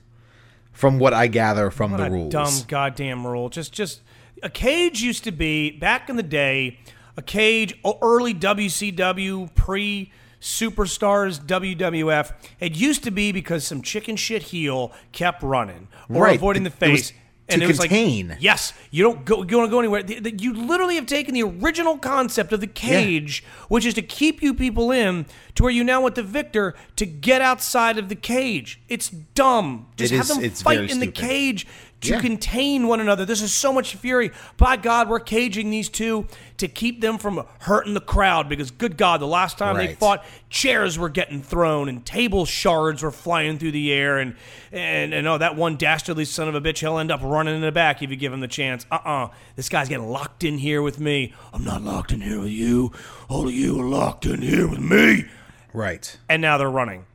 From 0.71 0.99
what 0.99 1.13
I 1.13 1.27
gather 1.27 1.71
from 1.71 1.91
What 1.91 1.97
the 1.97 2.11
rules. 2.11 2.31
dumb 2.31 2.53
goddamn 2.67 3.25
rule. 3.25 3.49
Just, 3.49 3.71
just 3.71 4.01
a 4.41 4.49
cage 4.49 5.01
used 5.01 5.23
to 5.23 5.31
be 5.31 5.71
back 5.71 6.09
in 6.09 6.15
the 6.15 6.23
day. 6.23 6.79
A 7.15 7.21
cage, 7.21 7.79
early 8.01 8.33
WCW, 8.33 9.53
pre 9.55 10.11
superstars 10.43 11.39
WWF. 11.45 12.33
It 12.59 12.75
used 12.75 13.03
to 13.05 13.11
be 13.11 13.31
because 13.31 13.65
some 13.65 13.81
chicken 13.81 14.15
shit 14.17 14.43
heel 14.43 14.91
kept 15.11 15.41
running 15.41 15.87
or 16.09 16.23
Right. 16.23 16.35
avoiding 16.35 16.63
the 16.63 16.69
It 16.81 16.91
was 16.91 16.99
face. 17.01 17.07
to 17.09 17.15
and 17.49 17.61
it 17.63 17.67
was 17.67 17.79
contain. 17.79 18.29
like, 18.29 18.37
yes, 18.41 18.73
you 18.91 19.03
don't 19.03 19.23
go, 19.25 19.39
you 19.39 19.45
don't 19.47 19.69
go 19.69 19.79
anywhere. 19.79 20.03
The- 20.03 20.19
the- 20.19 20.35
You 20.37 20.53
literally 20.53 20.95
have 20.95 21.05
taken 21.05 21.33
the 21.33 21.43
original 21.43 21.97
concept 21.97 22.51
of 22.53 22.59
the 22.61 22.67
cage, 22.67 23.43
which 23.69 23.85
is 23.85 23.93
to 23.95 24.01
keep 24.01 24.41
you 24.43 24.53
people 24.53 24.91
in, 24.91 25.25
to 25.55 25.63
where 25.63 25.71
you 25.71 25.83
now 25.83 26.01
want 26.01 26.15
the 26.15 26.23
victor 26.23 26.73
to 26.97 27.05
get 27.05 27.41
outside 27.41 27.97
of 27.97 28.09
the 28.09 28.15
cage. 28.15 28.79
It's 28.89 29.09
dumb. 29.09 29.87
Just 29.97 30.11
It 30.13 30.17
have 30.17 30.29
is- 30.29 30.37
them 30.37 30.49
fight 30.51 30.89
in 30.91 30.99
the 30.99 31.07
cage 31.07 31.65
to 32.03 32.11
Yeah. 32.13 32.19
contain 32.19 32.87
one 32.87 32.99
another. 32.99 33.25
This 33.25 33.41
is 33.41 33.53
so 33.53 33.73
much 33.73 33.95
fury. 33.95 34.31
By 34.57 34.77
God, 34.77 35.09
we're 35.09 35.19
caging 35.19 35.69
these 35.69 35.89
two 35.89 36.27
to 36.57 36.67
keep 36.67 37.01
them 37.01 37.17
from 37.17 37.43
hurting 37.61 37.93
the 37.93 37.99
crowd 38.01 38.47
because, 38.47 38.71
good 38.71 38.95
God, 38.97 39.19
the 39.19 39.27
last 39.27 39.57
time 39.57 39.75
they 39.77 39.95
fought, 39.95 40.23
chairs 40.49 40.97
were 40.99 41.09
getting 41.09 41.41
thrown 41.41 41.89
and 41.89 42.05
table 42.05 42.45
shards 42.45 43.01
were 43.03 43.11
flying 43.11 43.57
through 43.57 43.71
the 43.71 43.91
air. 43.91 44.19
And, 44.19 44.35
and, 44.71 45.13
and 45.13 45.27
oh, 45.27 45.37
that 45.37 45.55
one 45.55 45.75
dastardly 45.75 46.25
son 46.25 46.47
of 46.47 46.55
a 46.55 46.61
bitch, 46.61 46.79
he'll 46.79 46.99
end 46.99 47.11
up 47.11 47.21
running 47.23 47.55
in 47.55 47.61
the 47.61 47.71
back 47.71 48.01
if 48.03 48.09
you 48.09 48.15
give 48.15 48.31
him 48.31 48.39
the 48.39 48.47
chance. 48.47 48.85
Uh 48.91 48.99
uh 49.03 49.27
This 49.55 49.69
guy's 49.69 49.89
getting 49.89 50.07
locked 50.09 50.43
in 50.43 50.57
here 50.59 50.81
with 50.81 50.99
me. 50.99 51.33
I'm 51.53 51.63
not 51.63 51.81
locked 51.81 52.11
in 52.11 52.21
here 52.21 52.39
with 52.39 52.51
you. 52.51 52.91
All 53.29 53.47
of 53.47 53.53
you 53.53 53.79
are 53.81 53.85
locked 53.85 54.25
in 54.25 54.41
here 54.41 54.67
with 54.67 54.79
me. 54.79 55.25
Right. 55.73 56.17
And 56.29 56.41
now 56.41 56.57
they're 56.57 56.69
running. 56.69 57.05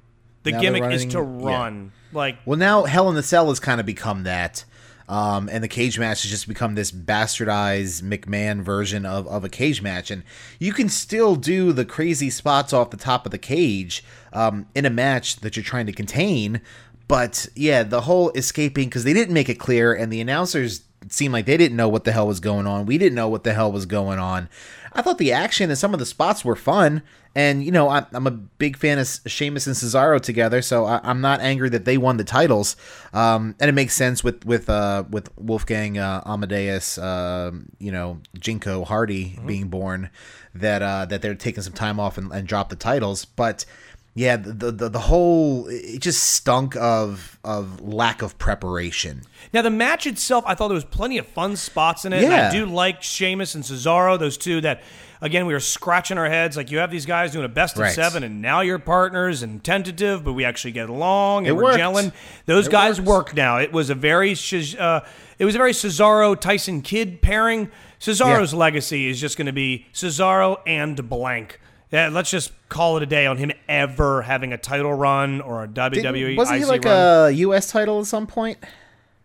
The 0.42 0.52
Now 0.52 0.60
gimmick 0.60 0.92
is 0.92 1.04
to 1.06 1.20
running, 1.22 1.40
yeah. 1.48 1.58
run. 1.58 1.92
Like, 2.12 2.38
Well, 2.46 2.58
now 2.58 2.84
Hell 2.84 3.08
in 3.10 3.14
the 3.16 3.22
Cell 3.22 3.48
has 3.50 3.60
kind 3.60 3.80
of 3.80 3.86
become 3.86 4.22
that. 4.24 4.64
Um, 5.08 5.48
and 5.50 5.64
the 5.64 5.68
cage 5.68 5.98
match 5.98 6.22
has 6.22 6.30
just 6.30 6.46
become 6.46 6.74
this 6.74 6.92
bastardized 6.92 8.02
McMahon 8.02 8.60
version 8.60 9.06
of, 9.06 9.26
of 9.26 9.42
a 9.42 9.48
cage 9.48 9.80
match. 9.80 10.10
And 10.10 10.22
you 10.58 10.72
can 10.72 10.88
still 10.88 11.34
do 11.34 11.72
the 11.72 11.86
crazy 11.86 12.28
spots 12.28 12.72
off 12.72 12.90
the 12.90 12.98
top 12.98 13.24
of 13.24 13.32
the 13.32 13.38
cage 13.38 14.04
um, 14.32 14.66
in 14.74 14.84
a 14.84 14.90
match 14.90 15.36
that 15.36 15.56
you're 15.56 15.64
trying 15.64 15.86
to 15.86 15.92
contain. 15.92 16.60
But 17.08 17.48
yeah, 17.56 17.84
the 17.84 18.02
whole 18.02 18.30
escaping, 18.32 18.88
because 18.88 19.04
they 19.04 19.14
didn't 19.14 19.32
make 19.32 19.48
it 19.48 19.58
clear, 19.58 19.94
and 19.94 20.12
the 20.12 20.20
announcers 20.20 20.82
seemed 21.08 21.32
like 21.32 21.46
they 21.46 21.56
didn't 21.56 21.76
know 21.76 21.88
what 21.88 22.04
the 22.04 22.12
hell 22.12 22.26
was 22.26 22.40
going 22.40 22.66
on. 22.66 22.84
We 22.84 22.98
didn't 22.98 23.14
know 23.14 23.28
what 23.28 23.44
the 23.44 23.54
hell 23.54 23.72
was 23.72 23.86
going 23.86 24.18
on. 24.18 24.48
I 24.92 25.02
thought 25.02 25.18
the 25.18 25.32
action 25.32 25.70
and 25.70 25.78
some 25.78 25.92
of 25.92 26.00
the 26.00 26.06
spots 26.06 26.44
were 26.44 26.56
fun. 26.56 27.02
And, 27.34 27.62
you 27.62 27.70
know, 27.70 27.88
I'm, 27.88 28.06
I'm 28.12 28.26
a 28.26 28.32
big 28.32 28.76
fan 28.76 28.98
of 28.98 29.06
Sheamus 29.26 29.66
and 29.66 29.76
Cesaro 29.76 30.20
together, 30.20 30.60
so 30.60 30.86
I, 30.86 31.00
I'm 31.04 31.20
not 31.20 31.40
angry 31.40 31.68
that 31.68 31.84
they 31.84 31.96
won 31.96 32.16
the 32.16 32.24
titles. 32.24 32.74
Um, 33.12 33.54
and 33.60 33.68
it 33.68 33.74
makes 33.74 33.94
sense 33.94 34.24
with 34.24 34.44
with 34.44 34.68
uh, 34.68 35.04
with 35.08 35.30
Wolfgang 35.38 35.98
uh, 35.98 36.22
Amadeus, 36.26 36.98
um 36.98 37.68
you 37.78 37.92
know, 37.92 38.20
Jinko 38.38 38.84
Hardy 38.84 39.38
being 39.46 39.68
born, 39.68 40.10
that 40.54 40.82
uh, 40.82 41.04
that 41.04 41.22
they're 41.22 41.34
taking 41.34 41.62
some 41.62 41.74
time 41.74 42.00
off 42.00 42.18
and, 42.18 42.32
and 42.32 42.48
drop 42.48 42.70
the 42.70 42.76
titles. 42.76 43.24
But 43.24 43.64
yeah, 44.14 44.36
the, 44.36 44.72
the 44.72 44.88
the 44.88 44.98
whole 44.98 45.66
it 45.68 46.00
just 46.00 46.22
stunk 46.24 46.74
of 46.76 47.38
of 47.44 47.80
lack 47.80 48.22
of 48.22 48.36
preparation. 48.38 49.22
Now 49.52 49.62
the 49.62 49.70
match 49.70 50.06
itself, 50.06 50.44
I 50.46 50.54
thought 50.54 50.68
there 50.68 50.74
was 50.74 50.84
plenty 50.84 51.18
of 51.18 51.26
fun 51.26 51.56
spots 51.56 52.04
in 52.04 52.12
it. 52.12 52.24
and 52.24 52.32
I 52.34 52.50
do 52.50 52.66
like 52.66 53.02
Sheamus 53.02 53.54
and 53.54 53.62
Cesaro, 53.64 54.18
those 54.18 54.36
two 54.36 54.60
that 54.62 54.82
again 55.20 55.46
we 55.46 55.52
were 55.52 55.60
scratching 55.60 56.18
our 56.18 56.28
heads 56.28 56.56
like 56.56 56.70
you 56.70 56.78
have 56.78 56.90
these 56.90 57.06
guys 57.06 57.32
doing 57.32 57.44
a 57.44 57.48
best 57.48 57.76
of 57.76 57.82
Right. 57.82 57.92
seven 57.94 58.22
and 58.24 58.42
now 58.42 58.60
you're 58.60 58.78
partners 58.78 59.42
and 59.42 59.62
tentative, 59.62 60.24
but 60.24 60.32
we 60.32 60.44
actually 60.44 60.72
get 60.72 60.88
along 60.88 61.46
and 61.46 61.48
It 61.48 61.52
we're 61.56 61.64
worked. 61.64 61.78
gelling. 61.78 62.12
Those 62.46 62.66
It 62.66 62.70
guys 62.72 63.00
worked. 63.00 63.28
work 63.30 63.36
now. 63.36 63.58
It 63.58 63.72
was 63.72 63.88
a 63.90 63.94
very 63.94 64.32
uh, 64.78 65.00
it 65.38 65.44
was 65.44 65.54
a 65.54 65.58
very 65.58 65.72
Cesaro 65.72 66.38
Tyson 66.38 66.82
Kidd 66.82 67.22
pairing. 67.22 67.70
Cesaro's 68.00 68.52
legacy 68.54 69.08
is 69.08 69.20
just 69.20 69.36
going 69.36 69.46
to 69.46 69.52
be 69.52 69.86
Cesaro 69.92 70.58
and 70.66 71.08
blank. 71.08 71.60
Yeah, 71.90 72.08
let's 72.08 72.30
just 72.30 72.52
call 72.68 72.96
it 72.98 73.02
a 73.02 73.06
day 73.06 73.26
on 73.26 73.36
him 73.38 73.50
ever 73.68 74.22
having 74.22 74.52
a 74.52 74.58
title 74.58 74.92
run 74.92 75.40
or 75.40 75.64
a 75.64 75.68
WWE 75.68 75.90
Didn't- 75.92 76.36
wasn't 76.36 76.58
he 76.58 76.64
like 76.64 76.84
run. 76.84 77.28
a 77.28 77.30
U.S. 77.30 77.70
title 77.70 78.00
at 78.00 78.06
some 78.06 78.26
point? 78.26 78.58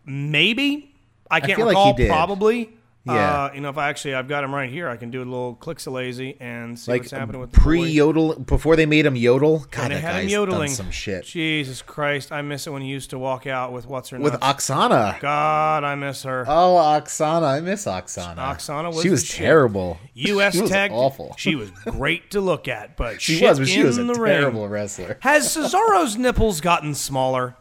Maybe. 0.06 0.94
I 1.30 1.40
can't 1.40 1.56
feel 1.56 1.66
like 1.66 1.72
recall. 1.74 1.94
he 1.96 2.02
did. 2.04 2.08
Probably. 2.10 2.70
Yeah. 3.06 3.44
Uh, 3.44 3.50
you 3.54 3.60
know, 3.60 3.68
if 3.68 3.76
I 3.76 3.90
actually, 3.90 4.14
I've 4.14 4.28
got 4.28 4.44
him 4.44 4.54
right 4.54 4.70
here. 4.70 4.88
I 4.88 4.96
can 4.96 5.10
do 5.10 5.18
a 5.18 5.24
little 5.26 5.54
clicks 5.56 5.86
lazy 5.86 6.38
and 6.40 6.78
see 6.78 6.90
Like 6.92 7.02
what's 7.02 7.10
happening 7.10 7.38
with 7.40 7.52
the 7.52 7.60
pre 7.60 7.82
yodel 7.86 8.34
before 8.38 8.76
they 8.76 8.86
made 8.86 9.04
him 9.04 9.14
yodel. 9.14 9.66
God, 9.70 9.84
And 9.84 9.92
that 9.92 10.00
had 10.00 10.14
him 10.16 10.22
guy's 10.22 10.32
yodeling. 10.32 10.68
done 10.68 10.74
some 10.76 10.90
shit 10.90 11.24
Jesus 11.24 11.82
Christ, 11.82 12.32
I 12.32 12.40
miss 12.40 12.66
it 12.66 12.70
when 12.70 12.80
he 12.80 12.88
used 12.88 13.10
to 13.10 13.18
walk 13.18 13.46
out 13.46 13.72
with 13.72 13.86
what's 13.86 14.08
her 14.08 14.16
name. 14.16 14.24
with 14.24 14.40
nuts. 14.40 14.66
Oksana. 14.68 15.20
God, 15.20 15.84
I 15.84 15.94
miss 15.96 16.22
her. 16.22 16.44
Oh, 16.48 16.76
Oksana, 16.76 17.42
I 17.44 17.60
miss 17.60 17.84
Oksana. 17.84 18.36
Oksana 18.36 18.86
was 18.94 19.02
she 19.02 19.10
was 19.10 19.28
terrible. 19.28 19.98
U.S. 20.14 20.52
she 20.54 20.62
was 20.62 20.70
tag. 20.70 20.90
awful. 20.90 21.34
She 21.36 21.54
was 21.56 21.70
great 21.84 22.30
to 22.30 22.40
look 22.40 22.68
at, 22.68 22.96
but 22.96 23.20
She 23.20 23.44
was, 23.44 23.58
but 23.58 23.68
she 23.68 23.80
in 23.80 23.86
was 23.86 23.98
a 23.98 24.14
terrible 24.14 24.62
ring. 24.62 24.70
wrestler. 24.70 25.18
Has 25.20 25.54
Cesaro's 25.54 26.16
nipples 26.16 26.62
gotten 26.62 26.94
smaller? 26.94 27.56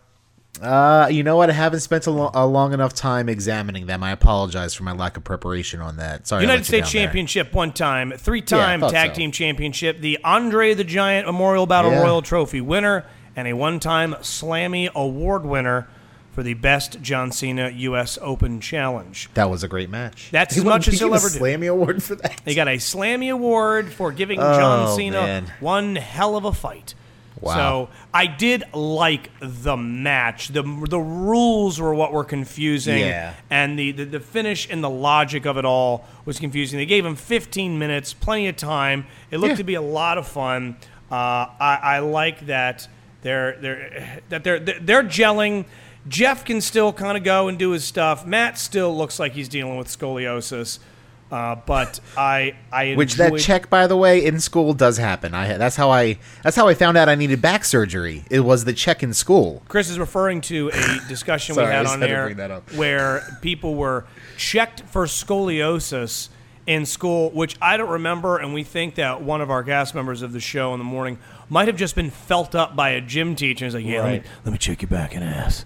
Uh, 0.62 1.08
you 1.12 1.24
know 1.24 1.36
what? 1.36 1.50
I 1.50 1.54
haven't 1.54 1.80
spent 1.80 2.06
a, 2.08 2.12
lo- 2.12 2.32
a 2.34 2.46
long 2.46 2.74
enough 2.74 2.94
time 2.94 3.28
examining 3.28 3.86
them. 3.88 4.04
I 4.04 4.12
apologize 4.12 4.74
for 4.74 4.84
my 4.84 4.94
lack 4.94 5.18
of 5.18 5.24
preparation 5.24 5.82
on 5.82 5.98
that. 5.98 6.28
Sorry. 6.28 6.44
United 6.44 6.66
States 6.66 6.92
down 6.92 7.00
there. 7.00 7.06
Championship 7.08 7.54
one 7.54 7.74
time, 7.74 8.12
three-time 8.16 8.82
Yeah, 8.82 8.90
tag 8.90 9.10
so. 9.12 9.16
team 9.16 9.32
championship, 9.32 10.00
the 10.00 10.20
Andre 10.24 10.74
the 10.76 10.84
Giant 10.84 11.26
Memorial 11.26 11.66
Battle 11.66 11.92
Yeah. 11.92 12.04
Royal 12.04 12.22
Trophy 12.22 12.62
winner, 12.62 13.04
and 13.36 13.48
a 13.48 13.54
one-time 13.54 14.14
Slammy 14.22 14.90
Award 14.94 15.44
winner 15.44 15.88
for 16.34 16.44
the 16.44 16.54
best 16.54 17.02
John 17.02 17.32
Cena 17.32 17.70
U.S. 17.70 18.18
Open 18.22 18.62
Challenge. 18.62 19.30
That 19.34 19.50
was 19.50 19.64
a 19.64 19.68
great 19.68 19.90
match. 19.90 20.30
That's 20.32 20.54
He 20.56 20.62
as 20.62 20.66
much 20.66 20.88
as 20.88 20.94
he 20.94 21.00
he'll 21.00 21.14
ever 21.16 21.30
do. 21.30 21.40
Slammy 21.40 21.68
award 21.70 22.02
for 22.04 22.16
that. 22.16 22.42
They 22.46 22.56
got 22.56 22.68
a 22.68 22.78
Slammy 22.78 23.32
Award 23.32 23.92
for 23.92 24.12
giving 24.12 24.40
John 24.40 24.88
Oh, 24.90 24.96
Cena 24.96 25.22
man. 25.22 25.52
one 25.60 25.96
hell 25.96 26.36
of 26.38 26.46
a 26.46 26.54
fight. 26.54 26.94
Wow. 27.44 27.54
So 27.56 27.90
I 28.14 28.26
did 28.28 28.64
like 28.74 29.30
the 29.42 29.76
match. 29.78 30.48
the 30.50 30.62
The 30.64 31.00
rules 31.00 31.80
were 31.80 31.94
what 31.94 32.14
were 32.14 32.24
confusing, 32.24 33.00
Yeah. 33.00 33.34
and 33.50 33.78
the, 33.78 33.92
the 33.92 34.06
the 34.06 34.20
finish 34.20 34.68
and 34.70 34.84
the 34.84 34.90
logic 34.90 35.46
of 35.46 35.58
it 35.58 35.66
all 35.66 36.06
was 36.26 36.40
confusing. 36.40 36.78
They 36.80 36.86
gave 36.86 37.06
him 37.06 37.16
15 37.16 37.78
minutes, 37.78 38.14
plenty 38.14 38.48
of 38.48 38.56
time. 38.56 39.06
It 39.32 39.38
looked 39.40 39.52
Yeah. 39.52 39.58
to 39.58 39.64
be 39.64 39.76
a 39.76 39.82
lot 39.82 40.18
of 40.18 40.28
fun. 40.28 40.78
Uh, 41.12 41.16
I, 41.60 41.80
I 41.82 42.00
like 42.00 42.48
that 42.48 42.88
they're 43.22 43.58
they're 43.60 44.20
that 44.30 44.44
they're 44.44 44.60
they're 44.60 45.04
gelling. 45.04 45.66
Jeff 46.08 46.44
can 46.44 46.60
still 46.60 46.92
kind 46.92 47.18
of 47.18 47.24
go 47.24 47.48
and 47.48 47.58
do 47.58 47.70
his 47.72 47.84
stuff. 47.86 48.26
Matt 48.26 48.58
still 48.58 48.96
looks 48.98 49.20
like 49.20 49.34
he's 49.34 49.48
dealing 49.48 49.78
with 49.78 49.88
scoliosis. 49.88 50.80
Uh, 51.34 51.56
but 51.66 52.00
I, 52.16 52.54
I 52.72 52.94
Which 52.96 53.16
that 53.16 53.40
check, 53.40 53.68
by 53.68 53.88
the 53.88 53.98
way, 53.98 54.24
in 54.24 54.40
school 54.40 54.76
does 54.76 54.98
happen. 54.98 55.34
I 55.34 55.58
that's 55.58 55.76
how 55.76 55.90
I 55.90 56.20
that's 56.44 56.56
how 56.56 56.68
I 56.68 56.76
found 56.76 56.96
out 56.96 57.10
I 57.10 57.16
needed 57.16 57.42
back 57.42 57.66
surgery. 57.66 58.24
It 58.30 58.42
was 58.42 58.66
the 58.66 58.74
check 58.74 59.02
in 59.02 59.16
school. 59.16 59.64
Chris 59.68 59.90
is 59.90 59.98
referring 59.98 60.42
to 60.42 60.70
a 60.72 61.00
discussion 61.08 61.56
Sorry, 61.56 61.70
we 61.70 61.74
had 61.74 61.88
on 61.88 62.00
had 62.00 62.08
there 62.08 62.26
bring 62.26 62.38
that 62.38 62.52
up. 62.52 62.72
where 62.74 63.24
people 63.42 63.74
were 63.74 64.06
checked 64.38 64.82
for 64.82 65.06
scoliosis 65.08 66.30
in 66.68 66.86
school, 66.86 67.32
which 67.32 67.58
I 67.60 67.78
don't 67.78 67.90
remember, 67.90 68.38
and 68.38 68.54
we 68.54 68.64
think 68.64 68.94
that 68.96 69.24
one 69.24 69.42
of 69.42 69.50
our 69.50 69.64
cast 69.64 69.96
members 69.96 70.22
of 70.22 70.34
the 70.34 70.40
show 70.40 70.72
in 70.74 70.78
the 70.78 70.86
morning 70.86 71.18
might 71.50 71.68
have 71.68 71.78
just 71.78 71.96
been 71.96 72.12
felt 72.12 72.54
up 72.54 72.76
by 72.76 72.90
a 72.90 73.02
gym 73.02 73.36
teacher. 73.36 73.66
He's 73.66 73.74
like, 73.74 73.86
"Yeah, 73.86 74.04
let, 74.04 74.22
me, 74.22 74.30
let 74.46 74.52
me 74.52 74.60
check 74.60 74.84
your 74.84 74.90
back 74.90 75.16
and 75.16 75.24
ass." 75.24 75.66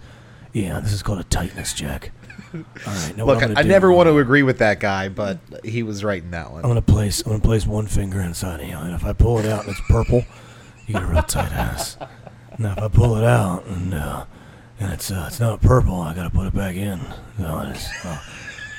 Yeah, 0.53 0.79
this 0.79 0.93
is 0.93 1.03
called 1.03 1.19
a 1.19 1.25
tightness 1.25 1.73
check. 1.73 2.11
Right. 2.53 3.13
Look, 3.17 3.43
I, 3.43 3.53
I 3.57 3.63
never 3.63 3.91
want 3.91 4.07
to 4.07 4.17
agree 4.19 4.43
with 4.43 4.59
that 4.59 4.79
guy, 4.79 5.09
but 5.09 5.39
he 5.63 5.83
was 5.83 6.03
right 6.03 6.21
in 6.21 6.31
that 6.31 6.51
one. 6.51 6.63
I'm 6.63 6.69
gonna 6.69 6.81
place. 6.81 7.21
I'm 7.21 7.31
gonna 7.31 7.43
place 7.43 7.65
one 7.65 7.87
finger 7.87 8.21
inside 8.21 8.61
of 8.61 8.67
you, 8.67 8.77
and 8.77 8.93
if 8.93 9.05
I 9.05 9.13
pull 9.13 9.39
it 9.39 9.45
out 9.45 9.61
and 9.61 9.71
it's 9.71 9.81
purple, 9.89 10.23
you 10.85 10.93
get 10.93 11.03
a 11.03 11.05
real 11.07 11.23
tight 11.23 11.51
ass. 11.51 11.97
Now, 12.57 12.73
if 12.73 12.79
I 12.79 12.87
pull 12.87 13.17
it 13.17 13.23
out 13.23 13.65
and 13.65 13.93
uh, 13.93 14.25
and 14.79 14.93
it's 14.93 15.11
uh, 15.11 15.25
it's 15.27 15.39
not 15.39 15.61
purple, 15.61 15.99
I 16.01 16.13
gotta 16.13 16.29
put 16.29 16.47
it 16.47 16.53
back 16.55 16.75
in. 16.75 16.99
No, 17.37 17.59
it's, 17.69 17.87
uh, 18.05 18.19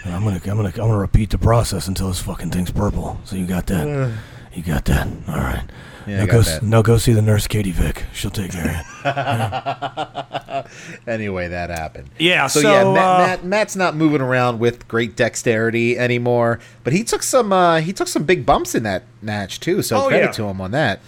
and 0.05 0.15
I'm 0.15 0.25
gonna 0.25 0.41
I'm 0.45 0.57
gonna 0.57 0.69
I'm 0.69 0.73
gonna 0.73 0.99
repeat 0.99 1.31
the 1.31 1.39
process 1.39 1.89
until 1.89 2.09
this 2.09 2.21
fucking 2.21 2.51
thing's 2.51 2.71
purple. 2.71 3.21
So 3.25 3.37
you 3.37 3.47
got 3.47 3.67
that? 3.67 4.13
You 4.55 4.63
got 4.63 4.85
that? 4.87 5.07
All 5.29 5.37
right. 5.37 5.65
Yeah, 6.07 6.25
now 6.25 6.33
go 6.33 6.43
that. 6.43 6.63
now 6.63 6.83
go 6.83 6.97
see 6.97 7.13
the 7.13 7.23
nurse 7.23 7.47
Katie 7.47 7.71
Vick. 7.73 8.07
She'll 8.15 8.31
take 8.31 8.53
care 8.53 8.85
of 9.05 10.35
you. 10.35 10.45
anyway, 11.07 11.49
that 11.49 11.71
happened. 11.71 12.11
Yeah, 12.19 12.47
So, 12.47 12.61
so, 12.61 12.71
yeah, 12.73 12.85
Matt, 12.93 13.05
uh, 13.05 13.27
Matt, 13.27 13.45
Matt's 13.45 13.77
not 13.77 13.97
moving 13.97 14.21
around 14.21 14.59
with 14.59 14.87
great 14.89 15.17
dexterity 15.17 15.99
anymore, 15.99 16.61
but 16.85 16.93
he 16.93 17.05
took 17.05 17.23
some 17.23 17.53
uh, 17.53 17.81
he 17.81 17.93
took 17.93 18.09
some 18.09 18.25
big 18.25 18.45
bumps 18.47 18.75
in 18.75 18.83
that 18.85 19.05
match 19.23 19.61
too. 19.61 19.83
So 19.83 20.05
Oh, 20.05 20.09
credit 20.09 20.27
yeah. 20.27 20.33
to 20.33 20.45
him 20.45 20.61
on 20.61 20.71
that. 20.73 21.01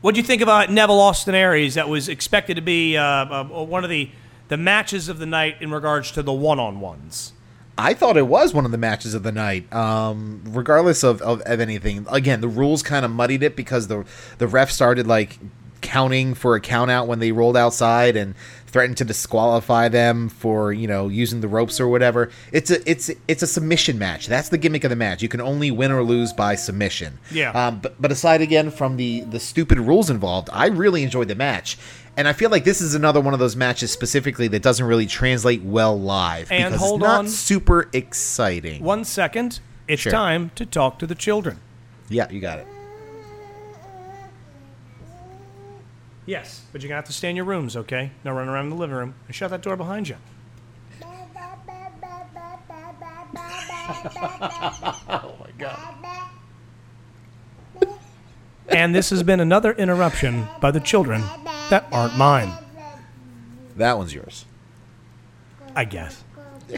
What 0.00 0.14
do 0.14 0.20
you 0.20 0.26
think 0.26 0.42
about 0.42 0.70
Neville 0.70 1.00
Austin 1.00 1.34
Aries? 1.34 1.74
That 1.74 1.88
was 1.88 2.08
expected 2.08 2.56
to 2.56 2.62
be 2.62 2.96
uh, 2.96 3.02
uh, 3.02 3.44
one 3.64 3.84
of 3.84 3.90
the 3.90 4.10
the 4.48 4.56
matches 4.58 5.08
of 5.08 5.18
the 5.18 5.26
night 5.26 5.56
in 5.60 5.70
regards 5.70 6.10
to 6.12 6.22
the 6.22 6.32
one 6.32 6.60
on 6.60 6.80
ones. 6.80 7.32
I 7.76 7.94
thought 7.94 8.16
it 8.16 8.28
was 8.28 8.54
one 8.54 8.64
of 8.64 8.70
the 8.70 8.78
matches 8.78 9.14
of 9.14 9.22
the 9.24 9.32
night. 9.32 9.72
Um, 9.72 10.42
regardless 10.46 11.02
of, 11.02 11.20
of, 11.22 11.40
of 11.40 11.58
anything, 11.60 12.06
again, 12.08 12.40
the 12.40 12.46
rules 12.48 12.82
kind 12.84 13.04
of 13.04 13.10
muddied 13.10 13.42
it 13.42 13.56
because 13.56 13.88
the 13.88 14.04
the 14.38 14.46
ref 14.46 14.70
started 14.70 15.06
like 15.06 15.38
counting 15.84 16.34
for 16.34 16.56
a 16.56 16.60
count 16.60 16.90
out 16.90 17.06
when 17.06 17.20
they 17.20 17.30
rolled 17.30 17.56
outside 17.56 18.16
and 18.16 18.34
threatened 18.66 18.96
to 18.96 19.04
disqualify 19.04 19.88
them 19.88 20.28
for 20.28 20.72
you 20.72 20.88
know 20.88 21.06
using 21.08 21.40
the 21.40 21.46
ropes 21.46 21.78
or 21.78 21.86
whatever. 21.86 22.30
It's 22.50 22.70
a 22.72 22.90
it's 22.90 23.10
it's 23.28 23.42
a 23.42 23.46
submission 23.46 23.98
match. 23.98 24.26
That's 24.26 24.48
the 24.48 24.58
gimmick 24.58 24.82
of 24.82 24.90
the 24.90 24.96
match. 24.96 25.22
You 25.22 25.28
can 25.28 25.40
only 25.40 25.70
win 25.70 25.92
or 25.92 26.02
lose 26.02 26.32
by 26.32 26.56
submission. 26.56 27.18
Yeah. 27.30 27.50
Um, 27.52 27.78
but 27.80 27.94
but 28.02 28.10
aside 28.10 28.40
again 28.40 28.70
from 28.72 28.96
the 28.96 29.20
the 29.20 29.38
stupid 29.38 29.78
rules 29.78 30.10
involved, 30.10 30.48
I 30.52 30.66
really 30.66 31.04
enjoyed 31.04 31.28
the 31.28 31.36
match. 31.36 31.78
And 32.16 32.28
I 32.28 32.32
feel 32.32 32.48
like 32.50 32.62
this 32.64 32.80
is 32.80 32.94
another 32.94 33.20
one 33.20 33.34
of 33.34 33.40
those 33.40 33.56
matches 33.56 33.90
specifically 33.90 34.46
that 34.48 34.62
doesn't 34.62 34.86
really 34.86 35.06
translate 35.06 35.62
well 35.62 35.98
live 36.00 36.50
And 36.52 36.72
because 36.72 36.80
hold 36.80 37.00
it's 37.00 37.06
not 37.08 37.18
on. 37.20 37.28
super 37.28 37.88
exciting. 37.92 38.82
One 38.82 39.04
second. 39.04 39.60
It's 39.86 40.00
Sure. 40.02 40.12
time 40.12 40.50
to 40.54 40.64
talk 40.64 40.98
to 41.00 41.06
the 41.06 41.14
children. 41.16 41.58
Yeah, 42.08 42.30
you 42.30 42.40
got 42.40 42.58
it. 42.60 42.66
Yes, 46.26 46.62
but 46.72 46.80
you're 46.82 46.88
gonna 46.88 46.96
have 46.96 47.04
to 47.06 47.12
stay 47.12 47.28
in 47.30 47.36
your 47.36 47.44
rooms, 47.44 47.76
okay? 47.76 48.10
No 48.24 48.32
run 48.32 48.48
around 48.48 48.70
the 48.70 48.76
living 48.76 48.96
room 48.96 49.14
and 49.26 49.34
shut 49.34 49.50
that 49.50 49.62
door 49.62 49.76
behind 49.76 50.08
you. 50.08 50.16
Oh 53.86 55.34
my 55.40 55.50
god. 55.58 55.94
And 58.68 58.94
this 58.94 59.10
has 59.10 59.22
been 59.22 59.40
another 59.40 59.72
interruption 59.72 60.48
by 60.60 60.70
the 60.70 60.80
children 60.80 61.22
that 61.68 61.86
aren't 61.92 62.16
mine, 62.16 62.50
That 63.76 63.98
one's 63.98 64.14
yours. 64.14 64.46
I 65.76 65.84
guess. 65.84 66.24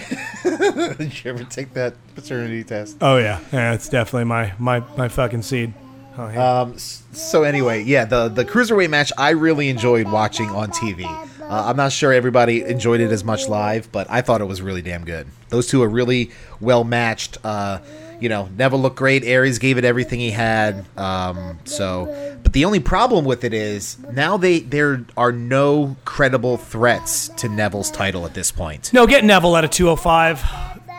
Did 0.43 1.25
you 1.25 1.31
ever 1.31 1.45
take 1.45 1.75
that 1.75 1.95
paternity 2.17 2.65
test? 2.65 2.97
Oh 3.01 3.19
yeah, 3.19 3.39
yeah, 3.53 3.73
it's 3.73 3.89
definitely 3.89 4.25
my 4.25 4.53
my 4.59 4.81
my 4.97 5.09
fucking 5.09 5.43
seed. 5.43 5.73
Oh 6.19 6.29
yeah. 6.29 6.61
Um, 6.61 6.79
so 6.79 7.43
anyway, 7.43 7.83
yeah, 7.83 8.05
the 8.05 8.29
the 8.29 8.45
cruiserweight 8.45 8.91
match 8.91 9.13
I 9.19 9.31
really 9.31 9.69
enjoyed 9.69 10.09
watching 10.09 10.49
on 10.51 10.71
TV. 10.71 11.05
Uh, 11.41 11.65
I'm 11.67 11.77
not 11.77 11.93
sure 11.93 12.13
everybody 12.13 12.63
enjoyed 12.63 13.01
it 13.01 13.13
as 13.13 13.23
much 13.23 13.49
live, 13.49 13.93
but 13.93 14.07
I 14.11 14.21
thought 14.21 14.41
it 14.41 14.47
was 14.47 14.63
really 14.63 14.83
damn 14.83 15.05
good. 15.05 15.29
Those 15.51 15.69
two 15.69 15.83
are 15.83 15.89
really 15.89 16.31
well 16.61 16.83
matched. 16.83 17.39
Uh, 17.45 17.79
you 18.19 18.29
know, 18.29 18.49
Neville 18.57 18.81
looked 18.81 18.97
great. 18.97 19.25
Aries 19.25 19.59
gave 19.59 19.79
it 19.79 19.85
everything 19.85 20.19
he 20.19 20.31
had. 20.31 20.87
Um, 20.97 21.59
so, 21.65 22.39
but 22.43 22.53
the 22.53 22.65
only 22.65 22.81
problem 22.81 23.25
with 23.25 23.45
it 23.45 23.53
is 23.53 23.99
now 24.13 24.37
they 24.37 24.61
there 24.61 25.05
are 25.17 25.33
no 25.33 25.97
credible 26.05 26.57
threats 26.57 27.29
to 27.37 27.49
Neville's 27.49 27.91
title 27.91 28.25
at 28.25 28.35
this 28.35 28.51
point. 28.51 28.93
No, 28.93 29.07
get 29.07 29.25
Neville 29.25 29.57
at 29.57 29.65
a 29.65 29.69
205. 29.69 30.43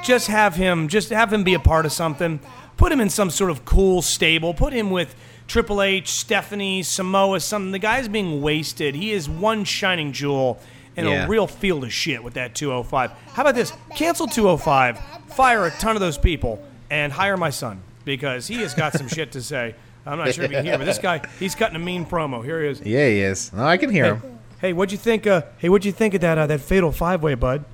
Just 0.04 0.28
have 0.28 0.56
him. 0.56 0.88
Just 0.88 1.10
have 1.10 1.34
him 1.34 1.44
be 1.44 1.56
a 1.56 1.60
part 1.60 1.86
of 1.86 1.92
something. 1.92 2.40
Put 2.78 2.92
him 2.92 3.02
in 3.02 3.10
some 3.10 3.30
sort 3.30 3.52
of 3.52 3.66
cool 3.66 4.02
stable. 4.02 4.54
Put 4.54 4.72
him 4.72 4.90
with 4.92 5.16
Triple 5.48 5.82
H, 5.82 6.10
Stephanie, 6.10 6.84
Samoa. 6.84 7.40
Something. 7.40 7.72
The 7.72 7.80
guy's 7.80 8.08
being 8.08 8.42
wasted. 8.42 8.96
He 8.96 9.12
is 9.12 9.28
one 9.28 9.64
shining 9.64 10.12
jewel 10.14 10.60
in 10.96 11.06
Yeah. 11.06 11.26
a 11.26 11.28
real 11.28 11.48
field 11.48 11.84
of 11.84 11.94
shit 11.94 12.24
with 12.24 12.36
that 12.36 12.54
205. 12.56 13.12
How 13.34 13.42
about 13.42 13.56
this? 13.56 13.74
Cancel 13.96 14.28
205. 14.28 15.00
Fire 15.28 15.66
a 15.66 15.72
ton 15.72 15.96
of 15.96 16.00
those 16.00 16.18
people 16.18 16.64
and 16.90 17.12
hire 17.12 17.38
my 17.38 17.50
son 17.50 17.82
because 18.06 18.48
he 18.48 18.56
has 18.62 18.74
got 18.74 18.94
some 18.94 19.08
shit 19.08 19.32
to 19.34 19.42
say. 19.42 19.76
I'm 20.06 20.18
not 20.18 20.34
sure 20.34 20.46
if 20.46 20.52
you 20.52 20.58
can 20.58 20.66
hear, 20.66 20.78
but 20.78 20.86
this 20.86 21.00
guy, 21.00 21.22
he's 21.40 21.54
cutting 21.54 21.76
a 21.76 21.80
mean 21.80 22.06
promo. 22.06 22.44
Here 22.44 22.62
he 22.64 22.70
is. 22.70 22.80
Yeah, 22.82 23.08
he 23.10 23.20
is. 23.20 23.52
No, 23.52 23.64
I 23.66 23.76
can 23.78 23.90
hear 23.92 24.16
him. 24.16 24.40
Hey, 24.62 24.72
what'd 24.74 24.92
you 24.92 24.98
think? 24.98 25.28
Uh, 25.28 25.42
hey, 25.58 25.68
what'd 25.70 25.86
you 25.86 25.92
think 25.92 26.14
of 26.14 26.22
that 26.22 26.38
uh, 26.38 26.48
that 26.48 26.62
fatal 26.62 26.92
five 26.92 27.22
way, 27.22 27.34
bud? 27.36 27.66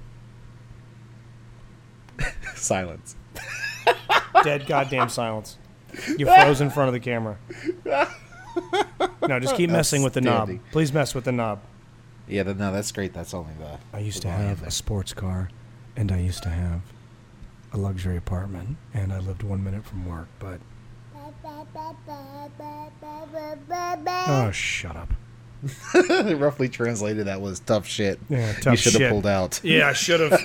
Silence. 2.56 3.16
Dead 4.44 4.68
goddamn 4.68 5.10
silence. 5.10 5.58
You 6.18 6.26
froze 6.26 6.62
in 6.62 6.70
front 6.70 6.88
of 6.89 6.94
the 6.94 7.00
camera. 7.00 7.38
No, 9.28 9.39
just 9.39 9.56
keep 9.56 9.70
messing 9.70 10.04
with 10.04 10.14
the 10.14 10.22
knob. 10.22 10.41
Outstanding. 10.41 10.62
Please 10.72 10.94
mess 10.94 11.16
with 11.16 11.24
the 11.26 11.32
knob. 11.32 11.60
Yeah, 12.28 12.44
th- 12.44 12.58
no, 12.58 12.72
that's 12.72 12.91
great. 12.91 13.14
That's 13.14 13.34
only 13.34 13.54
the. 13.60 13.78
I 13.94 14.00
used 14.00 14.20
the 14.20 14.22
to 14.24 14.30
have 14.30 14.60
thing. 14.60 14.68
a 14.68 14.72
sports 14.72 15.14
car, 15.14 15.50
and 15.96 16.12
I 16.12 16.20
used 16.20 16.44
to 16.44 16.50
have 16.50 16.82
a 17.74 17.78
luxury 17.78 18.18
apartment, 18.18 18.78
and 18.94 19.12
I 19.12 19.20
lived 19.20 19.44
one 19.44 19.64
minute 19.64 19.86
from 19.86 20.06
work. 20.08 20.28
But 20.39 20.60
oh, 24.28 24.52
shut 24.54 24.96
up. 24.96 25.14
roughly 26.38 26.70
translated, 26.70 27.28
that 27.28 27.41
was 27.41 27.59
tough 27.61 27.88
shit. 27.88 28.20
Yeah, 28.30 28.53
you 28.66 28.76
should 28.76 28.99
have 29.01 29.09
pulled 29.11 29.28
out. 29.28 29.59
Yeah, 29.64 29.88
I 29.88 29.93
should 29.93 30.20
have. 30.20 30.39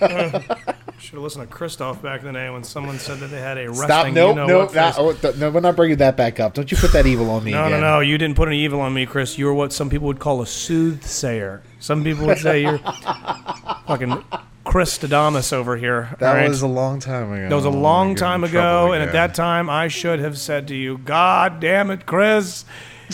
should 0.98 1.14
have 1.14 1.22
listened 1.22 1.48
to 1.50 1.56
Christoff 1.56 2.02
back 2.02 2.20
in 2.20 2.26
the 2.26 2.32
day 2.32 2.50
when 2.50 2.64
someone 2.64 2.98
said 2.98 3.18
that 3.20 3.28
they 3.28 3.40
had 3.40 3.56
a 3.58 3.68
wrestling. 3.68 3.86
Stop! 3.88 4.06
you 4.08 4.12
Nope, 4.12 4.36
know 4.36 4.46
nope. 4.46 4.74
Not, 4.74 4.94
oh, 4.98 5.16
no, 5.38 5.50
we're 5.50 5.60
not 5.60 5.76
bringing 5.76 5.98
that 5.98 6.16
back 6.16 6.40
up. 6.40 6.54
Don't 6.54 6.70
you 6.70 6.76
put 6.76 6.92
that 6.92 7.06
evil 7.06 7.30
on 7.30 7.44
me 7.44 7.52
No, 7.52 7.66
again. 7.66 7.80
no, 7.80 7.94
no. 7.94 8.00
You 8.00 8.18
didn't 8.18 8.36
put 8.36 8.48
any 8.48 8.58
evil 8.60 8.80
on 8.80 8.94
me, 8.94 9.06
Chris. 9.06 9.38
You 9.38 9.46
were 9.46 9.54
what 9.54 9.72
some 9.72 9.90
people 9.90 10.06
would 10.08 10.18
call 10.18 10.40
a 10.42 10.46
soothsayer. 10.46 11.62
Some 11.80 12.02
people 12.04 12.26
would 12.26 12.38
say 12.38 12.62
you're 12.62 12.78
fucking 13.86 14.22
Chris 14.64 14.98
Stadamus 14.98 15.52
over 15.52 15.76
here. 15.76 16.14
That 16.18 16.32
right? 16.34 16.48
was 16.48 16.62
a 16.62 16.66
long 16.66 17.00
time 17.00 17.32
ago. 17.32 17.48
That 17.48 17.54
was 17.54 17.64
a 17.64 17.70
long 17.70 18.14
time 18.14 18.44
ago, 18.44 18.92
and 18.92 19.02
at 19.02 19.12
that 19.12 19.34
time, 19.34 19.70
I 19.70 19.88
should 19.88 20.18
have 20.20 20.36
said 20.36 20.68
to 20.68 20.74
you, 20.74 20.98
"God 20.98 21.60
damn 21.60 21.90
it, 21.90 22.04
Chris, 22.06 22.64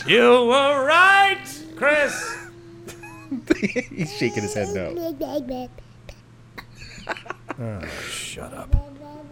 you 0.07 0.21
were 0.21 0.85
right, 0.85 1.39
Chris." 1.77 2.37
he's 3.61 4.13
shaking 4.17 4.43
his 4.43 4.55
head 4.55 4.69
no. 4.75 5.17
Ah, 7.61 7.81
Shut 8.09 8.53
up. 8.53 8.75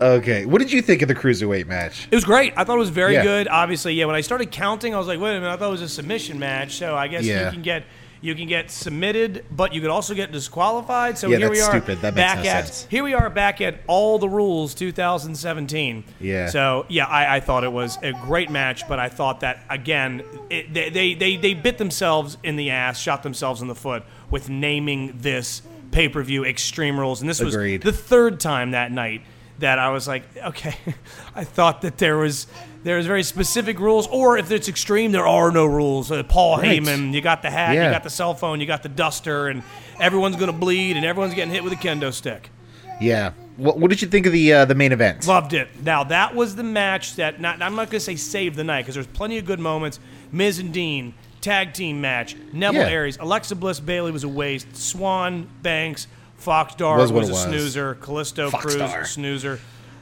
Okay, 0.01 0.47
what 0.47 0.59
did 0.61 0.71
you 0.73 0.83
think 0.83 1.03
of 1.03 1.09
the 1.09 1.15
cruiserweight 1.15 1.67
match? 1.67 2.07
It 2.11 2.15
was 2.15 2.25
great. 2.25 2.53
I 2.57 2.65
thought 2.65 2.77
it 2.77 2.81
was 2.81 2.91
very 2.91 3.15
Yeah. 3.15 3.23
good. 3.23 3.49
Obviously, 3.49 3.95
yeah. 3.95 4.05
When 4.05 4.15
I 4.17 4.21
started 4.21 4.51
counting, 4.51 4.95
I 4.95 4.99
was 4.99 5.07
like, 5.07 5.21
"Wait 5.21 5.31
a 5.37 5.41
minute!" 5.41 5.53
I 5.53 5.57
thought 5.57 5.69
it 5.69 5.73
was 5.73 5.83
a 5.83 5.89
submission 5.89 6.39
match. 6.39 6.75
So 6.77 6.97
I 6.97 7.09
guess 7.09 7.25
Yeah. 7.25 7.47
you 7.47 7.53
can 7.53 7.63
get 7.63 7.85
you 8.23 8.35
can 8.37 8.47
get 8.47 8.71
submitted, 8.71 9.45
but 9.51 9.75
you 9.75 9.81
could 9.81 9.91
also 9.91 10.15
get 10.15 10.31
disqualified. 10.33 11.19
So 11.19 11.29
Yeah, 11.29 11.39
here 11.39 11.51
we 11.51 11.61
are, 11.61 11.71
stupid. 11.71 12.01
That 12.01 12.15
back 12.15 12.45
no 12.45 12.51
at 12.51 12.67
sense. 12.69 12.87
here 12.89 13.03
we 13.05 13.15
are 13.15 13.29
back 13.29 13.61
at 13.61 13.81
all 13.89 14.19
the 14.19 14.29
rules 14.29 14.75
2017. 14.75 16.05
Yeah. 16.21 16.49
So 16.49 16.87
yeah, 16.89 17.07
I, 17.07 17.37
I 17.37 17.41
thought 17.41 17.65
it 17.65 17.73
was 17.73 17.99
a 18.03 18.13
great 18.13 18.49
match, 18.49 18.89
but 18.89 18.99
I 18.99 19.09
thought 19.09 19.41
that 19.41 19.65
again, 19.69 20.23
it, 20.49 20.73
they, 20.73 20.89
they 20.89 21.15
they 21.15 21.37
they 21.37 21.53
bit 21.55 21.79
themselves 21.79 22.39
in 22.43 22.57
the 22.57 22.71
ass, 22.71 22.99
shot 22.99 23.23
themselves 23.23 23.61
in 23.61 23.69
the 23.69 23.75
foot 23.75 24.05
with 24.31 24.49
naming 24.49 25.19
this 25.19 25.63
pay 25.91 26.09
per 26.09 26.23
view 26.23 26.45
Extreme 26.45 26.99
Rules, 26.99 27.21
and 27.21 27.29
this 27.29 27.41
was 27.41 27.55
the 27.55 27.93
third 27.93 28.39
time 28.41 28.71
that 28.71 28.93
night 28.93 29.23
that 29.59 29.79
I 29.79 29.91
was 29.91 30.09
like, 30.09 30.25
okay, 30.37 30.77
I 31.35 31.45
thought 31.45 31.83
that 31.83 31.99
there 31.99 32.17
was 32.17 32.47
there 32.85 32.97
was 32.97 33.07
very 33.07 33.23
specific 33.23 33.79
rules, 33.79 34.07
or 34.09 34.39
if 34.39 34.51
it's 34.51 34.69
extreme, 34.69 35.13
there 35.13 35.27
are 35.27 35.51
no 35.51 35.65
rules. 35.67 36.11
Uh, 36.11 36.23
Paul 36.23 36.59
Right. 36.59 36.81
Heyman, 36.81 37.13
you 37.13 37.21
got 37.21 37.43
the 37.43 37.51
hat, 37.51 37.75
Yeah. 37.75 37.87
you 37.87 37.91
got 37.93 38.03
the 38.03 38.11
cell 38.11 38.35
phone, 38.35 38.61
you 38.61 38.67
got 38.67 38.83
the 38.83 38.89
duster, 38.89 39.49
and 39.49 39.63
everyone's 40.01 40.37
gonna 40.37 40.53
bleed, 40.53 40.97
and 40.97 41.05
everyone's 41.07 41.35
getting 41.35 41.53
hit 41.53 41.63
with 41.65 41.73
a 41.73 41.77
kendo 41.77 42.13
stick. 42.13 42.51
Yeah. 43.01 43.33
What, 43.57 43.79
what 43.79 43.91
did 43.91 44.01
you 44.01 44.09
think 44.09 44.27
of 44.27 44.33
the 44.33 44.53
uh, 44.53 44.65
the 44.65 44.75
main 44.75 44.93
event? 44.93 45.27
Loved 45.27 45.53
it. 45.53 45.69
Now 45.85 46.05
that 46.05 46.35
was 46.35 46.57
the 46.57 46.63
match 46.63 47.17
that 47.17 47.41
not, 47.41 47.61
I'm 47.61 47.75
not 47.77 47.91
gonna 47.91 48.01
say 48.01 48.17
saved 48.17 48.57
the 48.57 48.65
night 48.65 48.83
because 48.83 48.95
there's 48.95 49.07
plenty 49.07 49.39
of 49.39 49.45
good 49.45 49.61
moments. 49.61 50.01
Miz 50.33 50.59
and 50.59 50.73
Dean 50.73 51.15
tag 51.43 51.75
team 51.75 52.01
match. 52.01 52.37
Neville 52.53 52.83
Yeah. 52.83 52.89
Aries, 52.89 53.19
Alexa 53.21 53.57
Bliss, 53.57 53.81
Bayley 53.81 54.11
was 54.13 54.25
a 54.25 54.29
waste. 54.29 54.75
Swann, 54.77 55.49
Banks, 55.63 56.07
Fox 56.39 56.75
Dar 56.77 56.97
Was 56.97 57.13
was, 57.13 57.29
a 57.29 57.33
was. 57.33 57.43
snoozer. 57.43 57.95
Callisto 58.01 58.49
Fox 58.51 58.63
Cruz 58.65 58.77
Dar. 58.77 59.05
snoozer. 59.05 59.61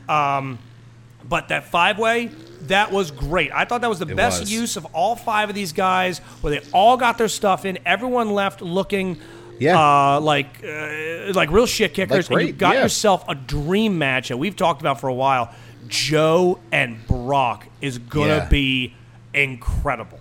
Um, 0.08 0.58
but 1.28 1.48
that 1.48 1.64
five 1.64 1.98
way, 1.98 2.30
that 2.62 2.90
was 2.92 3.10
great. 3.10 3.50
I 3.52 3.64
thought 3.64 3.80
that 3.80 3.90
was 3.90 3.98
the 3.98 4.08
It 4.08 4.16
best 4.16 4.40
was. 4.40 4.52
use 4.52 4.76
of 4.76 4.84
all 4.92 5.16
five 5.16 5.48
of 5.48 5.54
these 5.54 5.72
guys, 5.72 6.18
where 6.40 6.58
they 6.58 6.66
all 6.72 6.96
got 6.96 7.18
their 7.18 7.28
stuff 7.28 7.64
in. 7.64 7.78
Everyone 7.86 8.32
left 8.32 8.60
looking 8.62 9.18
Yeah. 9.58 9.78
uh, 10.16 10.20
like 10.20 10.62
uh, 10.64 11.32
like 11.34 11.50
real 11.50 11.66
shit 11.66 11.94
kickers, 11.94 12.28
and 12.30 12.40
you 12.42 12.52
got 12.52 12.74
yeah. 12.74 12.82
yourself 12.82 13.24
a 13.28 13.34
dream 13.34 13.98
match 13.98 14.28
that 14.28 14.36
we've 14.38 14.56
talked 14.56 14.80
about 14.80 15.00
for 15.00 15.08
a 15.08 15.14
while. 15.14 15.52
Joe 15.88 16.58
and 16.70 17.04
Brock 17.06 17.66
is 17.80 17.98
gonna 17.98 18.36
Yeah. 18.36 18.48
be 18.48 18.94
incredible. 19.34 20.18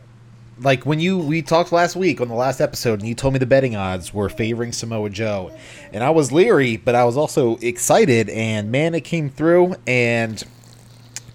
like 0.62 0.86
when 0.86 1.00
you 1.00 1.18
we 1.18 1.41
talked 1.41 1.72
last 1.72 1.95
week 1.95 2.20
on 2.20 2.28
the 2.28 2.34
last 2.34 2.60
episode 2.60 3.00
and 3.00 3.08
you 3.08 3.16
told 3.16 3.34
me 3.34 3.39
the 3.39 3.45
betting 3.45 3.78
odds 3.78 4.14
were 4.14 4.28
favoring 4.28 4.74
Samoa 4.74 5.10
Joe 5.10 5.52
and 5.93 6.04
I 6.04 6.10
was 6.10 6.34
leery 6.34 6.76
but 6.76 6.95
I 6.95 7.06
was 7.06 7.16
also 7.16 7.56
excited 7.62 8.28
and 8.30 8.70
man 8.70 8.93
it 8.93 9.06
came 9.06 9.30
through 9.30 9.76
and 9.88 10.43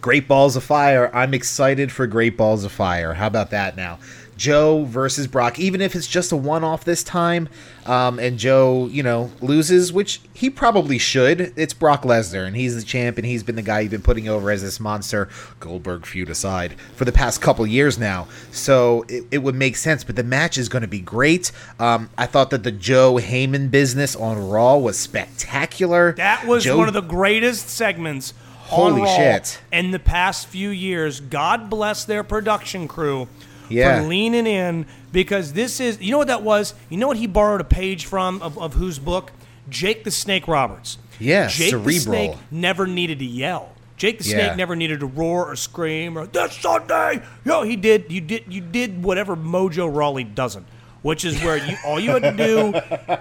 Great 0.04 0.28
Balls 0.28 0.54
of 0.54 0.62
Fire. 0.62 1.10
I'm 1.14 1.32
excited 1.32 1.90
for 1.90 2.06
Great 2.06 2.36
Balls 2.36 2.62
of 2.62 2.72
Fire. 2.72 3.14
How 3.14 3.26
about 3.26 3.52
that 3.52 3.74
now? 3.74 3.98
Joe 4.36 4.84
versus 4.84 5.26
Brock 5.26 5.58
even 5.58 5.80
if 5.80 5.94
it's 5.94 6.06
just 6.06 6.30
a 6.30 6.36
one 6.36 6.62
off 6.62 6.84
this 6.84 7.02
time 7.02 7.48
um, 7.86 8.18
and 8.18 8.36
Joe 8.36 8.86
you 8.88 9.02
know 9.02 9.30
loses 9.40 9.94
which 9.94 10.20
he 10.34 10.50
probably 10.50 10.98
should. 10.98 11.54
It's 11.56 11.72
Brock 11.72 12.02
Lesnar 12.02 12.46
and 12.46 12.54
he's 12.54 12.74
the 12.74 12.82
champ 12.82 13.16
and 13.16 13.24
he's 13.24 13.42
been 13.42 13.56
the 13.56 13.62
guy 13.62 13.80
you've 13.80 13.92
been 13.92 14.02
putting 14.02 14.28
over 14.28 14.50
as 14.50 14.60
this 14.60 14.78
monster. 14.78 15.30
Goldberg 15.58 16.04
feud 16.04 16.28
aside 16.28 16.78
for 16.96 17.06
the 17.06 17.12
past 17.12 17.40
couple 17.40 17.66
years 17.66 17.98
now. 17.98 18.28
So 18.50 19.06
it, 19.08 19.24
it 19.30 19.38
would 19.38 19.54
make 19.54 19.74
sense 19.74 20.04
but 20.04 20.16
the 20.16 20.22
match 20.22 20.58
is 20.58 20.68
going 20.68 20.82
to 20.82 20.88
be 20.88 21.00
great. 21.00 21.50
Um, 21.78 22.10
I 22.18 22.26
thought 22.26 22.50
that 22.50 22.62
the 22.62 22.72
Joe 22.72 23.14
Heyman 23.14 23.70
business 23.70 24.14
on 24.14 24.50
Raw 24.50 24.76
was 24.76 24.98
spectacular. 24.98 26.12
That 26.12 26.46
was 26.46 26.64
Joe- 26.64 26.76
one 26.76 26.88
of 26.88 26.94
the 26.94 27.00
greatest 27.00 27.70
segments 27.70 28.34
Holy 28.64 29.02
Raw 29.02 29.16
shit. 29.16 29.60
in 29.72 29.90
the 29.90 29.98
past 29.98 30.46
few 30.46 30.70
years. 30.70 31.20
God 31.20 31.68
bless 31.70 32.04
their 32.04 32.24
production 32.24 32.88
crew 32.88 33.28
Yeah. 33.68 34.00
for 34.02 34.08
leaning 34.08 34.46
in 34.46 34.86
because 35.12 35.52
this 35.52 35.80
is 35.80 36.00
you 36.00 36.10
know 36.10 36.18
what 36.18 36.28
that 36.28 36.42
was? 36.42 36.74
You 36.88 36.96
know 36.98 37.06
what 37.08 37.16
he 37.18 37.26
borrowed 37.26 37.60
a 37.60 37.64
page 37.64 38.06
from 38.06 38.40
of, 38.42 38.58
of 38.58 38.74
whose 38.74 38.98
book? 38.98 39.32
Jake 39.68 40.04
the 40.04 40.10
Snake 40.10 40.46
Roberts. 40.48 40.98
Yeah, 41.18 41.46
Jake 41.48 41.72
the 41.84 41.98
Snake 41.98 42.32
never 42.50 42.86
needed 42.86 43.18
to 43.20 43.24
yell. 43.24 43.70
Jake 43.96 44.18
the 44.18 44.24
Yeah. 44.28 44.46
Snake 44.46 44.56
never 44.56 44.74
needed 44.74 45.00
to 45.00 45.06
roar 45.06 45.46
or 45.50 45.56
scream 45.56 46.18
or 46.18 46.26
this 46.26 46.54
Sunday. 46.54 47.22
No, 47.44 47.62
he 47.62 47.76
did. 47.76 48.10
You 48.10 48.20
did. 48.20 48.44
You 48.52 48.60
did 48.60 49.02
whatever 49.04 49.36
Mojo 49.36 49.88
Rawley 49.94 50.24
doesn't, 50.24 50.66
which 51.04 51.24
is 51.24 51.38
where 51.44 51.58
you 51.58 51.76
all 51.84 52.00
you 52.00 52.10
had 52.10 52.22
to 52.22 52.32
do 52.32 52.74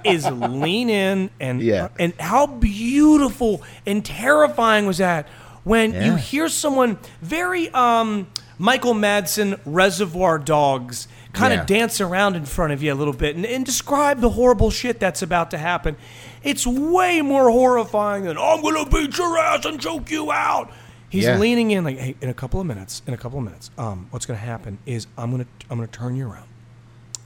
is 0.09 0.25
lean 0.31 0.89
in 0.89 1.29
and 1.39 1.61
Yeah. 1.61 1.89
and 1.99 2.13
how 2.19 2.47
beautiful 2.47 3.61
and 3.85 4.03
terrifying 4.05 4.85
was 4.85 4.97
that 4.99 5.27
when 5.65 5.93
you 5.93 6.15
hear 6.15 6.47
someone 6.49 6.97
very 7.21 7.69
um 7.71 8.27
Michael 8.57 8.93
Madsen 8.93 9.59
Reservoir 9.65 10.39
Dogs 10.39 11.07
kind 11.33 11.51
of 11.51 11.59
Yeah. 11.69 11.77
dance 11.79 11.99
around 11.99 12.35
in 12.35 12.45
front 12.45 12.71
of 12.71 12.81
you 12.81 12.93
a 12.93 12.95
little 12.95 13.13
bit 13.13 13.35
and, 13.35 13.45
and 13.45 13.65
describe 13.65 14.21
the 14.21 14.29
horrible 14.29 14.69
shit 14.69 14.99
that's 14.99 15.21
about 15.21 15.51
to 15.51 15.57
happen. 15.57 15.97
It's 16.43 16.65
way 16.65 17.21
more 17.21 17.49
horrifying 17.49 18.23
than 18.23 18.37
I'm 18.37 18.61
gonna 18.61 18.85
beat 18.89 19.17
your 19.17 19.37
ass 19.37 19.65
and 19.65 19.79
choke 19.81 20.09
you 20.11 20.31
out. 20.31 20.71
He's 21.09 21.25
Yeah. 21.25 21.37
leaning 21.37 21.71
in 21.71 21.83
like, 21.83 21.97
hey, 21.97 22.15
in 22.21 22.29
a 22.29 22.33
couple 22.33 22.61
of 22.61 22.65
minutes, 22.67 23.01
in 23.07 23.13
a 23.13 23.17
couple 23.17 23.39
of 23.39 23.45
minutes, 23.45 23.69
um, 23.77 24.07
what's 24.11 24.25
gonna 24.25 24.39
happen 24.39 24.77
is 24.85 25.07
I'm 25.17 25.31
gonna 25.31 25.47
I'm 25.69 25.77
gonna 25.79 25.87
turn 25.87 26.15
you 26.15 26.27
around 26.29 26.47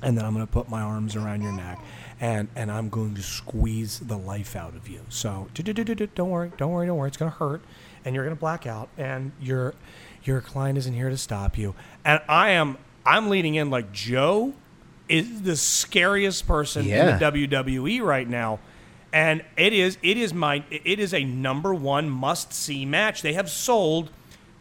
and 0.01 0.17
then 0.17 0.25
I'm 0.25 0.33
going 0.33 0.45
to 0.45 0.51
put 0.51 0.69
my 0.69 0.81
arms 0.81 1.15
around 1.15 1.41
your 1.41 1.53
neck, 1.53 1.79
and 2.19 2.47
and 2.55 2.71
I'm 2.71 2.89
going 2.89 3.15
to 3.15 3.21
squeeze 3.21 3.99
the 3.99 4.17
life 4.17 4.55
out 4.55 4.75
of 4.75 4.87
you. 4.87 5.01
So 5.09 5.47
don't 5.53 6.29
worry, 6.29 6.51
don't 6.57 6.71
worry, 6.71 6.87
don't 6.87 6.97
worry. 6.97 7.07
It's 7.07 7.17
going 7.17 7.31
to 7.31 7.37
hurt, 7.37 7.61
and 8.05 8.13
you're 8.15 8.23
going 8.23 8.35
to 8.35 8.39
black 8.39 8.65
out, 8.67 8.89
and 8.97 9.31
your 9.41 9.73
your 10.23 10.41
client 10.41 10.77
isn't 10.77 10.93
here 10.93 11.09
to 11.09 11.17
stop 11.17 11.57
you. 11.57 11.73
And 12.05 12.21
I 12.27 12.49
am 12.49 12.77
I'm 13.05 13.29
leading 13.29 13.55
in 13.55 13.69
like 13.69 13.91
Joe 13.91 14.53
is 15.09 15.41
the 15.43 15.55
scariest 15.55 16.45
person 16.47 16.83
Yeah. 16.85 17.13
in 17.13 17.19
the 17.19 17.25
WWE 17.31 18.01
right 18.01 18.27
now. 18.27 18.59
And 19.13 19.41
it 19.55 19.71
is 19.71 19.97
it 20.03 20.17
is 20.17 20.33
my 20.33 20.63
it 20.69 20.99
is 20.99 21.13
a 21.13 21.23
number 21.23 21.73
one 21.73 22.09
must 22.09 22.51
see 22.53 22.85
match. 22.85 23.21
They 23.21 23.33
have 23.33 23.49
sold 23.49 24.09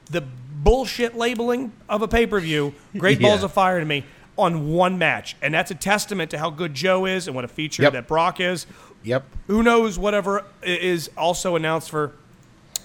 the 0.08 0.20
bullshit 0.20 1.16
labeling 1.16 1.72
of 1.88 2.00
a 2.02 2.08
pay 2.08 2.26
per 2.26 2.38
view, 2.40 2.72
Great 2.96 3.20
Balls 3.20 3.42
of 3.42 3.52
Fire 3.52 3.80
to 3.80 3.84
me, 3.84 4.04
on 4.38 4.68
one 4.68 4.98
match. 4.98 5.36
And 5.40 5.52
that's 5.54 5.70
a 5.70 5.74
testament 5.74 6.30
to 6.32 6.38
how 6.38 6.50
good 6.50 6.74
Joe 6.74 7.06
is 7.06 7.26
and 7.26 7.34
what 7.34 7.44
a 7.44 7.48
feature 7.48 7.82
Yep. 7.82 7.92
that 7.94 8.06
Brock 8.08 8.40
is. 8.40 8.66
Yep 9.02 9.24
Who 9.46 9.62
knows 9.62 9.98
whatever 9.98 10.44
is 10.62 11.10
also 11.16 11.54
announced 11.56 11.90
for 11.90 12.12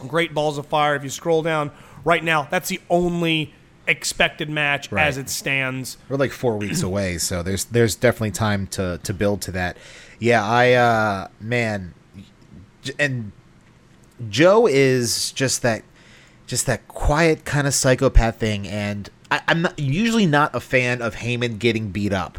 Great 0.07 0.33
Balls 0.33 0.57
of 0.57 0.65
Fire. 0.67 0.95
If 0.95 1.03
you 1.03 1.09
scroll 1.09 1.41
down 1.41 1.71
right 2.05 2.23
now, 2.23 2.47
that's 2.49 2.69
the 2.69 2.79
only 2.89 3.53
expected 3.87 4.49
match 4.49 4.91
Right. 4.91 5.05
as 5.07 5.17
it 5.17 5.29
stands. 5.29 5.97
We're 6.07 6.17
like 6.17 6.31
four 6.31 6.57
weeks 6.57 6.83
away, 6.83 7.17
so 7.17 7.41
there's 7.43 7.65
there's 7.65 7.95
definitely 7.95 8.31
time 8.31 8.67
to 8.67 8.99
to 9.03 9.13
build 9.13 9.41
to 9.43 9.51
that. 9.51 9.77
Yeah, 10.19 10.45
I 10.45 10.73
uh 10.73 11.27
man, 11.39 11.93
and 12.99 13.31
Joe 14.29 14.67
is 14.67 15.31
just 15.31 15.61
that 15.63 15.83
just 16.45 16.65
that 16.67 16.87
quiet 16.87 17.45
kind 17.45 17.65
of 17.65 17.73
psychopath 17.73 18.37
thing, 18.37 18.67
and 18.67 19.09
I, 19.31 19.41
I'm 19.47 19.63
not 19.63 19.79
usually 19.79 20.25
not 20.27 20.53
a 20.53 20.59
fan 20.59 21.01
of 21.01 21.15
Heyman 21.15 21.57
getting 21.57 21.89
beat 21.89 22.13
up, 22.13 22.37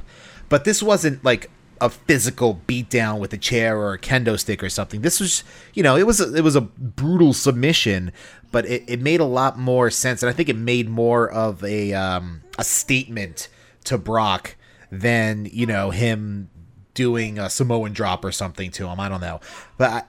but 0.48 0.64
this 0.64 0.82
wasn't 0.82 1.24
like 1.24 1.50
a 1.80 1.90
physical 1.90 2.60
beatdown 2.68 3.18
with 3.18 3.32
a 3.32 3.36
chair 3.36 3.76
or 3.76 3.94
a 3.94 3.98
kendo 3.98 4.38
stick 4.38 4.62
or 4.62 4.68
something. 4.68 5.00
This 5.00 5.18
was, 5.18 5.42
you 5.74 5.82
know, 5.82 5.96
it 5.96 6.06
was 6.06 6.20
a, 6.20 6.32
it 6.34 6.44
was 6.44 6.54
a 6.54 6.60
brutal 6.60 7.32
submission, 7.32 8.12
but 8.52 8.64
it, 8.66 8.84
it 8.86 9.00
made 9.00 9.18
a 9.18 9.24
lot 9.24 9.58
more 9.58 9.90
sense, 9.90 10.22
and 10.22 10.30
I 10.30 10.32
think 10.32 10.48
it 10.48 10.56
made 10.56 10.88
more 10.88 11.28
of 11.28 11.64
a 11.64 11.92
um, 11.94 12.42
a 12.58 12.62
statement 12.62 13.48
to 13.84 13.98
Brock 13.98 14.54
than 14.92 15.46
you 15.46 15.66
know 15.66 15.90
him 15.90 16.50
doing 16.94 17.38
a 17.38 17.50
Samoan 17.50 17.92
drop 17.92 18.24
or 18.24 18.30
something 18.30 18.70
to 18.72 18.86
him. 18.86 19.00
I 19.00 19.08
don't 19.08 19.22
know, 19.22 19.40
but 19.76 19.90
I, 19.90 20.02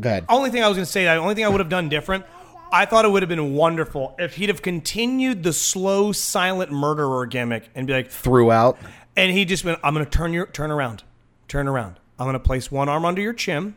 go 0.00 0.08
ahead. 0.08 0.24
Only 0.28 0.50
thing 0.50 0.62
I 0.62 0.68
was 0.68 0.78
to 0.78 0.86
say, 0.86 1.04
the 1.04 1.16
only 1.16 1.34
thing 1.34 1.44
I 1.44 1.48
would 1.48 1.60
have 1.60 1.68
done 1.68 1.90
different, 1.90 2.24
I 2.72 2.86
thought 2.86 3.04
it 3.04 3.10
would 3.10 3.22
have 3.22 3.28
been 3.28 3.52
wonderful 3.52 4.14
if 4.18 4.36
he'd 4.36 4.48
have 4.48 4.62
continued 4.62 5.42
the 5.42 5.52
slow, 5.52 6.10
silent 6.10 6.72
murderer 6.72 7.26
gimmick 7.26 7.68
and 7.74 7.86
be 7.86 7.92
like, 7.92 8.10
Throughout, 8.10 8.78
and 9.14 9.30
he 9.30 9.44
just 9.44 9.64
went, 9.64 9.78
I'm 9.84 9.92
going 9.92 10.06
to 10.06 10.10
turn 10.10 10.32
your 10.32 10.46
turn 10.46 10.70
around, 10.70 11.04
turn 11.48 11.68
around. 11.68 12.00
I'm 12.18 12.24
going 12.24 12.34
to 12.34 12.40
place 12.40 12.70
one 12.70 12.88
arm 12.88 13.04
under 13.04 13.20
your 13.20 13.34
chin, 13.34 13.76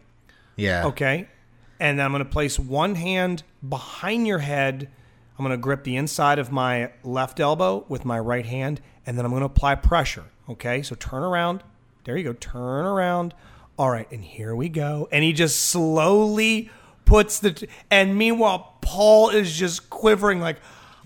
yeah, 0.55 0.85
okay, 0.87 1.27
and 1.79 1.99
then 1.99 2.05
I'm 2.05 2.11
going 2.11 2.23
to 2.23 2.29
place 2.29 2.57
one 2.57 2.95
hand 2.95 3.43
behind 3.67 4.27
your 4.27 4.39
head. 4.39 4.89
I'm 5.37 5.45
going 5.45 5.57
to 5.57 5.61
grip 5.61 5.83
the 5.83 5.97
inside 5.97 6.39
of 6.39 6.49
my 6.51 6.91
left 7.03 7.41
elbow 7.41 7.85
with 7.89 8.05
my 8.05 8.17
right 8.17 8.45
hand, 8.45 8.79
and 9.05 9.17
then 9.17 9.25
I'm 9.25 9.31
going 9.31 9.41
to 9.41 9.47
apply 9.47 9.75
pressure. 9.75 10.23
Okay, 10.49 10.81
so 10.81 10.95
turn 10.95 11.23
around. 11.23 11.63
There 12.05 12.15
you 12.15 12.23
go. 12.23 12.33
Turn 12.33 12.85
around. 12.85 13.33
All 13.77 13.89
right, 13.89 14.09
and 14.11 14.23
here 14.23 14.55
we 14.55 14.69
go. 14.69 15.09
And 15.11 15.23
he 15.23 15.33
just 15.33 15.59
slowly 15.59 16.69
puts 17.05 17.39
the. 17.39 17.51
T- 17.53 17.67
and 17.89 18.17
meanwhile, 18.17 18.77
Paul 18.81 19.29
is 19.29 19.55
just 19.57 19.89
quivering 19.89 20.41
like, 20.41 20.57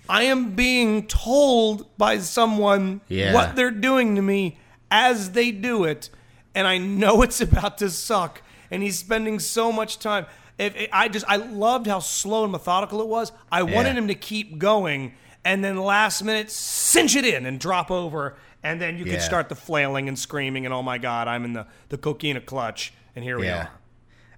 I 0.08 0.24
am 0.24 0.54
being 0.54 1.06
told 1.06 1.96
by 1.96 2.18
someone 2.18 3.00
Yeah. 3.08 3.32
what 3.34 3.54
they're 3.56 3.70
doing 3.70 4.16
to 4.16 4.22
me 4.22 4.58
as 4.90 5.32
they 5.32 5.50
do 5.52 5.84
it, 5.84 6.10
and 6.54 6.66
I 6.66 6.78
know 6.78 7.22
it's 7.26 7.40
about 7.40 7.78
to 7.78 7.90
suck. 7.90 8.42
And 8.72 8.82
he's 8.82 8.98
spending 8.98 9.38
so 9.40 9.72
much 9.72 9.98
time. 9.98 10.26
If 10.58 10.88
I 10.92 11.08
just, 11.08 11.24
I 11.28 11.36
loved 11.36 11.86
how 11.86 11.98
slow 12.00 12.42
and 12.44 12.52
methodical 12.52 13.00
it 13.00 13.08
was. 13.08 13.32
I 13.50 13.62
wanted 13.62 13.90
Yeah. 13.94 13.98
him 13.98 14.08
to 14.08 14.14
keep 14.14 14.58
going, 14.58 15.14
and 15.44 15.64
then 15.64 15.76
last 15.78 16.22
minute 16.22 16.50
cinch 16.50 17.16
it 17.16 17.24
in 17.24 17.46
and 17.46 17.58
drop 17.58 17.90
over, 17.90 18.36
and 18.62 18.80
then 18.80 18.98
you 18.98 19.04
Yeah. 19.06 19.12
could 19.14 19.22
start 19.22 19.48
the 19.48 19.54
flailing 19.54 20.06
and 20.08 20.18
screaming 20.18 20.66
and 20.66 20.74
oh 20.74 20.82
my 20.82 20.98
god, 20.98 21.28
I'm 21.28 21.44
in 21.44 21.52
the 21.54 21.66
the 21.88 21.96
coquina 21.98 22.40
clutch, 22.40 22.92
and 23.16 23.24
here 23.24 23.38
we 23.38 23.48
are. 23.48 23.70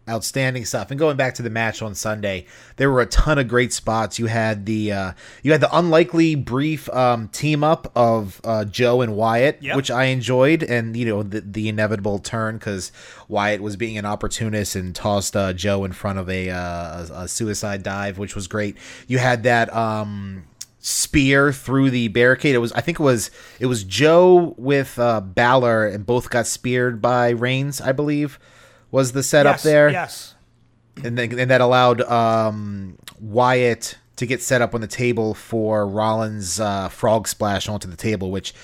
Outstanding 0.09 0.65
stuff. 0.65 0.91
And 0.91 0.99
going 0.99 1.17
back 1.17 1.35
to 1.35 1.43
the 1.43 1.51
match 1.51 1.81
on 1.83 1.95
Sunday, 1.95 2.47
there 2.77 2.91
were 2.91 3.01
a 3.01 3.07
ton 3.07 3.39
of 3.39 3.49
great 3.49 3.73
spots. 3.73 4.19
You 4.19 4.27
had 4.27 4.67
the 4.67 4.93
uh, 4.93 5.13
you 5.43 5.53
had 5.53 5.61
the 5.61 5.75
unlikely 5.77 6.35
brief 6.35 6.89
um, 6.91 7.29
team 7.29 7.63
up 7.63 7.91
of 7.95 8.41
uh, 8.45 8.65
Joe 8.65 9.01
and 9.01 9.15
Wyatt, 9.17 9.59
Yep. 9.63 9.77
which 9.77 9.91
I 9.91 10.05
enjoyed, 10.05 10.63
and 10.63 10.97
you 10.97 11.07
know 11.07 11.23
the, 11.23 11.41
the 11.41 11.69
inevitable 11.69 12.19
turn 12.19 12.57
because 12.59 12.91
Wyatt 13.29 13.61
was 13.61 13.77
being 13.77 13.97
an 13.99 14.05
opportunist 14.07 14.75
and 14.77 14.95
tossed 14.95 15.37
uh, 15.37 15.53
Joe 15.53 15.85
in 15.85 15.93
front 15.93 16.19
of 16.19 16.29
a, 16.29 16.51
uh, 16.51 16.57
a 16.59 17.09
a 17.23 17.29
suicide 17.29 17.83
dive, 17.83 18.19
which 18.19 18.35
was 18.35 18.47
great. 18.49 18.77
You 19.07 19.19
had 19.19 19.45
that. 19.45 19.73
Um, 19.75 20.45
spear 20.85 21.53
through 21.53 21.89
the 21.91 22.09
barricade 22.09 22.57
it 22.57 22.59
was 22.59 22.73
i 22.73 22.81
think 22.81 22.99
it 22.99 23.03
was 23.05 23.31
it 23.61 23.67
was 23.67 23.85
joe 23.85 24.53
with 24.59 24.99
uh 24.99 25.21
Balor 25.21 25.87
and 25.87 26.05
both 26.05 26.29
got 26.29 26.45
speared 26.45 27.01
by 27.01 27.29
reigns 27.31 27.81
i 27.81 27.93
believe 27.93 28.37
was 28.93 29.11
the 29.13 29.23
setup 29.25 29.55
yes, 29.55 29.63
there 29.65 29.89
Yes. 29.91 30.35
and 31.03 31.19
then 31.19 31.37
and 31.39 31.51
that 31.51 31.61
allowed 31.61 32.01
um, 32.03 32.97
Wyatt 33.21 33.97
to 34.17 34.27
get 34.27 34.41
set 34.43 34.63
up 34.63 34.75
on 34.75 34.81
the 34.81 34.87
table 34.87 35.35
for 35.35 35.85
Rollins' 35.87 36.61
uh, 36.61 36.89
frog 36.89 37.27
splash 37.27 37.69
onto 37.69 37.89
the 37.89 37.97
table, 37.97 38.31
which 38.31 38.55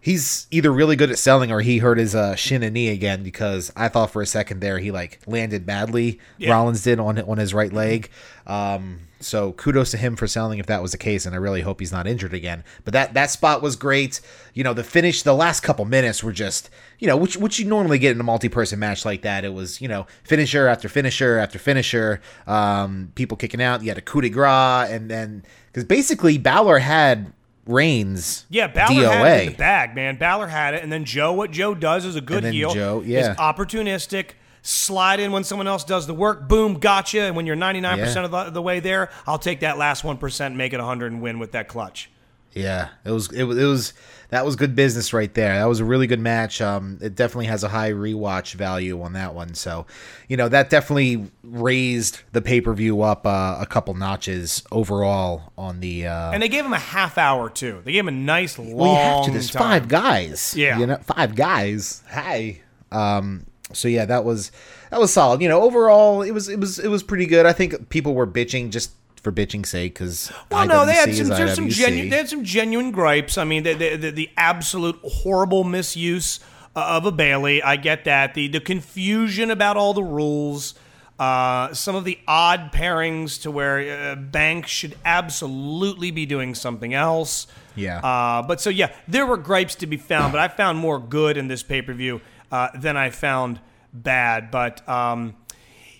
he's 0.00 0.46
either 0.50 0.70
really 0.70 0.96
good 0.96 1.10
at 1.10 1.18
selling 1.18 1.50
or 1.50 1.60
he 1.60 1.78
hurt 1.78 1.96
his 1.98 2.14
uh, 2.14 2.34
shin 2.34 2.62
and 2.62 2.74
knee 2.74 2.88
again 2.88 3.22
because 3.22 3.72
I 3.76 3.88
thought 3.88 4.10
for 4.10 4.20
a 4.20 4.26
second 4.26 4.60
there 4.60 4.78
he 4.78 4.90
like 4.90 5.20
landed 5.26 5.64
badly. 5.64 6.20
Yeah. 6.38 6.52
Rollins 6.52 6.82
did 6.82 7.00
on 7.00 7.18
on 7.20 7.38
his 7.38 7.54
right 7.54 7.72
leg. 7.72 8.10
Um, 8.46 9.00
so 9.20 9.52
kudos 9.52 9.90
to 9.92 9.96
him 9.96 10.16
for 10.16 10.26
selling 10.26 10.58
if 10.58 10.66
that 10.66 10.82
was 10.82 10.92
the 10.92 10.98
case, 10.98 11.26
and 11.26 11.34
I 11.34 11.38
really 11.38 11.62
hope 11.62 11.80
he's 11.80 11.92
not 11.92 12.06
injured 12.06 12.34
again. 12.34 12.64
But 12.84 12.92
that 12.92 13.14
that 13.14 13.30
spot 13.30 13.62
was 13.62 13.76
great. 13.76 14.20
You 14.54 14.64
know, 14.64 14.74
the 14.74 14.84
finish, 14.84 15.22
the 15.22 15.34
last 15.34 15.60
couple 15.60 15.84
minutes 15.84 16.22
were 16.22 16.32
just, 16.32 16.70
you 16.98 17.06
know, 17.06 17.16
which 17.16 17.36
which 17.36 17.58
you 17.58 17.66
normally 17.66 17.98
get 17.98 18.14
in 18.14 18.20
a 18.20 18.24
multi-person 18.24 18.78
match 18.78 19.04
like 19.04 19.22
that. 19.22 19.44
It 19.44 19.54
was, 19.54 19.80
you 19.80 19.88
know, 19.88 20.06
finisher 20.24 20.66
after 20.66 20.88
finisher 20.88 21.38
after 21.38 21.58
finisher, 21.58 22.20
um, 22.46 23.12
people 23.14 23.36
kicking 23.36 23.62
out. 23.62 23.82
You 23.82 23.88
had 23.88 23.98
a 23.98 24.02
coup 24.02 24.20
de 24.20 24.28
grace, 24.28 24.90
and 24.90 25.10
then 25.10 25.44
because 25.68 25.84
basically 25.84 26.38
Balor 26.38 26.78
had 26.80 27.32
Reigns. 27.66 28.46
Yeah, 28.48 28.68
Balor 28.68 28.94
DOA. 28.94 29.10
had 29.10 29.26
it 29.26 29.46
in 29.46 29.52
the 29.52 29.58
bag, 29.58 29.94
man. 29.96 30.16
Balor 30.16 30.46
had 30.46 30.74
it, 30.74 30.84
and 30.84 30.92
then 30.92 31.04
Joe, 31.04 31.32
what 31.32 31.50
Joe 31.50 31.74
does 31.74 32.04
is 32.04 32.14
a 32.14 32.20
good 32.20 32.44
heel. 32.44 32.72
Joe, 32.72 33.02
yeah. 33.04 33.32
is 33.32 33.36
opportunistic. 33.38 34.32
Slide 34.66 35.20
in 35.20 35.30
when 35.32 35.44
someone 35.44 35.66
else 35.68 35.84
does 35.84 36.06
the 36.08 36.14
work. 36.14 36.48
Boom, 36.48 36.74
gotcha. 36.80 37.20
And 37.22 37.36
when 37.36 37.46
you're 37.46 37.54
99% 37.56 37.96
Yeah. 37.98 38.24
of 38.24 38.30
the, 38.32 38.50
the 38.50 38.62
way 38.62 38.80
there, 38.80 39.10
I'll 39.26 39.38
take 39.38 39.60
that 39.60 39.78
last 39.78 40.02
1%, 40.02 40.54
make 40.56 40.72
it 40.72 40.78
100, 40.78 41.12
and 41.12 41.22
win 41.22 41.38
with 41.38 41.52
that 41.52 41.68
clutch. 41.68 42.10
Yeah, 42.52 42.88
it 43.04 43.10
was 43.10 43.30
it 43.32 43.42
was 43.42 43.58
it 43.58 43.64
was 43.66 43.92
that 44.30 44.46
was 44.46 44.56
good 44.56 44.74
business 44.74 45.12
right 45.12 45.32
there. 45.34 45.58
That 45.58 45.66
was 45.68 45.80
a 45.80 45.84
really 45.84 46.06
good 46.06 46.20
match. 46.20 46.62
Um, 46.62 46.98
it 47.02 47.14
definitely 47.14 47.46
has 47.48 47.62
a 47.64 47.68
high 47.68 47.92
rewatch 47.92 48.54
value 48.54 49.02
on 49.02 49.12
that 49.12 49.34
one. 49.34 49.52
So, 49.54 49.84
you 50.26 50.38
know, 50.38 50.48
that 50.48 50.70
definitely 50.70 51.30
raised 51.44 52.20
the 52.32 52.40
pay 52.40 52.62
per 52.62 52.72
view 52.72 53.02
up 53.02 53.26
uh, 53.26 53.58
a 53.60 53.66
couple 53.66 53.92
notches 53.92 54.62
overall 54.72 55.52
on 55.58 55.80
the. 55.80 56.06
Uh, 56.06 56.32
And 56.32 56.42
they 56.42 56.48
gave 56.48 56.64
him 56.64 56.72
a 56.72 56.78
half 56.78 57.18
hour, 57.18 57.50
too. 57.50 57.82
They 57.84 57.92
gave 57.92 58.00
him 58.04 58.08
a 58.08 58.12
nice 58.12 58.58
long 58.58 58.72
we 58.74 58.88
have 58.88 59.26
to. 59.26 59.30
There's 59.32 59.50
time. 59.50 59.62
five 59.62 59.88
guys. 59.88 60.54
Yeah. 60.56 60.78
you 60.78 60.86
know, 60.86 60.96
five 60.96 61.34
guys. 61.34 62.02
Hi. 62.10 62.62
Um. 62.90 63.44
So 63.72 63.88
yeah, 63.88 64.04
that 64.04 64.24
was 64.24 64.52
that 64.90 65.00
was 65.00 65.12
solid. 65.12 65.40
You 65.40 65.48
know, 65.48 65.62
overall, 65.62 66.22
it 66.22 66.30
was 66.30 66.48
it 66.48 66.60
was 66.60 66.78
it 66.78 66.88
was 66.88 67.02
pretty 67.02 67.26
good. 67.26 67.46
I 67.46 67.52
think 67.52 67.88
people 67.88 68.14
were 68.14 68.26
bitching 68.26 68.70
just 68.70 68.92
for 69.22 69.32
bitching's 69.32 69.70
sake 69.70 69.94
because 69.94 70.32
Well, 70.50 70.66
no, 70.66 70.86
they 70.86 70.94
had 70.94 71.14
some. 71.14 71.28
There's 71.28 71.54
some 71.54 71.68
genuine. 71.68 72.10
They 72.10 72.16
had 72.16 72.28
some 72.28 72.44
genuine 72.44 72.92
gripes. 72.92 73.36
I 73.36 73.44
mean, 73.44 73.64
the 73.64 73.74
the, 73.74 73.96
the, 73.96 74.10
the 74.10 74.30
absolute 74.36 74.98
horrible 75.02 75.64
misuse 75.64 76.38
uh, 76.76 76.96
of 76.96 77.06
a 77.06 77.12
Bayley. 77.12 77.62
I 77.62 77.76
get 77.76 78.04
that. 78.04 78.34
The 78.34 78.48
the 78.48 78.60
confusion 78.60 79.50
about 79.50 79.76
all 79.76 79.94
the 79.94 80.04
rules. 80.04 80.74
Uh, 81.18 81.72
some 81.72 81.96
of 81.96 82.04
the 82.04 82.18
odd 82.28 82.70
pairings 82.72 83.40
to 83.40 83.50
where 83.50 84.12
uh, 84.12 84.14
Banks 84.16 84.70
should 84.70 84.96
absolutely 85.02 86.10
be 86.10 86.26
doing 86.26 86.54
something 86.54 86.92
else. 86.92 87.46
Yeah. 87.74 88.00
Uh, 88.00 88.42
but 88.42 88.60
so 88.60 88.68
yeah, 88.68 88.94
there 89.08 89.24
were 89.24 89.38
gripes 89.38 89.74
to 89.76 89.86
be 89.86 89.96
found, 89.96 90.32
but 90.32 90.40
I 90.40 90.48
found 90.48 90.78
more 90.78 90.98
good 90.98 91.38
in 91.38 91.48
this 91.48 91.62
pay 91.62 91.80
per 91.80 91.94
view 91.94 92.20
uh, 92.52 92.68
than 92.74 92.96
I 92.96 93.10
found 93.10 93.60
bad. 93.92 94.50
But 94.50 94.86
um, 94.88 95.34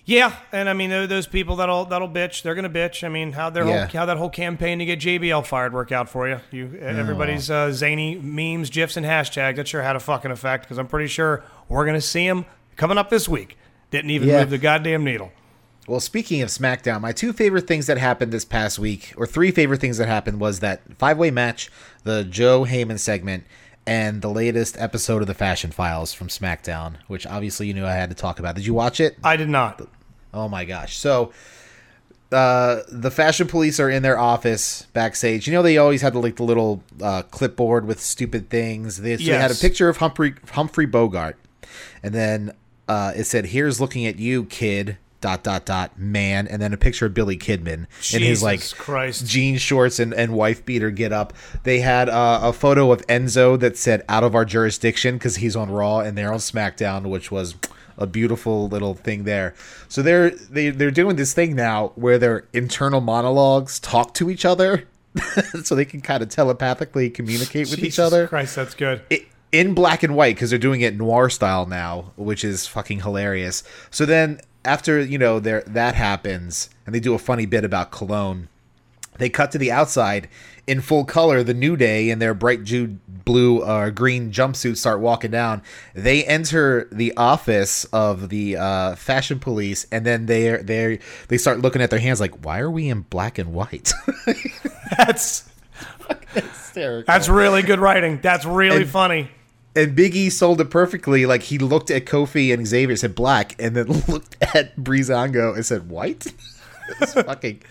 yeah, 0.05 0.33
and 0.51 0.69
I 0.69 0.73
mean 0.73 0.89
those 0.89 1.27
people 1.27 1.57
that'll 1.57 1.85
that'll 1.85 2.07
bitch, 2.09 2.41
they're 2.43 2.55
gonna 2.55 2.69
bitch. 2.69 3.03
I 3.03 3.09
mean 3.09 3.33
how 3.33 3.49
their 3.49 3.65
Yeah. 3.67 3.85
whole, 3.87 3.99
how 3.99 4.05
that 4.05 4.17
whole 4.17 4.29
campaign 4.29 4.79
to 4.79 4.85
get 4.85 4.99
JBL 4.99 5.45
fired 5.45 5.73
work 5.73 5.91
out 5.91 6.07
for 6.09 6.27
you. 6.29 6.39
You 6.51 6.77
everybody's 6.79 7.51
uh, 7.51 7.71
zany 7.71 8.15
memes, 8.15 8.69
gifs, 8.69 8.95
and 8.97 9.05
hashtags. 9.05 9.57
That 9.57 9.67
sure 9.67 9.81
had 9.81 9.95
a 9.95 9.99
fucking 9.99 10.31
effect 10.31 10.63
because 10.63 10.77
I'm 10.77 10.87
pretty 10.87 11.07
sure 11.07 11.43
we're 11.67 11.85
gonna 11.85 11.99
see 12.01 12.25
him 12.25 12.45
coming 12.75 12.97
up 12.97 13.09
this 13.09 13.27
week. 13.27 13.57
Didn't 13.91 14.11
even 14.11 14.29
Yeah. 14.29 14.39
move 14.41 14.49
the 14.49 14.57
goddamn 14.57 15.03
needle. 15.03 15.31
Well, 15.87 16.01
speaking 16.01 16.41
of 16.41 16.49
SmackDown, 16.49 16.99
my 16.99 17.13
two 17.13 17.31
favorite 17.31 17.65
things 17.65 17.87
that 17.87 17.97
happened 17.97 18.33
this 18.33 18.43
past 18.43 18.77
week, 18.77 19.13
or 19.15 19.25
three 19.25 19.51
favorite 19.51 19.79
things 19.79 19.97
that 19.99 20.07
happened, 20.09 20.41
was 20.41 20.59
that 20.59 20.81
five 20.99 21.17
way 21.17 21.31
match, 21.31 21.69
the 22.03 22.25
Joe 22.25 22.65
Heyman 22.65 22.99
segment, 22.99 23.45
and 23.87 24.21
the 24.21 24.29
latest 24.29 24.77
episode 24.77 25.21
of 25.21 25.27
the 25.27 25.33
Fashion 25.33 25.71
Files 25.71 26.13
from 26.13 26.27
SmackDown, 26.27 26.95
which 27.07 27.25
obviously 27.25 27.67
you 27.67 27.73
knew 27.73 27.85
I 27.85 27.93
had 27.93 28.09
to 28.09 28.15
talk 28.15 28.37
about. 28.37 28.55
Did 28.55 28.65
you 28.65 28.73
watch 28.73 28.99
it? 28.99 29.17
I 29.23 29.37
did 29.37 29.49
not. 29.49 29.81
Oh 30.33 30.47
my 30.49 30.65
gosh. 30.65 30.97
So 30.97 31.31
uh 32.29 32.81
the 32.89 33.09
fashion 33.09 33.47
police 33.47 33.79
are 33.79 33.89
in 33.89 34.03
their 34.03 34.19
office 34.19 34.85
backstage. 34.91 35.47
You 35.47 35.53
know 35.53 35.61
they 35.61 35.77
always 35.77 36.01
had 36.01 36.11
the, 36.13 36.19
like 36.19 36.35
the 36.35 36.43
little 36.43 36.83
uh, 37.01 37.21
clipboard 37.31 37.85
with 37.85 38.01
stupid 38.01 38.49
things. 38.49 38.97
They, 38.97 39.15
so 39.15 39.31
they 39.31 39.37
had 39.37 39.51
a 39.51 39.55
picture 39.55 39.87
of 39.87 39.97
Humphrey 39.97 40.35
Humphrey 40.51 40.85
Bogart, 40.85 41.37
and 42.03 42.13
then 42.13 42.51
uh, 42.89 43.13
it 43.15 43.23
said, 43.23 43.45
"Here's 43.47 43.79
looking 43.79 44.05
at 44.05 44.19
you, 44.19 44.43
kid." 44.43 44.97
Dot 45.19 45.43
dot 45.43 45.65
dot 45.65 45.97
man, 45.97 46.47
and 46.47 46.61
then 46.61 46.73
a 46.73 46.77
picture 46.77 47.07
of 47.07 47.13
Billy 47.15 47.37
Kidman 47.37 47.87
in 48.13 48.21
his 48.21 48.43
like 48.43 48.71
Christ. 48.75 49.25
jean 49.25 49.57
shorts 49.57 49.99
and, 49.99 50.13
and 50.13 50.33
wife 50.33 50.63
beater 50.63 50.91
get 50.91 51.11
up. 51.11 51.33
They 51.63 51.79
had 51.79 52.07
uh, 52.07 52.39
a 52.43 52.53
photo 52.53 52.91
of 52.91 53.05
Enzo 53.07 53.59
that 53.59 53.77
said 53.77 54.03
"out 54.07 54.23
of 54.23 54.35
our 54.35 54.45
jurisdiction" 54.45 55.15
because 55.15 55.37
he's 55.37 55.55
on 55.55 55.71
Raw 55.71 55.99
and 56.01 56.15
they're 56.15 56.31
on 56.31 56.37
SmackDown, 56.37 57.07
which 57.09 57.31
was 57.31 57.55
a 57.97 58.05
beautiful 58.05 58.67
little 58.67 58.93
thing 58.93 59.23
there. 59.23 59.55
So 59.87 60.03
they're 60.03 60.29
they 60.29 60.69
they're 60.69 60.91
doing 60.91 61.15
this 61.15 61.33
thing 61.33 61.55
now 61.55 61.93
where 61.95 62.19
their 62.19 62.45
internal 62.53 63.01
monologues 63.01 63.79
talk 63.79 64.13
to 64.15 64.29
each 64.29 64.45
other, 64.45 64.83
so 65.63 65.73
they 65.73 65.85
can 65.85 66.01
kind 66.01 66.21
of 66.21 66.29
telepathically 66.29 67.09
communicate 67.09 67.71
with 67.71 67.83
each 67.83 67.97
other 67.97 68.27
Christ, 68.27 68.55
that's 68.55 68.75
good. 68.75 69.01
i- 69.11 69.25
in 69.51 69.73
black 69.73 70.03
and 70.03 70.13
white 70.15 70.35
because 70.35 70.49
they're 70.51 70.59
doing 70.59 70.81
it 70.81 70.95
noir 70.95 71.29
style 71.29 71.65
now, 71.65 72.11
which 72.17 72.43
is 72.43 72.67
fucking 72.67 72.99
hilarious. 72.99 73.63
So 73.89 74.05
then 74.05 74.41
after 74.67 74.99
you 75.01 75.17
know 75.17 75.39
there 75.39 75.63
that 75.65 75.95
happens, 75.95 76.69
and 76.85 76.93
they 76.93 76.99
do 76.99 77.13
a 77.15 77.19
funny 77.19 77.45
bit 77.45 77.63
about 77.63 77.91
cologne. 77.91 78.49
They 79.17 79.29
cut 79.29 79.49
to 79.53 79.57
the 79.57 79.71
outside 79.71 80.29
in 80.67 80.79
full 80.81 81.03
color. 81.03 81.41
The 81.41 81.55
New 81.55 81.75
Day 81.75 82.11
in 82.11 82.19
their 82.19 82.35
bright 82.35 82.63
Jude 82.63 82.99
blue 83.25 83.63
or 83.63 83.89
green 83.89 84.31
jumpsuits 84.31 84.77
start 84.77 84.99
walking 84.99 85.31
down. 85.31 85.63
They 85.95 86.23
enter 86.23 86.87
the 86.91 87.13
office 87.17 87.85
of 87.85 88.29
the 88.29 88.57
uh, 88.57 88.95
fashion 88.95 89.39
police, 89.39 89.87
and 89.91 90.05
then 90.05 90.27
they 90.27 90.57
they 90.57 90.99
they 91.29 91.37
start 91.39 91.59
looking 91.61 91.81
at 91.81 91.89
their 91.89 91.97
hands 91.99 92.19
like, 92.19 92.45
"Why 92.45 92.59
are 92.59 92.69
we 92.69 92.89
in 92.89 93.01
black 93.09 93.39
and 93.39 93.53
white?" 93.53 93.91
That's 94.97 95.49
Hysterical. 96.33 97.03
that's 97.11 97.27
really 97.27 97.61
good 97.63 97.79
writing. 97.79 98.19
That's 98.21 98.45
really 98.45 98.83
And- 98.83 98.89
funny. 98.89 99.31
And 99.77 99.95
Big 99.95 100.15
E 100.15 100.29
sold 100.29 100.59
it 100.59 100.69
perfectly. 100.69 101.25
Like 101.25 101.43
he 101.43 101.57
looked 101.57 101.91
at 101.91 102.05
Kofi 102.05 102.53
and 102.53 102.65
Xavier 102.65 102.95
said 102.95 103.15
black, 103.15 103.55
and 103.61 103.75
then 103.75 103.87
looked 104.07 104.35
at 104.41 104.75
Breezango 104.75 105.55
and 105.55 105.65
said 105.65 105.89
white. 105.89 106.33
it's 107.01 107.13
fucking. 107.13 107.61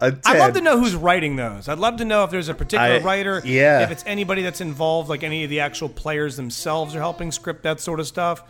A 0.00 0.12
10. 0.12 0.20
I'd 0.24 0.38
love 0.38 0.54
to 0.54 0.60
know 0.60 0.78
who's 0.78 0.94
writing 0.94 1.36
those. 1.36 1.68
I'd 1.68 1.78
love 1.78 1.96
to 1.98 2.04
know 2.04 2.24
if 2.24 2.30
there's 2.30 2.48
a 2.48 2.54
particular 2.54 2.96
I- 2.96 3.02
writer. 3.02 3.42
yeah. 3.44 3.82
If 3.82 3.90
it's 3.90 4.04
anybody 4.06 4.42
that's 4.42 4.60
involved, 4.60 5.08
like 5.08 5.22
any 5.22 5.44
of 5.44 5.50
the 5.50 5.60
actual 5.60 5.88
players 5.88 6.36
themselves 6.36 6.94
are 6.94 7.00
helping 7.00 7.32
script 7.32 7.62
that 7.62 7.80
sort 7.80 8.00
of 8.00 8.06
stuff. 8.06 8.42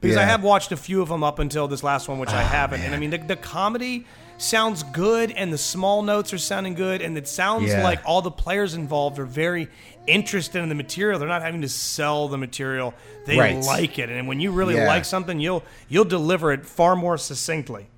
Because 0.00 0.18
I 0.18 0.24
have 0.24 0.44
watched 0.44 0.72
a 0.72 0.76
few 0.76 1.00
of 1.00 1.08
them 1.08 1.24
up 1.24 1.38
until 1.38 1.68
this 1.68 1.82
last 1.82 2.06
one, 2.06 2.18
which 2.18 2.28
I 2.28 2.42
oh, 2.42 2.46
haven't. 2.46 2.82
And 2.82 2.94
I 2.94 2.98
mean, 2.98 3.10
the, 3.10 3.18
the 3.18 3.34
comedy 3.34 4.04
sounds 4.36 4.82
good, 4.82 5.30
and 5.32 5.52
the 5.52 5.58
small 5.58 6.02
notes 6.02 6.32
are 6.34 6.38
sounding 6.38 6.74
good, 6.74 7.00
and 7.00 7.16
it 7.16 7.26
sounds 7.26 7.70
Yeah. 7.70 7.82
like 7.82 8.00
all 8.04 8.20
the 8.22 8.30
players 8.30 8.74
involved 8.74 9.18
are 9.18 9.24
very 9.24 9.68
interested 10.06 10.62
in 10.62 10.68
the 10.68 10.74
material. 10.74 11.18
They're 11.18 11.28
not 11.28 11.42
having 11.42 11.62
to 11.62 11.68
sell 11.68 12.28
the 12.28 12.38
material; 12.38 12.94
they 13.26 13.38
Right. 13.38 13.56
like 13.62 13.98
it. 13.98 14.08
And 14.10 14.26
when 14.28 14.40
you 14.40 14.50
really 14.52 14.74
Yeah. 14.76 14.86
like 14.86 15.04
something, 15.04 15.40
you'll 15.40 15.64
you'll 15.88 16.04
deliver 16.04 16.52
it 16.52 16.64
far 16.66 16.96
more 16.96 17.18
succinctly. 17.18 17.88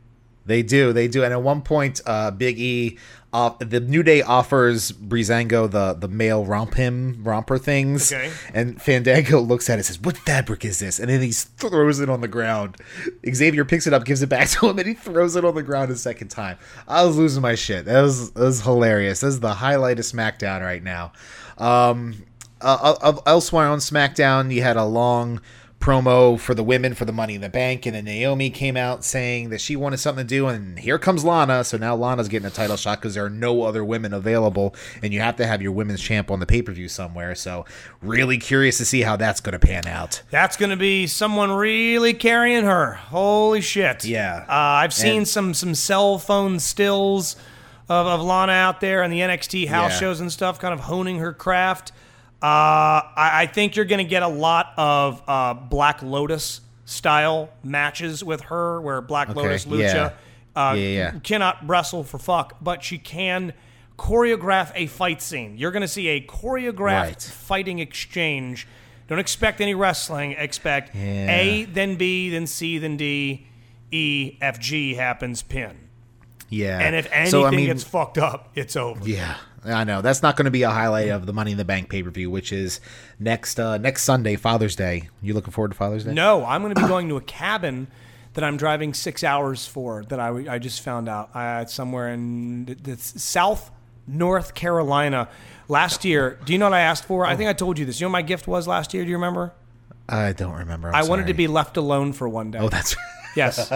They 0.46 0.62
do, 0.62 0.94
they 0.94 1.08
do. 1.08 1.22
And 1.24 1.32
at 1.34 1.42
one 1.42 1.60
point, 1.60 2.00
uh, 2.06 2.30
Big 2.30 2.58
E, 2.58 2.96
uh, 3.34 3.50
the 3.58 3.80
New 3.80 4.02
Day 4.02 4.22
offers 4.22 4.90
Breezango 4.92 5.70
the 5.70 5.92
the 5.92 6.08
male 6.08 6.46
romp 6.46 6.72
him 6.72 7.20
romper 7.22 7.58
things, 7.58 8.10
Okay. 8.10 8.30
and 8.54 8.80
Fandango 8.80 9.40
looks 9.42 9.68
at 9.68 9.74
it 9.74 9.76
and 9.80 9.84
says, 9.84 10.00
"What 10.00 10.16
fabric 10.16 10.64
is 10.64 10.78
this?" 10.78 10.98
And 10.98 11.10
then 11.10 11.20
he 11.20 11.32
throws 11.32 12.00
it 12.00 12.08
on 12.08 12.22
the 12.22 12.28
ground. 12.28 12.78
Xavier 13.30 13.66
picks 13.66 13.86
it 13.86 13.92
up, 13.92 14.06
gives 14.06 14.22
it 14.22 14.30
back 14.30 14.48
to 14.48 14.70
him, 14.70 14.78
and 14.78 14.88
he 14.88 14.94
throws 14.94 15.36
it 15.36 15.44
on 15.44 15.54
the 15.54 15.62
ground 15.62 15.90
a 15.90 15.96
second 15.96 16.28
time. 16.28 16.56
I 16.88 17.04
was 17.04 17.18
losing 17.18 17.42
my 17.42 17.54
shit. 17.54 17.84
That 17.84 18.00
was 18.00 18.30
that 18.30 18.40
was 18.40 18.62
hilarious. 18.62 19.20
This 19.20 19.34
is 19.34 19.40
the 19.40 19.52
highlight 19.54 19.98
of 19.98 20.06
SmackDown 20.06 20.62
right 20.62 20.82
now. 20.82 21.12
Um, 21.58 22.24
uh, 22.60 22.94
uh, 23.00 23.20
elsewhere 23.26 23.68
on 23.68 23.78
SmackDown, 23.78 24.52
you 24.52 24.62
had 24.62 24.76
a 24.76 24.84
long 24.84 25.40
promo 25.80 26.36
for 26.40 26.54
the 26.54 26.64
women 26.64 26.92
for 26.92 27.04
the 27.04 27.12
Money 27.12 27.36
in 27.36 27.40
the 27.40 27.48
Bank, 27.48 27.86
and 27.86 27.94
then 27.94 28.04
Naomi 28.04 28.50
came 28.50 28.76
out 28.76 29.04
saying 29.04 29.50
that 29.50 29.60
she 29.60 29.76
wanted 29.76 29.98
something 29.98 30.26
to 30.26 30.28
do, 30.28 30.48
and 30.48 30.76
here 30.76 30.98
comes 30.98 31.24
Lana. 31.24 31.62
So 31.62 31.76
now 31.76 31.94
Lana's 31.94 32.26
getting 32.26 32.46
a 32.48 32.50
title 32.50 32.76
shot 32.76 32.98
because 33.00 33.14
there 33.14 33.24
are 33.24 33.30
no 33.30 33.62
other 33.62 33.84
women 33.84 34.12
available, 34.12 34.74
and 35.04 35.12
you 35.14 35.20
have 35.20 35.36
to 35.36 35.46
have 35.46 35.62
your 35.62 35.70
women's 35.70 36.00
champ 36.00 36.32
on 36.32 36.40
the 36.40 36.46
pay 36.46 36.62
per 36.62 36.72
view 36.72 36.88
somewhere. 36.88 37.36
So 37.36 37.64
really 38.02 38.38
curious 38.38 38.76
to 38.78 38.84
see 38.84 39.02
how 39.02 39.14
that's 39.14 39.40
going 39.40 39.52
to 39.52 39.64
pan 39.64 39.86
out. 39.86 40.20
That's 40.30 40.56
going 40.56 40.70
to 40.70 40.76
be 40.76 41.06
someone 41.06 41.52
really 41.52 42.12
carrying 42.12 42.64
her. 42.64 42.94
Holy 42.94 43.60
shit! 43.60 44.04
Yeah. 44.04 44.44
uh, 44.48 44.52
I've 44.52 44.92
seen 44.92 45.18
And- 45.18 45.28
some 45.28 45.54
some 45.54 45.76
cell 45.76 46.18
phone 46.18 46.58
stills 46.58 47.36
of, 47.88 48.06
of 48.06 48.20
Lana 48.22 48.52
out 48.52 48.80
there 48.80 49.02
and 49.02 49.12
the 49.12 49.20
NXT 49.20 49.68
house 49.68 49.92
Yeah. 49.92 49.98
shows 49.98 50.20
and 50.20 50.30
stuff, 50.32 50.58
kind 50.58 50.74
of 50.74 50.80
honing 50.80 51.18
her 51.18 51.32
craft. 51.32 51.92
Uh, 52.42 52.46
I, 53.16 53.30
I 53.42 53.46
think 53.46 53.74
you're 53.76 53.84
going 53.84 54.04
to 54.04 54.08
get 54.08 54.22
a 54.22 54.28
lot 54.28 54.72
of 54.76 55.22
uh, 55.26 55.54
Black 55.54 56.02
Lotus 56.02 56.60
style 56.84 57.50
matches 57.64 58.22
with 58.22 58.42
her, 58.42 58.80
where 58.80 59.00
Black 59.00 59.30
Okay, 59.30 59.40
Lotus 59.40 59.64
Lucha 59.64 59.80
yeah. 59.80 60.10
Uh, 60.70 60.74
Yeah, 60.74 61.12
cannot 61.22 61.66
wrestle 61.68 62.04
for 62.04 62.18
fuck, 62.18 62.56
but 62.60 62.82
she 62.84 62.98
can 62.98 63.52
choreograph 63.98 64.70
a 64.74 64.86
fight 64.86 65.20
scene. 65.20 65.56
You're 65.58 65.70
going 65.72 65.82
to 65.82 65.88
see 65.88 66.08
a 66.08 66.20
choreographed 66.20 66.78
Right. 67.04 67.22
fighting 67.22 67.78
exchange. 67.80 68.66
Don't 69.08 69.18
expect 69.18 69.60
any 69.60 69.74
wrestling. 69.74 70.32
Expect. 70.32 70.94
A, 70.94 71.64
then 71.64 71.96
B, 71.96 72.30
then 72.30 72.46
C, 72.46 72.78
then 72.78 72.96
D, 72.96 73.46
E, 73.90 74.36
F, 74.40 74.60
G 74.60 74.94
happens, 74.94 75.42
pin. 75.42 75.87
Yeah. 76.48 76.78
And 76.78 76.96
if 76.96 77.06
anything 77.12 77.30
So, 77.30 77.44
I 77.44 77.50
mean- 77.50 77.66
gets 77.66 77.84
fucked 77.84 78.18
up, 78.18 78.50
it's 78.54 78.74
over. 78.76 79.06
Yeah, 79.08 79.36
I 79.64 79.84
know. 79.84 80.00
That's 80.00 80.22
not 80.22 80.36
going 80.36 80.46
to 80.46 80.50
be 80.50 80.62
a 80.62 80.70
highlight 80.70 81.08
of 81.08 81.26
the 81.26 81.32
Money 81.32 81.52
in 81.52 81.58
the 81.58 81.64
Bank 81.64 81.90
pay 81.90 82.02
per 82.02 82.10
view, 82.10 82.30
which 82.30 82.52
is 82.52 82.80
next 83.18 83.60
uh, 83.60 83.76
next 83.78 84.02
Sunday, 84.04 84.36
Father's 84.36 84.74
Day. 84.76 85.08
You 85.20 85.34
looking 85.34 85.52
forward 85.52 85.72
to 85.72 85.76
Father's 85.76 86.04
Day? 86.04 86.12
No, 86.14 86.44
I'm 86.44 86.62
going 86.62 86.74
to 86.74 86.80
be 86.80 86.88
going 86.88 87.08
to 87.08 87.16
a 87.16 87.20
cabin 87.22 87.88
that 88.34 88.44
I'm 88.44 88.56
driving 88.56 88.94
six 88.94 89.22
hours 89.24 89.66
for. 89.66 90.04
That 90.04 90.20
I, 90.20 90.54
I 90.54 90.58
just 90.58 90.80
found 90.82 91.08
out. 91.08 91.30
Uh, 91.34 91.60
it's 91.62 91.74
somewhere 91.74 92.12
in 92.12 92.64
the, 92.66 92.74
the 92.74 92.96
South 92.96 93.70
North 94.06 94.54
Carolina. 94.54 95.28
Last 95.70 96.02
year, 96.04 96.38
do 96.46 96.54
you 96.54 96.58
know 96.58 96.64
what 96.66 96.72
I 96.74 96.80
asked 96.80 97.04
for? 97.04 97.26
I 97.26 97.36
think 97.36 97.50
I 97.50 97.52
told 97.52 97.78
you 97.78 97.84
this. 97.84 98.00
You 98.00 98.06
know 98.06 98.08
what 98.08 98.12
my 98.20 98.22
gift 98.22 98.46
was 98.48 98.66
last 98.66 98.94
year? 98.94 99.02
Do 99.04 99.10
you 99.10 99.16
remember? 99.16 99.52
I 100.08 100.32
don't 100.32 100.54
remember. 100.54 100.88
I'm 100.88 100.94
I 100.94 101.02
wanted 101.06 101.26
to 101.26 101.34
be 101.34 101.46
left 101.46 101.76
alone 101.76 102.14
for 102.14 102.26
one 102.26 102.50
day. 102.50 102.58
Oh, 102.58 102.70
that's 102.70 102.96
Yes. 103.38 103.68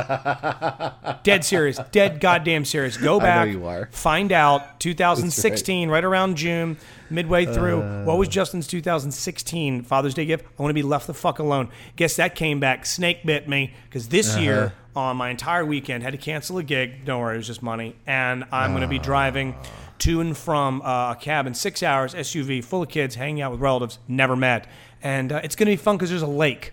Dead 1.22 1.44
serious. 1.44 1.78
Dead 1.92 2.18
goddamn 2.18 2.64
serious. 2.64 2.96
Go 2.96 3.20
back. 3.20 3.48
you 3.48 3.64
are. 3.64 3.88
Find 3.92 4.32
out 4.32 4.80
2016, 4.80 5.88
right. 5.88 6.02
around 6.02 6.36
June, 6.36 6.76
midway 7.10 7.46
through. 7.46 8.04
what 8.04 8.18
was 8.18 8.28
Justin's 8.28 8.66
2016 8.66 9.84
Father's 9.84 10.14
Day 10.14 10.26
gift? 10.26 10.44
I 10.58 10.62
want 10.62 10.70
to 10.70 10.74
be 10.74 10.82
left 10.82 11.06
the 11.06 11.14
fuck 11.14 11.38
alone. 11.38 11.68
Guess 11.94 12.16
that 12.16 12.34
came 12.34 12.58
back. 12.58 12.84
Snake 12.84 13.24
bit 13.24 13.48
me 13.48 13.72
because 13.84 14.08
this 14.08 14.36
year 14.36 14.72
on 14.96 15.16
my 15.16 15.30
entire 15.30 15.64
weekend 15.64 16.02
had 16.02 16.10
to 16.10 16.18
cancel 16.18 16.58
a 16.58 16.64
gig. 16.64 17.04
Don't 17.04 17.20
worry, 17.20 17.34
it 17.34 17.38
was 17.38 17.46
just 17.46 17.62
money. 17.62 17.94
And 18.04 18.44
I'm 18.50 18.72
going 18.72 18.82
to 18.82 18.88
be 18.88 18.98
driving 18.98 19.54
to 20.00 20.20
and 20.20 20.36
from 20.36 20.82
uh, 20.82 21.12
a 21.12 21.16
cabin, 21.20 21.54
six 21.54 21.84
hours, 21.84 22.14
SUV, 22.14 22.64
full 22.64 22.82
of 22.82 22.88
kids, 22.88 23.14
hanging 23.14 23.40
out 23.40 23.52
with 23.52 23.60
relatives, 23.60 24.00
never 24.08 24.34
met. 24.34 24.66
And 25.00 25.30
uh, 25.30 25.40
it's 25.44 25.54
going 25.54 25.66
to 25.66 25.72
be 25.72 25.76
fun 25.76 25.96
because 25.96 26.10
there's 26.10 26.22
a 26.22 26.26
lake 26.26 26.72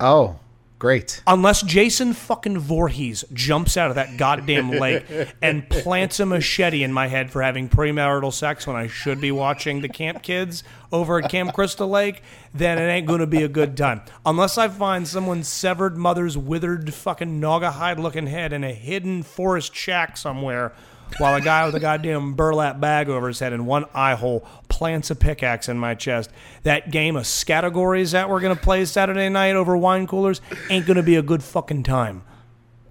oh, 0.00 0.38
great. 0.78 1.22
unless 1.26 1.62
Jason 1.62 2.12
fucking 2.12 2.58
Voorhees 2.58 3.24
jumps 3.32 3.76
out 3.76 3.90
of 3.90 3.96
that 3.96 4.16
goddamn 4.16 4.70
lake 4.80 5.04
and 5.42 5.68
plants 5.68 6.20
a 6.20 6.26
machete 6.26 6.82
in 6.82 6.92
my 6.92 7.06
head 7.08 7.30
for 7.30 7.42
having 7.42 7.68
premarital 7.68 8.32
sex 8.32 8.66
when 8.66 8.76
I 8.76 8.86
should 8.86 9.20
be 9.20 9.32
watching 9.32 9.80
the 9.80 9.88
Camp 9.88 10.22
Kids 10.22 10.62
over 10.92 11.18
at 11.18 11.30
Camp 11.30 11.52
Crystal 11.52 11.88
Lake, 11.88 12.22
then 12.54 12.78
it 12.78 12.90
ain't 12.90 13.06
gonna 13.06 13.26
be 13.26 13.42
a 13.42 13.48
good 13.48 13.76
time. 13.76 14.00
Unless 14.24 14.56
I 14.58 14.68
find 14.68 15.06
someone's 15.06 15.48
severed 15.48 15.96
mother's 15.96 16.38
withered 16.38 16.94
fucking 16.94 17.40
Naugahyde 17.40 17.98
looking 17.98 18.26
head 18.26 18.52
in 18.52 18.64
a 18.64 18.72
hidden 18.72 19.22
forest 19.22 19.74
shack 19.74 20.16
somewhere. 20.16 20.72
While 21.16 21.34
a 21.34 21.40
guy 21.40 21.64
with 21.66 21.74
a 21.74 21.80
goddamn 21.80 22.34
burlap 22.34 22.78
bag 22.78 23.08
over 23.08 23.28
his 23.28 23.40
head 23.40 23.52
and 23.52 23.66
one 23.66 23.86
eye 23.94 24.14
hole 24.14 24.46
plants 24.68 25.10
a 25.10 25.16
pickaxe 25.16 25.68
in 25.68 25.78
my 25.78 25.94
chest. 25.94 26.30
That 26.62 26.90
game 26.90 27.16
of 27.16 27.26
categories 27.46 28.12
that 28.12 28.30
we're 28.30 28.40
gonna 28.40 28.54
play 28.54 28.84
Saturday 28.84 29.28
night 29.28 29.56
over 29.56 29.76
wine 29.76 30.06
coolers 30.06 30.40
ain't 30.70 30.86
gonna 30.86 31.02
be 31.02 31.16
a 31.16 31.22
good 31.22 31.42
fucking 31.42 31.82
time. 31.82 32.22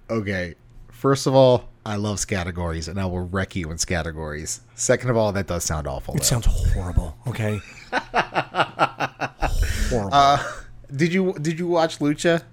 Okay. 0.09 0.55
First 0.89 1.27
of 1.27 1.35
all, 1.35 1.69
I 1.85 1.95
love 1.95 2.25
categories, 2.27 2.89
and 2.89 2.99
I 2.99 3.05
will 3.05 3.21
wreck 3.21 3.55
you 3.55 3.71
in 3.71 3.77
categories. 3.77 4.59
Second 4.75 5.09
of 5.09 5.15
all, 5.15 5.31
that 5.31 5.47
does 5.47 5.63
sound 5.63 5.87
awful. 5.87 6.15
It 6.15 6.17
though. 6.17 6.23
sounds 6.23 6.45
horrible. 6.73 7.15
Okay. 7.27 7.61
horrible. 9.89 10.39
did 10.93 11.13
you 11.13 11.33
did 11.39 11.57
you 11.57 11.67
watch 11.67 11.99
Lucha? 11.99 12.43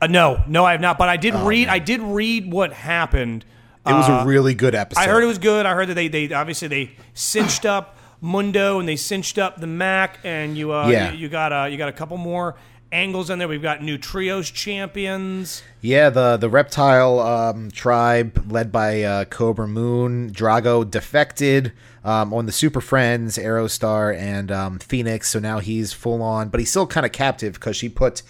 Uh, 0.00 0.06
no, 0.06 0.42
no, 0.48 0.64
I 0.64 0.72
have 0.72 0.80
not. 0.80 0.96
But 0.96 1.10
I 1.10 1.18
did 1.18 1.34
read. 1.34 1.68
I 1.68 1.78
did 1.78 2.00
read 2.00 2.50
what 2.50 2.72
happened. 2.72 3.44
It 3.86 3.92
was 3.92 4.08
a 4.08 4.24
really 4.26 4.54
good 4.54 4.74
episode. 4.74 5.00
Uh, 5.00 5.04
I 5.04 5.08
heard 5.08 5.22
it 5.22 5.26
was 5.26 5.38
good. 5.38 5.64
I 5.66 5.74
heard 5.74 5.88
that 5.88 5.94
they, 5.94 6.08
they 6.08 6.32
obviously 6.32 6.68
they 6.68 6.90
cinched 7.14 7.64
up 7.64 7.96
Mundo 8.20 8.78
and 8.78 8.88
they 8.88 8.96
cinched 8.96 9.38
up 9.38 9.60
the 9.60 9.66
Mac, 9.66 10.18
and 10.24 10.56
you 10.56 10.72
uh, 10.72 10.88
Yeah. 10.88 11.12
you, 11.12 11.18
you 11.18 11.28
got 11.28 11.52
uh, 11.52 11.64
you 11.64 11.76
got 11.78 11.88
a 11.88 11.92
couple 11.92 12.16
more 12.18 12.56
angles 12.92 13.30
in 13.30 13.38
there. 13.38 13.48
We've 13.48 13.62
got 13.62 13.82
new 13.82 13.96
trios 13.98 14.50
champions. 14.50 15.62
Yeah, 15.80 16.10
the 16.10 16.36
the 16.36 16.48
reptile 16.50 17.20
um, 17.20 17.70
tribe 17.70 18.50
led 18.52 18.70
by 18.70 19.02
uh, 19.02 19.24
Cobra 19.24 19.66
Moon, 19.68 20.30
Drago 20.30 20.88
defected 20.88 21.72
um, 22.04 22.34
on 22.34 22.46
the 22.46 22.52
Super 22.52 22.80
Friends, 22.82 23.38
Aerostar, 23.38 24.14
and 24.16 24.50
um, 24.52 24.78
Fénix. 24.78 25.24
So 25.26 25.38
now 25.38 25.58
he's 25.60 25.92
full 25.92 26.22
on, 26.22 26.48
but 26.50 26.60
he's 26.60 26.70
still 26.70 26.86
kind 26.86 27.06
of 27.06 27.12
captive 27.12 27.54
because 27.54 27.76
she 27.76 27.88
put 27.88 28.22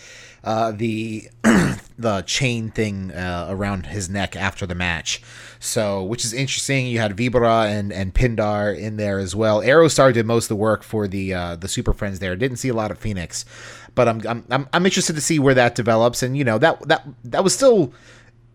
uh, 0.45 0.71
the 0.73 1.29
the 2.01 2.23
chain 2.23 2.71
thing 2.71 3.13
uh, 3.13 3.47
around 3.49 3.87
his 3.87 4.09
neck 4.09 4.37
after 4.37 4.67
the 4.67 4.75
match. 4.75 5.23
So, 5.59 6.03
which 6.03 6.25
is 6.25 6.33
interesting. 6.33 6.87
You 6.87 6.99
had 6.99 7.17
Vibra 7.17 7.67
and 7.67 7.93
and 7.93 8.15
Pindar 8.15 8.77
in 8.77 8.97
there 8.97 9.19
as 9.19 9.37
well. 9.37 9.61
Aerostar 9.61 10.13
did 10.13 10.27
most 10.27 10.45
of 10.45 10.49
the 10.49 10.57
work 10.57 10.83
for 10.83 11.07
the 11.07 11.35
uh, 11.35 11.57
the 11.57 11.69
Super 11.69 11.93
Friends 11.93 12.19
there. 12.19 12.35
Didn't 12.37 12.57
see 12.59 12.69
a 12.69 12.75
lot 12.75 12.91
of 12.91 12.99
Fénix, 12.99 13.45
but 13.95 14.09
I'm 14.09 14.21
I'm 14.51 14.69
I'm, 14.73 14.87
interested 14.87 15.15
to 15.15 15.21
see 15.21 15.39
where 15.39 15.55
that 15.55 15.75
develops. 15.75 16.23
And 16.23 16.37
you 16.37 16.45
know 16.45 16.59
that 16.59 16.89
that 16.89 17.07
that 17.25 17.45
was 17.45 17.55
still. 17.55 17.93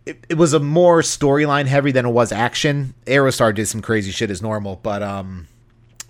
It, 0.06 0.24
it 0.30 0.38
was 0.38 0.54
a 0.54 0.60
more 0.60 1.02
storyline 1.02 1.66
heavy 1.66 1.91
than 1.91 2.06
it 2.06 2.12
was 2.12 2.32
action. 2.32 2.93
Aerostar 3.08 3.56
did 3.56 3.66
some 3.68 3.82
crazy 3.82 4.12
shit 4.12 4.30
as 4.30 4.39
normal, 4.39 4.76
but 4.84 5.02
um, 5.02 5.48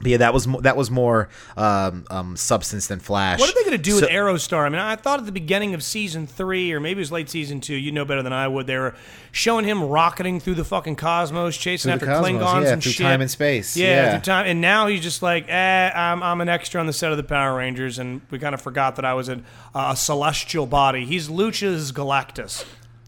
but 0.02 0.08
yeah, 0.12 0.18
that 0.18 0.34
was 0.34 0.46
mo- 0.48 0.60
that 0.62 0.76
was 0.76 0.92
more 0.92 1.30
um, 1.56 2.06
um 2.10 2.36
substance 2.36 2.88
than 2.88 3.00
Flash. 3.00 3.40
What 3.40 3.50
are 3.50 3.54
they 3.54 3.62
going 3.62 3.72
to 3.72 3.78
do 3.78 3.92
So- 3.92 4.02
with 4.02 4.10
Aerostar? 4.10 4.66
I 4.66 4.70
mean, 4.70 4.80
I 4.80 4.96
thought 4.98 5.20
at 5.20 5.26
the 5.26 5.32
beginning 5.32 5.74
of 5.74 5.82
season 5.84 6.28
three, 6.28 6.72
or 6.74 6.80
maybe 6.80 7.00
it 7.00 7.02
was 7.02 7.12
late 7.12 7.30
season 7.30 7.62
two. 7.62 7.76
You 7.76 7.92
know 7.92 8.04
better 8.06 8.22
than 8.22 8.34
I 8.34 8.48
would. 8.48 8.68
They 8.68 8.78
were 8.78 8.94
showing 9.32 9.64
him 9.66 9.84
rocketing 9.84 10.40
through 10.40 10.56
the 10.56 10.66
fucking 10.66 10.98
cosmos, 10.98 11.56
chasing 11.58 11.92
after 11.92 12.06
cosmos, 12.06 12.42
Klingons 12.42 12.64
yeah, 12.64 12.74
and 12.74 12.84
through 12.84 12.92
shit. 12.92 13.06
time 13.06 13.22
and 13.22 13.32
space, 13.32 13.76
Yeah, 13.78 13.86
yeah. 13.88 14.12
through 14.12 14.22
time. 14.22 14.48
And 14.48 14.60
now 14.62 14.88
he's 14.88 15.02
just 15.02 15.22
like, 15.22 15.46
eh, 15.50 15.92
I'm, 15.96 16.22
I'm 16.24 16.42
an 16.42 16.50
extra 16.50 16.80
on 16.82 16.88
the 16.88 16.94
set 16.94 17.12
of 17.12 17.18
the 17.18 17.24
Power 17.24 17.58
Rangers, 17.58 17.98
and 18.00 18.22
we 18.32 18.40
kind 18.40 18.54
of 18.54 18.62
forgot 18.62 18.98
that 18.98 19.06
I 19.06 19.14
was 19.14 19.30
a, 19.30 19.42
a 19.74 19.96
celestial 19.96 20.66
body. 20.66 21.06
He's 21.06 21.30
Lucha's 21.30 21.92
Galactus. 21.92 22.66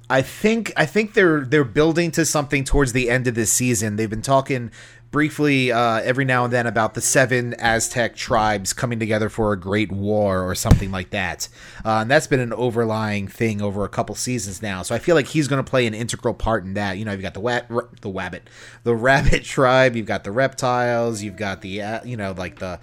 I 0.09 0.21
think 0.21 0.71
I 0.77 0.85
think 0.85 1.15
they're 1.15 1.41
they're 1.41 1.65
building 1.65 2.11
to 2.11 2.23
something 2.23 2.63
towards 2.63 2.93
the 2.93 3.09
end 3.09 3.27
of 3.27 3.35
this 3.35 3.51
season. 3.51 3.97
They've 3.97 4.09
been 4.09 4.21
talking 4.21 4.71
briefly 5.11 5.71
uh, 5.71 6.01
every 6.01 6.25
now 6.25 6.43
and 6.43 6.53
then 6.53 6.67
about 6.67 6.93
the 6.93 7.01
seven 7.01 7.53
Aztec 7.59 8.15
tribes 8.15 8.73
coming 8.73 8.99
together 8.99 9.29
for 9.29 9.53
a 9.53 9.59
great 9.59 9.91
war 9.91 10.41
or 10.41 10.55
something 10.55 10.91
like 10.91 11.11
that, 11.11 11.49
uh, 11.85 11.99
and 12.01 12.11
that's 12.11 12.27
been 12.27 12.39
an 12.39 12.53
overlying 12.53 13.27
thing 13.27 13.61
over 13.61 13.83
a 13.83 13.89
couple 13.89 14.15
seasons 14.15 14.61
now. 14.61 14.81
So 14.81 14.95
I 14.95 14.99
feel 14.99 15.15
like 15.15 15.27
he's 15.27 15.47
going 15.47 15.63
to 15.63 15.69
play 15.69 15.87
an 15.87 15.93
integral 15.93 16.33
part 16.33 16.63
in 16.63 16.73
that. 16.75 16.97
You 16.97 17.05
know, 17.05 17.11
you've 17.11 17.21
got 17.21 17.33
the 17.33 17.39
wa- 17.39 17.61
r- 17.69 17.89
the 18.01 18.09
wabbit, 18.09 18.41
the 18.83 18.95
rabbit 18.95 19.43
tribe, 19.45 19.95
you've 19.95 20.05
got 20.05 20.23
the 20.23 20.31
reptiles, 20.31 21.21
you've 21.21 21.37
got 21.37 21.61
the 21.61 21.81
uh, 21.81 22.03
you 22.03 22.17
know 22.17 22.33
like 22.37 22.59
the 22.59 22.79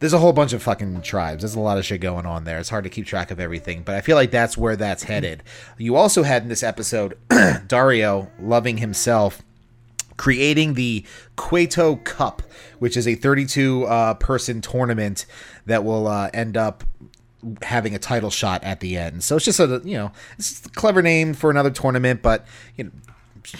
there's 0.00 0.12
a 0.12 0.18
whole 0.18 0.32
bunch 0.32 0.52
of 0.52 0.62
fucking 0.62 1.00
tribes. 1.00 1.42
There's 1.42 1.54
a 1.54 1.60
lot 1.60 1.78
of 1.78 1.84
shit 1.86 2.00
going 2.00 2.26
on 2.26 2.44
there. 2.44 2.58
It's 2.58 2.68
hard 2.68 2.84
to 2.84 2.90
keep 2.90 3.06
track 3.06 3.30
of 3.30 3.40
everything, 3.40 3.82
but 3.82 3.94
I 3.94 4.02
feel 4.02 4.16
like 4.16 4.30
that's 4.30 4.56
where 4.56 4.76
that's 4.76 5.04
headed. 5.04 5.42
You 5.78 5.96
also 5.96 6.24
had 6.24 6.42
in 6.42 6.48
this 6.48 6.62
episode 6.62 7.16
Dario 7.66 8.30
loving 8.38 8.76
himself 8.76 9.42
creating 10.16 10.74
the 10.74 11.04
Cueto 11.36 11.96
Cup, 11.96 12.42
which 12.78 12.96
is 12.96 13.06
a 13.08 13.14
32 13.14 13.84
uh, 13.84 14.14
person 14.14 14.60
tournament 14.60 15.26
that 15.66 15.84
will 15.84 16.06
uh, 16.06 16.30
end 16.34 16.56
up 16.56 16.84
having 17.62 17.94
a 17.94 17.98
title 17.98 18.30
shot 18.30 18.62
at 18.64 18.80
the 18.80 18.96
end. 18.96 19.22
So 19.22 19.36
it's 19.36 19.44
just 19.44 19.60
a 19.60 19.80
you 19.84 19.96
know 19.96 20.12
it's 20.38 20.48
just 20.50 20.66
a 20.66 20.70
clever 20.70 21.02
name 21.02 21.34
for 21.34 21.50
another 21.50 21.70
tournament, 21.70 22.22
but 22.22 22.46
you 22.76 22.84
know 22.84 22.90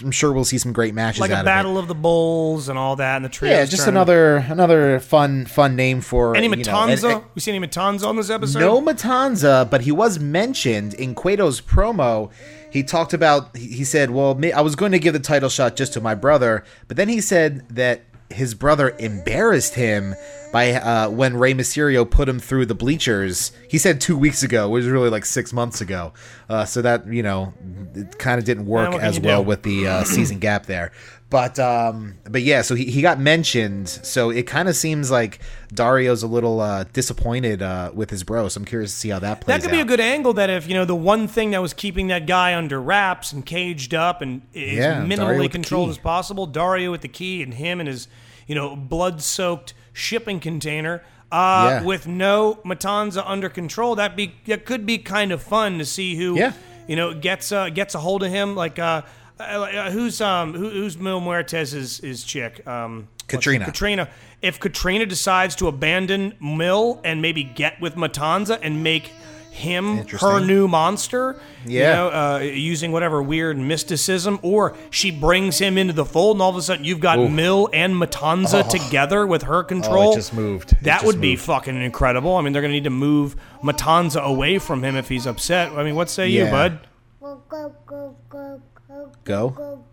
I'm 0.02 0.10
sure 0.12 0.32
we'll 0.32 0.46
see 0.46 0.56
some 0.56 0.72
great 0.72 0.94
matches 0.94 1.20
Like 1.20 1.30
out 1.30 1.34
a 1.34 1.40
of 1.40 1.42
it. 1.42 1.44
battle 1.44 1.76
of 1.76 1.88
the 1.88 1.94
bulls 1.94 2.70
and 2.70 2.78
all 2.78 2.96
that, 2.96 3.16
and 3.16 3.24
the 3.26 3.28
trios. 3.28 3.50
Yeah, 3.52 3.64
just 3.66 3.84
tournament. 3.84 4.08
another 4.08 4.36
another 4.52 5.00
fun 5.00 5.44
fun 5.44 5.76
name 5.76 6.00
for 6.00 6.34
Any 6.34 6.48
you 6.48 6.56
know, 6.56 6.62
Matanza? 6.62 7.04
and- 7.04 7.12
and- 7.12 7.24
we 7.34 7.42
see 7.42 7.54
any 7.54 7.66
Matanza 7.66 8.06
on 8.06 8.16
this 8.16 8.30
episode? 8.30 8.60
no 8.60 8.80
Matanza, 8.80 9.68
but 9.68 9.82
he 9.82 9.92
was 9.92 10.18
mentioned 10.18 10.94
in 10.94 11.14
Cueto's 11.14 11.60
promo. 11.60 12.30
He 12.74 12.82
talked 12.82 13.14
about 13.14 13.56
he 13.56 13.84
said, 13.84 14.10
"Well, 14.10 14.36
I 14.52 14.60
was 14.60 14.74
going 14.74 14.90
to 14.90 14.98
give 14.98 15.12
the 15.12 15.20
title 15.20 15.48
shot 15.48 15.76
just 15.76 15.92
to 15.92 16.00
my 16.00 16.16
brother," 16.16 16.64
but 16.88 16.96
then 16.96 17.08
he 17.08 17.20
said 17.20 17.62
that 17.68 18.02
his 18.30 18.52
brother 18.54 18.96
embarrassed 18.98 19.76
him 19.76 20.16
by 20.54 20.70
uh, 20.74 21.10
when 21.10 21.36
Rey 21.36 21.52
Mysterio 21.52 22.08
put 22.08 22.28
him 22.28 22.38
through 22.38 22.66
the 22.66 22.76
bleachers. 22.76 23.50
He 23.68 23.76
said 23.76 24.00
two 24.00 24.16
weeks 24.16 24.44
ago, 24.44 24.68
which 24.68 24.84
was 24.84 24.92
really 24.92 25.10
like 25.10 25.24
six 25.24 25.52
months 25.52 25.80
ago. 25.80 26.12
Uh, 26.48 26.64
so 26.64 26.80
that 26.80 27.08
you 27.08 27.24
know, 27.24 27.52
it 27.92 28.20
kind 28.20 28.38
of 28.38 28.44
didn't 28.44 28.66
work 28.66 28.94
as 28.94 29.18
well 29.18 29.42
do? 29.42 29.48
with 29.48 29.64
the 29.64 29.88
uh, 29.88 30.04
season 30.04 30.38
gap 30.38 30.66
there. 30.66 30.92
But 31.28 31.58
um, 31.58 32.14
but 32.30 32.42
yeah, 32.42 32.62
so 32.62 32.76
he, 32.76 32.84
he 32.84 33.02
got 33.02 33.18
mentioned. 33.18 33.88
So 33.88 34.30
it 34.30 34.44
kind 34.46 34.68
of 34.68 34.76
seems 34.76 35.10
like 35.10 35.40
Dario's 35.74 36.22
a 36.22 36.28
little 36.28 36.60
uh, 36.60 36.84
disappointed 36.92 37.60
uh, 37.60 37.90
with 37.92 38.10
his 38.10 38.22
bro. 38.22 38.46
So 38.46 38.60
I'm 38.60 38.64
curious 38.64 38.92
to 38.92 38.96
see 38.96 39.08
how 39.08 39.18
that 39.18 39.40
plays 39.40 39.56
out. 39.56 39.60
That 39.60 39.66
could 39.66 39.74
be 39.74 39.80
a 39.80 39.84
good 39.84 39.98
angle. 39.98 40.34
That 40.34 40.50
if 40.50 40.68
you 40.68 40.74
know 40.74 40.84
the 40.84 40.94
one 40.94 41.26
thing 41.26 41.50
that 41.50 41.62
was 41.62 41.74
keeping 41.74 42.06
that 42.08 42.28
guy 42.28 42.54
under 42.54 42.80
wraps 42.80 43.32
and 43.32 43.44
caged 43.44 43.92
up 43.92 44.22
and 44.22 44.42
is 44.52 44.78
Yeah, 44.78 45.04
minimally 45.04 45.50
controlled 45.50 45.90
as 45.90 45.98
possible, 45.98 46.46
Dario 46.46 46.92
with 46.92 47.00
the 47.00 47.08
key 47.08 47.42
and 47.42 47.54
him 47.54 47.80
and 47.80 47.88
his 47.88 48.06
you 48.46 48.54
know 48.54 48.76
blood-soaked 48.76 49.74
shipping 49.94 50.40
container. 50.40 51.02
Uh, 51.32 51.66
Yeah. 51.80 51.82
With 51.84 52.06
no 52.06 52.58
Matanza 52.64 53.22
under 53.26 53.48
control, 53.48 53.94
that 53.96 54.14
be 54.14 54.34
that 54.46 54.66
could 54.66 54.84
be 54.84 54.98
kind 54.98 55.32
of 55.32 55.42
fun 55.42 55.78
to 55.78 55.84
see 55.86 56.14
who 56.16 56.36
Yeah. 56.36 56.52
you 56.86 56.94
know 56.96 57.14
gets 57.14 57.50
uh, 57.50 57.70
gets 57.70 57.94
a 57.94 57.98
hold 58.00 58.22
of 58.22 58.30
him. 58.30 58.54
Like 58.54 58.78
uh, 58.78 59.02
uh, 59.40 59.42
uh, 59.42 59.90
who's 59.90 60.20
um 60.20 60.52
who, 60.54 60.68
who's 60.68 60.98
Mil 60.98 61.20
Muertes's 61.20 61.98
his 61.98 62.22
chick 62.22 62.64
um 62.68 63.08
Catrina. 63.26 63.64
Catrina. 63.64 64.08
If 64.42 64.60
Catrina 64.60 65.06
decides 65.06 65.56
to 65.56 65.66
abandon 65.68 66.34
Mil 66.40 67.00
and 67.02 67.22
maybe 67.22 67.42
get 67.42 67.80
with 67.80 67.94
Matanza 67.96 68.58
and 68.62 68.84
make 68.84 69.10
him 69.54 70.04
her 70.20 70.40
new 70.40 70.66
monster. 70.66 71.40
Yeah. 71.64 71.80
You 71.80 71.94
know, 71.94 72.08
uh, 72.10 72.38
using 72.40 72.92
whatever 72.92 73.22
weird 73.22 73.56
mysticism, 73.56 74.38
or 74.42 74.76
she 74.90 75.10
brings 75.10 75.58
him 75.58 75.78
into 75.78 75.92
the 75.92 76.04
fold, 76.04 76.36
and 76.36 76.42
all 76.42 76.50
of 76.50 76.56
a 76.56 76.62
sudden 76.62 76.84
you've 76.84 77.00
got 77.00 77.18
Mil 77.30 77.70
and 77.72 77.94
Matanza 77.94 78.68
together 78.68 79.26
with 79.26 79.42
her 79.44 79.62
control. 79.62 80.12
Oh. 80.12 80.14
just 80.14 80.34
moved. 80.34 80.72
It 80.72 80.82
That 80.82 80.94
just 80.96 81.06
would 81.06 81.20
be 81.20 81.36
fucking 81.36 81.80
incredible. 81.80 82.36
I 82.36 82.42
mean, 82.42 82.52
they're 82.52 82.62
going 82.62 82.72
to 82.72 82.76
need 82.76 82.84
to 82.84 82.90
move 82.90 83.36
Matanza 83.62 84.20
away 84.20 84.58
from 84.58 84.82
him 84.82 84.96
if 84.96 85.08
he's 85.08 85.26
upset. 85.26 85.72
I 85.72 85.84
mean, 85.84 85.94
what 85.94 86.10
say 86.10 86.28
you, 86.28 86.44
Yeah. 86.44 86.50
bud? 86.50 86.78
Go 87.20 87.42
go 87.48 87.74
go 87.86 88.16
go 88.28 88.60
go 88.88 89.12
Go. 89.24 89.84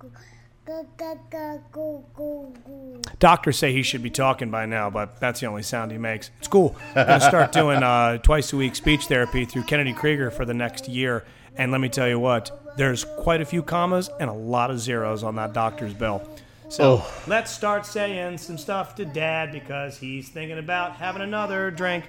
Doctors 3.19 3.57
say 3.57 3.71
he 3.71 3.83
should 3.83 4.01
be 4.01 4.09
talking 4.09 4.49
by 4.49 4.65
now, 4.65 4.89
but 4.89 5.19
that's 5.19 5.39
the 5.39 5.45
only 5.45 5.63
sound 5.63 5.91
he 5.91 5.97
makes. 5.97 6.31
It's 6.39 6.47
cool. 6.47 6.75
I'm 6.95 7.07
going 7.07 7.19
to 7.19 7.25
start 7.25 7.51
doing 7.61 7.83
uh, 7.83 8.17
twice 8.19 8.51
a 8.53 8.57
week 8.57 8.75
speech 8.75 9.05
therapy 9.05 9.45
through 9.45 9.63
Kennedy 9.63 9.93
Krieger 9.93 10.31
for 10.31 10.45
the 10.45 10.53
next 10.53 10.87
year. 10.87 11.25
And 11.55 11.71
let 11.71 11.81
me 11.81 11.89
tell 11.89 12.07
you 12.07 12.19
what, 12.19 12.75
there's 12.77 13.03
quite 13.03 13.41
a 13.41 13.45
few 13.45 13.61
commas 13.61 14.09
and 14.19 14.29
a 14.29 14.33
lot 14.33 14.71
of 14.71 14.79
zeros 14.79 15.23
on 15.23 15.35
that 15.35 15.53
doctor's 15.53 15.93
bill. 15.93 16.27
So 16.69 17.03
let's 17.27 17.51
start 17.51 17.85
saying 17.85 18.37
some 18.37 18.57
stuff 18.57 18.95
to 18.95 19.03
Dad 19.03 19.51
because 19.51 19.97
he's 19.97 20.29
thinking 20.29 20.57
about 20.57 20.93
having 20.95 21.21
another 21.21 21.69
drink. 21.69 22.05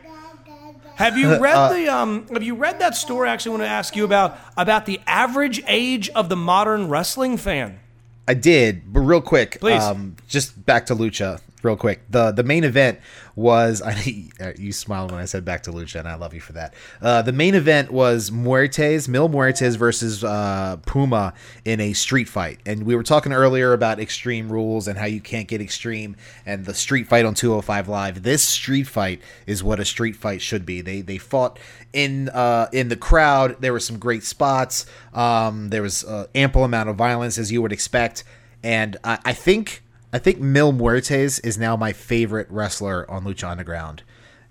Have 0.95 1.19
you 1.19 1.37
read 1.41 1.75
the 1.75 1.93
um? 1.93 2.29
Have 2.29 2.45
you 2.45 2.55
read 2.55 2.79
that 2.79 2.95
story? 2.95 3.29
I 3.29 3.33
actually 3.33 3.51
want 3.51 3.63
to 3.65 3.69
ask 3.69 3.97
you 3.97 4.05
about 4.05 4.39
about 4.57 4.87
the 4.87 5.01
average 5.05 5.61
age 5.67 6.11
of 6.11 6.29
the 6.29 6.37
modern 6.37 6.89
wrestling 6.89 7.37
fan. 7.39 7.81
I 8.29 8.35
did, 8.35 8.93
but 8.93 9.01
real 9.01 9.21
quick, 9.21 9.59
Please. 9.61 9.83
Um, 9.83 10.17
just 10.29 10.65
back 10.65 10.87
to 10.87 10.95
Lucha, 10.95 11.41
real 11.63 11.77
quick. 11.77 12.03
the 12.11 12.33
The 12.33 12.43
main 12.43 12.65
event 12.65 12.99
was 13.35 13.83
I, 13.85 14.55
you 14.59 14.73
smiled 14.73 15.11
when 15.11 15.21
I 15.21 15.25
said 15.25 15.45
back 15.45 15.63
to 15.65 15.73
Lucha, 15.73 16.01
and 16.01 16.09
I 16.09 16.15
love 16.15 16.35
you 16.35 16.41
for 16.41 16.53
that. 16.53 16.75
Uh, 17.01 17.23
the 17.23 17.33
main 17.33 17.55
event 17.55 17.91
was 17.91 18.31
Muertes, 18.31 19.09
Mil 19.09 19.29
Muertes 19.29 19.77
versus 19.77 20.23
uh, 20.25 20.77
Puma 20.87 21.35
in 21.65 21.81
a 21.81 21.93
street 21.93 22.29
fight, 22.29 22.61
and 22.67 22.85
we 22.85 22.95
were 22.95 23.03
talking 23.03 23.33
earlier 23.33 23.73
about 23.73 24.01
extreme 24.01 24.51
rules 24.51 24.89
and 24.89 24.99
how 24.99 25.07
you 25.07 25.21
can't 25.21 25.49
get 25.49 25.61
extreme, 25.61 26.17
and 26.45 26.65
the 26.65 26.75
street 26.75 27.07
fight 27.09 27.25
on 27.25 27.35
205 27.35 27.89
Live. 27.89 28.23
This 28.23 28.43
street 28.43 28.87
fight 28.87 29.21
is 29.47 29.63
what 29.63 29.81
a 29.81 29.85
street 29.85 30.17
fight 30.17 30.43
should 30.43 30.67
be. 30.67 30.81
They 30.81 31.01
they 31.01 31.19
fought 31.19 31.59
in 31.93 32.29
uh, 32.31 32.69
in 32.73 32.89
the 32.89 32.97
crowd. 32.97 33.57
There 33.61 33.73
were 33.73 33.81
some 33.81 33.99
great 33.99 34.25
spots. 34.25 34.87
Um, 35.15 35.69
there 35.71 35.83
was 35.83 36.05
uh, 36.05 36.27
ample 36.35 36.65
amount 36.65 36.89
of 36.89 36.97
violence 36.97 37.39
as 37.39 37.53
you 37.53 37.63
would 37.63 37.73
expect, 37.73 38.25
and 38.63 38.97
I, 39.05 39.19
I 39.25 39.33
think 39.33 39.83
I 40.13 40.19
think 40.19 40.41
Mil 40.41 40.73
Muertes 40.73 41.41
is 41.45 41.57
now 41.57 41.77
my 41.77 41.93
favorite 41.93 42.49
wrestler 42.51 43.11
on 43.11 43.25
Lucha 43.25 43.51
Underground. 43.51 44.03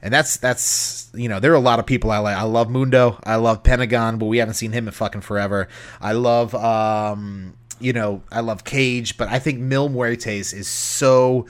And 0.02 0.12
that's 0.12 0.38
that's 0.38 1.12
you 1.14 1.30
know 1.30 1.40
there 1.40 1.52
are 1.52 1.56
a 1.56 1.60
lot 1.60 1.80
of 1.80 1.86
people 1.86 2.10
I 2.10 2.18
like. 2.18 2.36
I 2.36 2.44
love 2.44 2.70
Mundo. 2.70 3.20
I 3.24 3.36
love 3.36 3.62
Pentagon, 3.62 4.18
but 4.18 4.26
we 4.26 4.40
haven't 4.40 4.56
seen 4.56 4.72
him 4.72 4.88
in 4.88 4.94
fucking 4.94 5.22
forever. 5.22 5.68
I 6.00 6.14
love 6.14 6.56
um 6.56 7.54
you 7.80 7.94
know 7.94 8.24
I 8.32 8.40
love 8.40 8.64
Cage, 8.64 9.18
but 9.18 9.28
I 9.30 9.38
think 9.38 9.60
Mil 9.60 9.90
Muertes 9.90 10.54
is 10.54 10.68
so 10.68 11.46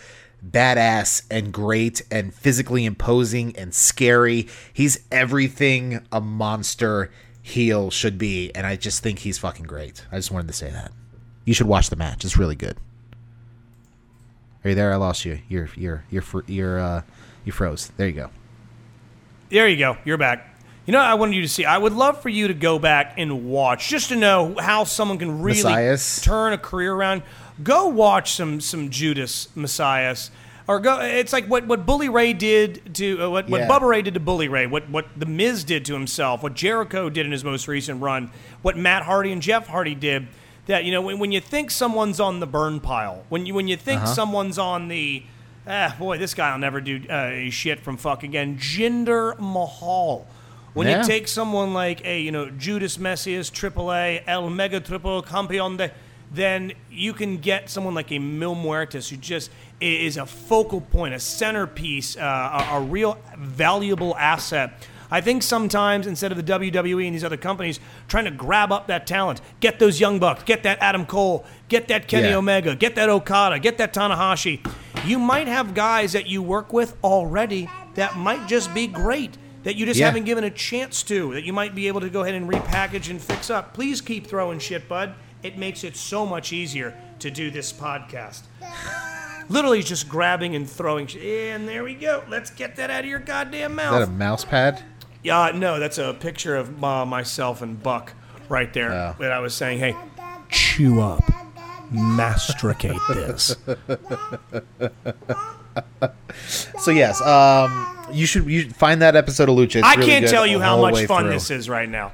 badass 0.46 1.24
and 1.32 1.54
great 1.54 2.02
and 2.12 2.34
physically 2.34 2.84
imposing 2.84 3.56
and 3.56 3.74
scary. 3.74 4.50
He's 4.74 5.06
everything 5.12 6.06
a 6.12 6.20
monster 6.20 7.10
heel 7.42 7.90
should 7.90 8.18
be, 8.18 8.54
and 8.54 8.68
I 8.68 8.76
just 8.76 9.02
think 9.02 9.20
he's 9.20 9.38
fucking 9.38 9.66
great. 9.66 10.06
I 10.12 10.18
just 10.18 10.32
wanted 10.32 10.48
to 10.48 10.54
say 10.54 10.70
that. 10.72 10.92
You 11.46 11.54
should 11.54 11.68
watch 11.68 11.90
the 11.90 11.96
match. 11.96 12.26
It's 12.26 12.38
really 12.38 12.56
good. 12.56 12.78
Are 14.64 14.70
you 14.70 14.76
there? 14.76 14.94
I 14.94 14.98
lost 14.98 15.26
you. 15.26 15.40
You're 15.50 15.70
you're 15.76 16.04
you're 16.10 16.22
fr- 16.22 16.40
you're 16.48 16.80
uh 16.80 17.02
you 17.46 17.52
froze. 17.52 17.92
There 17.98 18.08
you 18.08 18.14
go. 18.14 18.30
There 19.50 19.68
you 19.68 19.78
go. 19.78 19.98
You're 20.06 20.18
back. 20.18 20.48
You 20.86 20.94
know, 20.94 21.00
what 21.00 21.08
I 21.08 21.14
wanted 21.16 21.36
you 21.36 21.42
to 21.44 21.48
see. 21.48 21.64
I 21.66 21.78
would 21.78 21.94
love 21.94 22.22
for 22.22 22.30
you 22.30 22.48
to 22.48 22.54
go 22.54 22.80
back 22.80 23.14
and 23.18 23.46
watch 23.50 23.88
just 23.90 24.10
to 24.10 24.16
know 24.16 24.56
how 24.60 24.84
someone 24.84 25.18
can 25.20 25.42
really 25.42 25.58
Messiahs? 25.64 26.22
turn 26.22 26.54
a 26.54 26.58
career 26.58 26.94
around. 26.94 27.24
Go 27.64 27.88
watch 27.88 28.34
some 28.34 28.60
some 28.62 28.90
Judas 28.90 29.48
Mesias, 29.56 30.30
or 30.68 30.80
go. 30.80 31.00
It's 31.00 31.34
like 31.34 31.46
what 31.46 31.66
what 31.68 31.86
Bully 31.86 32.10
Ray 32.10 32.34
did 32.34 32.96
to 32.96 33.24
uh, 33.24 33.30
what 33.30 33.50
what 33.50 33.62
Yeah. 33.62 33.68
Bubba 33.68 33.88
Ray 33.88 34.02
did 34.02 34.14
to 34.16 34.20
Bully 34.20 34.48
Ray. 34.48 34.66
What 34.68 34.90
what 34.90 35.08
the 35.18 35.26
Miz 35.28 35.64
did 35.64 35.86
to 35.86 35.94
himself. 35.94 36.42
What 36.44 36.54
Jericho 36.56 37.10
did 37.10 37.26
in 37.26 37.32
his 37.32 37.44
most 37.44 37.68
recent 37.68 38.02
run. 38.02 38.32
What 38.62 38.78
Matt 38.78 39.04
Hardy 39.04 39.32
and 39.32 39.42
Jeff 39.42 39.68
Hardy 39.68 39.96
did. 39.96 40.28
That 40.72 40.86
you 40.86 40.92
know 40.94 41.02
when, 41.02 41.20
when 41.20 41.32
you 41.34 41.42
think 41.42 41.70
someone's 41.70 42.22
on 42.22 42.40
the 42.40 42.48
burn 42.48 42.80
pile, 42.80 43.26
when 43.28 43.46
you 43.46 43.54
when 43.54 43.68
you 43.68 43.76
think 43.76 44.04
Uh-huh. 44.04 44.14
someone's 44.16 44.58
on 44.58 44.88
the 44.88 45.22
ah 45.68 45.94
boy 46.00 46.18
this 46.18 46.34
guy 46.34 46.52
will 46.54 46.60
never 46.60 46.80
do 46.80 46.96
uh, 47.10 47.50
shit 47.52 47.82
from 47.82 47.98
fuck 47.98 48.24
again. 48.24 48.58
Jinder 48.58 49.38
Mahal. 49.38 50.26
When 50.74 50.88
Yeah. 50.88 51.02
you 51.02 51.08
take 51.08 51.28
someone 51.28 51.74
like 51.74 52.06
a 52.06 52.22
you 52.22 52.32
know 52.32 52.50
Judas 52.52 52.98
Mesias, 52.98 53.52
AAA, 53.52 54.24
El 54.28 54.50
Mega 54.50 54.80
Triple 54.80 55.22
Campeon, 55.24 55.76
de- 55.76 55.92
then 56.34 56.72
you 56.90 57.12
can 57.12 57.38
get 57.40 57.70
someone 57.70 57.94
like 57.94 58.10
a 58.14 58.20
Mil 58.20 58.56
Muertes 58.56 59.10
who 59.10 59.18
just 59.18 59.52
is 59.82 60.16
a 60.16 60.26
focal 60.26 60.80
point, 60.80 61.14
a 61.14 61.20
centerpiece, 61.20 62.16
uh, 62.16 62.22
a, 62.72 62.78
a 62.78 62.82
real 62.82 63.18
valuable 63.38 64.16
asset. 64.16 64.72
I 65.12 65.20
think 65.22 65.44
sometimes 65.44 66.08
instead 66.08 66.32
of 66.32 66.38
the 66.38 66.44
WWE 66.44 67.06
and 67.06 67.14
these 67.14 67.24
other 67.24 67.38
companies 67.38 67.80
trying 68.08 68.26
to 68.26 68.32
grab 68.32 68.72
up 68.72 68.88
that 68.88 69.06
talent, 69.06 69.42
get 69.60 69.78
those 69.78 70.00
young 70.00 70.20
bucks, 70.20 70.44
get 70.44 70.64
that 70.64 70.80
Adam 70.80 71.06
Cole, 71.06 71.46
get 71.68 71.90
that 71.90 72.08
Kenny 72.08 72.30
Yeah. 72.30 72.38
Omega, 72.38 72.76
get 72.76 72.96
that 72.96 73.10
Okada, 73.10 73.60
get 73.60 73.78
that 73.78 73.94
Tanahashi, 73.94 74.66
you 75.06 75.20
might 75.20 75.48
have 75.48 75.74
guys 75.74 76.14
that 76.14 76.28
you 76.28 76.42
work 76.42 76.72
with 76.72 76.96
already 77.04 77.70
that 77.96 78.16
might 78.18 78.48
just 78.48 78.74
be 78.74 78.88
great 78.88 79.38
that 79.64 79.76
you 79.76 79.86
just 79.86 80.00
Yeah. 80.00 80.08
haven't 80.08 80.24
given 80.24 80.44
a 80.46 80.50
chance 80.50 81.04
to, 81.04 81.34
that 81.34 81.44
you 81.44 81.54
might 81.54 81.76
be 81.76 81.88
able 81.88 82.00
to 82.02 82.10
go 82.10 82.22
ahead 82.22 82.34
and 82.34 82.50
repackage 82.50 83.10
and 83.10 83.22
fix 83.22 83.50
up. 83.50 83.74
Please 83.74 84.00
keep 84.02 84.26
throwing 84.26 84.60
shit, 84.60 84.88
bud. 84.88 85.14
It 85.44 85.58
makes 85.58 85.84
it 85.84 85.96
so 85.98 86.26
much 86.26 86.54
easier 86.54 86.94
to 87.20 87.30
do 87.30 87.52
this 87.52 87.74
podcast. 87.74 88.42
Literally 89.50 89.84
just 89.84 90.08
grabbing 90.08 90.56
and 90.56 90.70
throwing 90.70 91.08
shit. 91.08 91.22
And 91.54 91.68
there 91.68 91.84
we 91.84 91.94
go. 91.96 92.24
Let's 92.30 92.50
get 92.52 92.76
that 92.78 92.90
out 92.90 93.02
of 93.02 93.10
your 93.10 93.20
goddamn 93.20 93.76
mouth. 93.76 93.94
Is 94.02 94.08
that 94.08 94.08
a 94.08 94.18
mouse 94.18 94.46
pad? 94.46 94.82
Yeah, 95.24 95.52
no, 95.54 95.80
that's 95.80 95.98
a 95.98 96.14
picture 96.14 96.56
of 96.56 96.84
uh, 96.84 97.06
myself 97.06 97.62
and 97.62 97.82
Buck 97.82 98.14
right 98.50 98.74
there. 98.74 98.92
Oh. 98.92 99.16
That 99.20 99.32
I 99.32 99.40
was 99.40 99.54
saying, 99.54 99.80
hey, 99.80 99.96
chew 100.50 101.00
up, 101.02 101.24
masticate 101.92 103.00
this. 103.10 103.56
So 106.80 106.92
yes, 106.92 107.22
um, 107.22 108.08
you 108.12 108.26
should 108.26 108.46
you 108.46 108.62
should 108.62 108.76
find 108.76 109.02
that 109.02 109.16
episode 109.16 109.50
of 109.50 109.56
Lucha. 109.56 109.78
It's 109.78 109.88
I 109.88 109.96
really 109.96 110.08
can't 110.08 110.26
good 110.26 110.32
tell 110.32 110.48
you 110.48 110.60
how 110.60 110.82
much 110.82 111.06
fun 111.06 111.26
through. 111.26 111.34
this 111.34 111.52
is 111.52 111.70
right 111.70 111.88
now. 111.88 112.12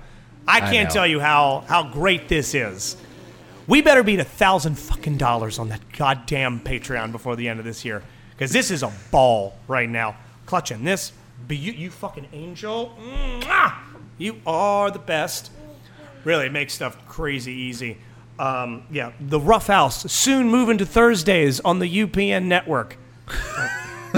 I 0.47 0.59
can't 0.59 0.89
know. 0.89 0.93
tell 0.93 1.07
you 1.07 1.19
how 1.19 1.63
how 1.67 1.91
great 1.91 2.27
this 2.27 2.53
is. 2.53 2.97
We 3.67 3.81
better 3.81 4.03
beat 4.03 4.19
a 4.19 4.25
thousand 4.25 4.75
fucking 4.77 5.17
dollars 5.17 5.59
on 5.59 5.69
that 5.69 5.81
goddamn 5.91 6.61
Patreon 6.61 7.11
before 7.11 7.35
the 7.35 7.49
end 7.49 7.59
of 7.59 7.65
this 7.65 7.83
year, 7.83 8.03
because 8.31 8.51
this 8.51 8.71
is 8.71 8.83
a 8.83 8.91
ball 9.11 9.55
right 9.67 9.89
now. 9.89 10.15
Clutching 10.45 10.83
this, 10.83 11.11
but 11.47 11.57
you, 11.57 11.71
you 11.73 11.89
fucking 11.89 12.27
angel, 12.33 12.97
Mwah! 13.41 13.73
you 14.17 14.41
are 14.45 14.89
the 14.91 14.99
best. 14.99 15.51
Really, 16.23 16.45
it 16.47 16.51
makes 16.51 16.73
stuff 16.73 16.97
crazy 17.07 17.51
easy. 17.53 17.97
Um, 18.39 18.83
yeah, 18.91 19.11
the 19.19 19.39
Rough 19.39 19.67
House 19.67 20.11
soon 20.11 20.49
moving 20.49 20.77
to 20.77 20.85
Thursdays 20.85 21.59
on 21.61 21.79
the 21.79 21.87
UPN 22.05 22.45
network. 22.45 22.97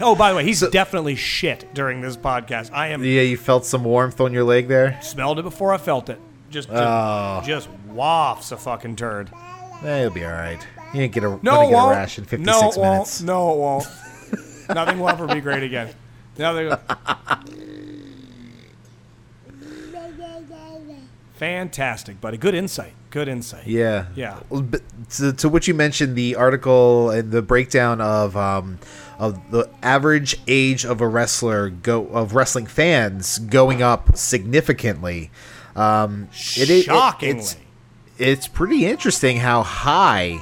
oh, 0.00 0.14
by 0.18 0.30
the 0.30 0.36
way, 0.36 0.44
he's 0.44 0.60
definitely 0.68 1.14
shit 1.16 1.72
during 1.74 2.00
this 2.00 2.16
podcast. 2.16 2.72
I 2.72 2.88
am 2.88 3.02
Yeah, 3.04 3.22
you 3.22 3.36
felt 3.36 3.64
some 3.64 3.84
warmth 3.84 4.20
on 4.20 4.32
your 4.32 4.44
leg 4.44 4.68
there. 4.68 4.98
smelled 5.02 5.38
it 5.38 5.42
before 5.42 5.72
I 5.72 5.78
felt 5.78 6.08
it. 6.08 6.20
Just, 6.50 6.68
just, 6.68 6.80
Oh. 6.82 7.42
just 7.44 7.68
wafts 7.88 8.50
a 8.52 8.56
fucking 8.56 8.96
turd. 8.96 9.30
Eh, 9.84 10.02
you'll 10.02 10.10
be 10.10 10.24
all 10.24 10.32
right. 10.32 10.58
You 10.92 11.02
ain't 11.02 11.12
get 11.12 11.22
a 11.24 11.38
No, 11.42 11.70
get 11.70 11.72
a 11.78 11.90
rash 11.90 12.18
in 12.18 12.24
56 12.24 12.46
no, 12.46 12.58
it 12.58 12.76
minutes. 12.76 13.20
won't. 13.20 13.26
No, 13.26 13.52
it 13.52 13.58
won't. 13.58 13.84
Nothing 14.74 14.98
will 15.00 15.08
ever 15.08 15.26
be 15.26 15.40
great 15.40 15.62
again. 15.62 15.94
Nothing. 16.38 16.72
Fantastic, 21.34 22.20
buddy. 22.20 22.36
Good 22.36 22.54
insight. 22.54 22.92
Good 23.10 23.26
insight. 23.28 23.66
Yeah. 23.66 24.06
Yeah. 24.14 24.40
But 24.50 24.82
To, 25.10 25.32
to 25.32 25.48
what 25.48 25.66
you 25.66 25.72
mentioned, 25.74 26.14
the 26.14 26.36
article 26.36 27.10
and 27.10 27.30
the 27.30 27.40
breakdown 27.42 28.00
of 28.00 28.36
um, 28.36 28.78
of 29.18 29.50
the 29.50 29.68
average 29.82 30.38
age 30.46 30.84
of 30.84 31.00
a 31.00 31.08
wrestler 31.08 31.70
go 31.70 32.06
of 32.08 32.34
wrestling 32.34 32.66
fans 32.66 33.38
going 33.38 33.82
up 33.82 34.16
significantly. 34.16 35.30
Um, 35.74 36.28
it, 36.56 36.68
it- 36.68 36.70
it- 36.70 36.84
Shockingly. 36.84 37.38
it's, 37.38 37.56
it's 38.18 38.48
pretty 38.48 38.84
interesting 38.86 39.38
how 39.38 39.62
high 39.62 40.40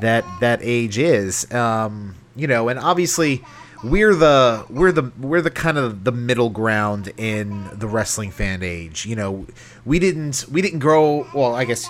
that 0.00 0.24
that 0.40 0.58
age 0.62 0.98
is. 0.98 1.50
Um, 1.52 2.16
you 2.34 2.48
know, 2.48 2.68
and 2.68 2.80
obviously 2.80 3.44
we're 3.84 4.14
the 4.14 4.64
we're 4.70 4.92
the 4.92 5.10
we're 5.18 5.40
the 5.40 5.50
kind 5.50 5.76
of 5.78 6.04
the 6.04 6.12
middle 6.12 6.50
ground 6.50 7.12
in 7.16 7.68
the 7.72 7.88
wrestling 7.88 8.30
fan 8.30 8.62
age. 8.62 9.06
You 9.06 9.16
know, 9.16 9.46
we 9.84 9.98
didn't 9.98 10.46
we 10.50 10.62
didn't 10.62 10.78
grow. 10.78 11.26
Well, 11.34 11.54
I 11.54 11.64
guess 11.64 11.88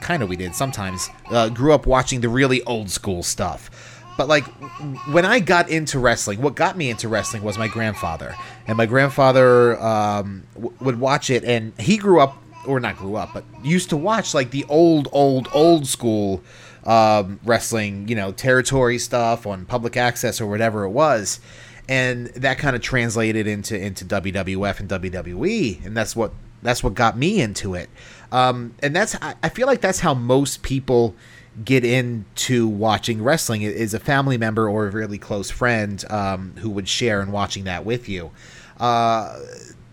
kind 0.00 0.22
of 0.22 0.28
we 0.28 0.36
did 0.36 0.54
sometimes. 0.54 1.08
Uh, 1.30 1.48
grew 1.48 1.72
up 1.72 1.86
watching 1.86 2.20
the 2.20 2.28
really 2.28 2.62
old 2.64 2.90
school 2.90 3.22
stuff. 3.22 3.70
but 4.18 4.28
like 4.28 4.44
when 5.12 5.24
I 5.24 5.40
got 5.40 5.70
into 5.70 5.98
wrestling, 5.98 6.42
what 6.42 6.54
got 6.54 6.76
me 6.76 6.90
into 6.90 7.08
wrestling 7.08 7.42
was 7.42 7.56
my 7.56 7.68
grandfather, 7.68 8.34
and 8.66 8.76
my 8.76 8.84
grandfather 8.86 9.80
um, 9.80 10.42
w- 10.54 10.74
would 10.80 11.00
watch 11.00 11.30
it, 11.30 11.42
and 11.44 11.72
he 11.78 11.96
grew 11.96 12.20
up, 12.20 12.36
or 12.66 12.80
not 12.80 12.96
grew 12.98 13.16
up, 13.16 13.30
but 13.32 13.44
used 13.62 13.88
to 13.90 13.96
watch 13.96 14.34
like 14.34 14.50
the 14.50 14.66
old, 14.68 15.08
old, 15.12 15.48
old 15.54 15.86
school 15.86 16.42
um, 16.84 17.40
wrestling, 17.44 18.08
you 18.08 18.14
know, 18.14 18.32
territory 18.32 18.98
stuff 18.98 19.46
on 19.46 19.66
public 19.66 19.96
access 19.96 20.40
or 20.40 20.46
whatever 20.46 20.84
it 20.84 20.90
was, 20.90 21.40
and 21.88 22.28
that 22.28 22.58
kind 22.58 22.76
of 22.76 22.82
translated 22.82 23.46
into 23.46 23.78
into 23.78 24.04
WWF 24.04 24.80
and 24.80 24.88
WWE, 24.88 25.84
and 25.84 25.96
that's 25.96 26.14
what 26.14 26.32
that's 26.62 26.82
what 26.82 26.94
got 26.94 27.16
me 27.16 27.40
into 27.40 27.74
it. 27.74 27.90
Um, 28.32 28.74
and 28.82 28.94
that's 28.94 29.16
I, 29.16 29.34
I 29.42 29.48
feel 29.48 29.66
like 29.66 29.80
that's 29.80 30.00
how 30.00 30.14
most 30.14 30.62
people 30.62 31.14
get 31.64 31.84
into 31.84 32.68
watching 32.68 33.22
wrestling 33.22 33.62
is 33.62 33.92
a 33.92 34.00
family 34.00 34.38
member 34.38 34.68
or 34.68 34.86
a 34.86 34.90
really 34.90 35.18
close 35.18 35.50
friend 35.50 36.04
um, 36.10 36.54
who 36.58 36.70
would 36.70 36.88
share 36.88 37.20
in 37.20 37.32
watching 37.32 37.64
that 37.64 37.84
with 37.84 38.08
you. 38.08 38.30
Uh, 38.78 39.38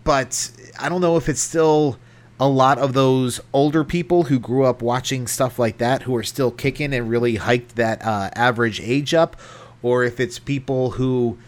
but 0.04 0.50
I 0.78 0.88
don't 0.88 1.00
know 1.00 1.16
if 1.16 1.28
it's 1.28 1.40
still 1.40 1.98
a 2.40 2.48
lot 2.48 2.78
of 2.78 2.92
those 2.92 3.40
older 3.52 3.82
people 3.84 4.24
who 4.24 4.38
grew 4.38 4.64
up 4.64 4.80
watching 4.80 5.26
stuff 5.26 5.58
like 5.58 5.78
that 5.78 6.02
who 6.02 6.14
are 6.14 6.22
still 6.22 6.50
kicking 6.50 6.94
and 6.94 7.10
really 7.10 7.36
hiked 7.36 7.76
that 7.76 8.04
uh, 8.04 8.30
average 8.34 8.80
age 8.80 9.12
up, 9.12 9.36
or 9.82 10.04
if 10.04 10.20
it's 10.20 10.38
people 10.38 10.92
who 10.92 11.38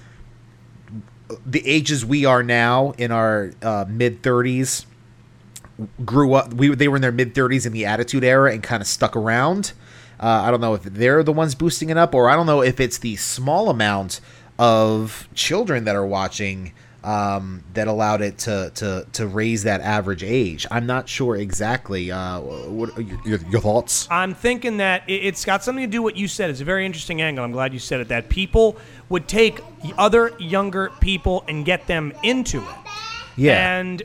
the 1.46 1.66
ages 1.66 2.04
we 2.04 2.24
are 2.24 2.42
now 2.42 2.90
in 2.98 3.12
our 3.12 3.52
uh, 3.62 3.84
mid 3.88 4.22
30s 4.22 4.84
grew 6.04 6.34
up 6.34 6.52
we 6.52 6.74
they 6.74 6.88
were 6.88 6.96
in 6.96 7.02
their 7.02 7.12
mid 7.12 7.34
30s 7.34 7.64
in 7.64 7.72
the 7.72 7.86
attitude 7.86 8.24
era 8.24 8.52
and 8.52 8.62
kind 8.62 8.80
of 8.80 8.86
stuck 8.86 9.16
around. 9.16 9.72
Uh, 10.18 10.42
i 10.44 10.50
don't 10.50 10.60
know 10.60 10.74
if 10.74 10.82
they're 10.82 11.22
the 11.22 11.32
ones 11.32 11.54
boosting 11.54 11.88
it 11.88 11.96
up 11.96 12.14
or 12.14 12.28
i 12.28 12.36
don't 12.36 12.44
know 12.44 12.62
if 12.62 12.78
it's 12.78 12.98
the 12.98 13.16
small 13.16 13.70
amount 13.70 14.20
of 14.58 15.26
children 15.34 15.84
that 15.84 15.96
are 15.96 16.04
watching 16.04 16.74
um, 17.02 17.64
that 17.74 17.88
allowed 17.88 18.20
it 18.22 18.38
to, 18.38 18.70
to 18.74 19.06
to 19.12 19.26
raise 19.26 19.62
that 19.62 19.80
average 19.80 20.22
age 20.22 20.66
i'm 20.70 20.86
not 20.86 21.08
sure 21.08 21.36
exactly 21.36 22.10
uh, 22.10 22.38
what 22.40 22.96
your, 23.26 23.38
your 23.48 23.60
thoughts 23.60 24.06
I'm 24.10 24.34
thinking 24.34 24.76
that 24.78 25.04
it- 25.08 25.24
it's 25.24 25.44
got 25.44 25.64
something 25.64 25.84
to 25.84 25.90
do 25.90 26.02
with 26.02 26.12
what 26.14 26.16
you 26.20 26.26
said. 26.28 26.50
It's 26.50 26.60
a 26.60 26.64
very 26.64 26.84
interesting 26.84 27.22
angle. 27.22 27.44
I'm 27.44 27.52
glad 27.52 27.72
you 27.72 27.78
said 27.78 28.00
it. 28.00 28.08
That 28.08 28.28
people 28.28 28.76
would 29.08 29.28
take 29.28 29.60
other 29.96 30.32
younger 30.40 30.90
people 31.00 31.44
and 31.48 31.64
get 31.64 31.86
them 31.86 32.12
into 32.22 32.58
it. 32.58 32.76
yeah 33.36 33.78
And 33.78 34.02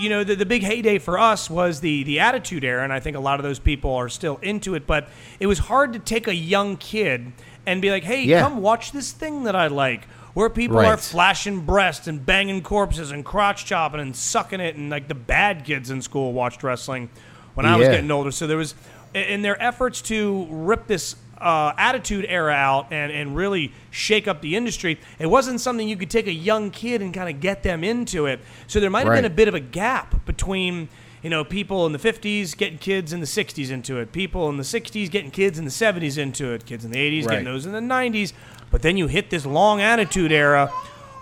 you 0.00 0.08
know, 0.08 0.22
the, 0.24 0.36
the 0.36 0.46
big 0.46 0.62
heyday 0.62 0.98
for 0.98 1.18
us 1.18 1.50
was 1.50 1.80
the 1.80 2.04
the 2.04 2.20
Attitude 2.20 2.62
Era, 2.64 2.84
and 2.84 2.92
I 2.92 3.00
think 3.00 3.16
a 3.16 3.20
lot 3.20 3.40
of 3.40 3.44
those 3.44 3.58
people 3.58 3.92
are 3.94 4.08
still 4.08 4.36
into 4.42 4.74
it. 4.74 4.86
But 4.86 5.08
it 5.40 5.46
was 5.46 5.58
hard 5.58 5.92
to 5.94 5.98
take 5.98 6.28
a 6.28 6.34
young 6.34 6.76
kid 6.76 7.32
and 7.66 7.82
be 7.82 7.90
like, 7.90 8.04
"Hey, 8.04 8.22
Yeah. 8.24 8.40
come 8.40 8.62
watch 8.62 8.92
this 8.92 9.10
thing 9.12 9.44
that 9.44 9.56
I 9.56 9.66
like." 9.66 10.06
Where 10.38 10.48
people 10.48 10.76
are 10.86 10.96
flashing 10.96 11.62
breasts 11.62 12.06
and 12.06 12.24
banging 12.24 12.62
corpses 12.62 13.10
and 13.10 13.24
crotch 13.24 13.64
chopping 13.64 13.98
and 13.98 14.14
sucking 14.14 14.60
it, 14.60 14.76
and 14.76 14.88
like 14.88 15.08
the 15.08 15.14
bad 15.16 15.64
kids 15.64 15.90
in 15.90 16.00
school 16.00 16.32
watched 16.32 16.62
wrestling 16.62 17.10
when 17.54 17.66
I 17.66 17.74
was 17.74 17.88
getting 17.94 18.10
older. 18.12 18.30
So 18.30 18.46
there 18.46 18.56
was, 18.56 18.76
in 19.14 19.42
their 19.42 19.60
efforts 19.60 20.00
to 20.02 20.46
rip 20.48 20.86
this 20.86 21.16
uh, 21.38 21.72
attitude 21.76 22.24
era 22.28 22.52
out 22.52 22.86
and, 22.92 23.10
and 23.10 23.34
really 23.34 23.72
shake 23.90 24.28
up 24.28 24.40
the 24.40 24.54
industry, 24.54 25.00
it 25.18 25.26
wasn't 25.26 25.60
something 25.60 25.88
you 25.88 25.96
could 25.96 26.10
take 26.10 26.28
a 26.28 26.32
young 26.32 26.70
kid 26.70 27.02
and 27.02 27.12
kind 27.12 27.28
of 27.28 27.40
get 27.40 27.64
them 27.64 27.82
into 27.82 28.26
it. 28.26 28.38
So 28.68 28.78
there 28.78 28.90
might 28.90 29.06
have 29.06 29.14
been 29.16 29.24
a 29.32 29.34
bit 29.34 29.48
of 29.48 29.54
a 29.54 29.60
gap 29.60 30.24
between 30.24 30.88
you 31.20 31.30
know 31.30 31.42
people 31.42 31.84
in 31.84 31.90
the 31.90 31.98
50s 31.98 32.56
getting 32.56 32.78
kids 32.78 33.12
in 33.12 33.18
the 33.18 33.26
60s 33.26 33.70
into 33.70 33.98
it, 33.98 34.12
people 34.12 34.48
in 34.50 34.56
the 34.56 34.62
60s 34.62 35.10
getting 35.10 35.32
kids 35.32 35.58
in 35.58 35.64
the 35.64 35.70
70s 35.72 36.16
into 36.16 36.52
it, 36.52 36.64
kids 36.64 36.84
in 36.84 36.92
the 36.92 36.98
80s 36.98 37.26
Right. 37.26 37.30
getting 37.30 37.44
those 37.44 37.66
in 37.66 37.72
the 37.72 37.80
90s. 37.80 38.32
But 38.70 38.82
then 38.82 38.96
you 38.96 39.06
hit 39.06 39.30
this 39.30 39.46
long 39.46 39.80
attitude 39.80 40.32
era, 40.32 40.68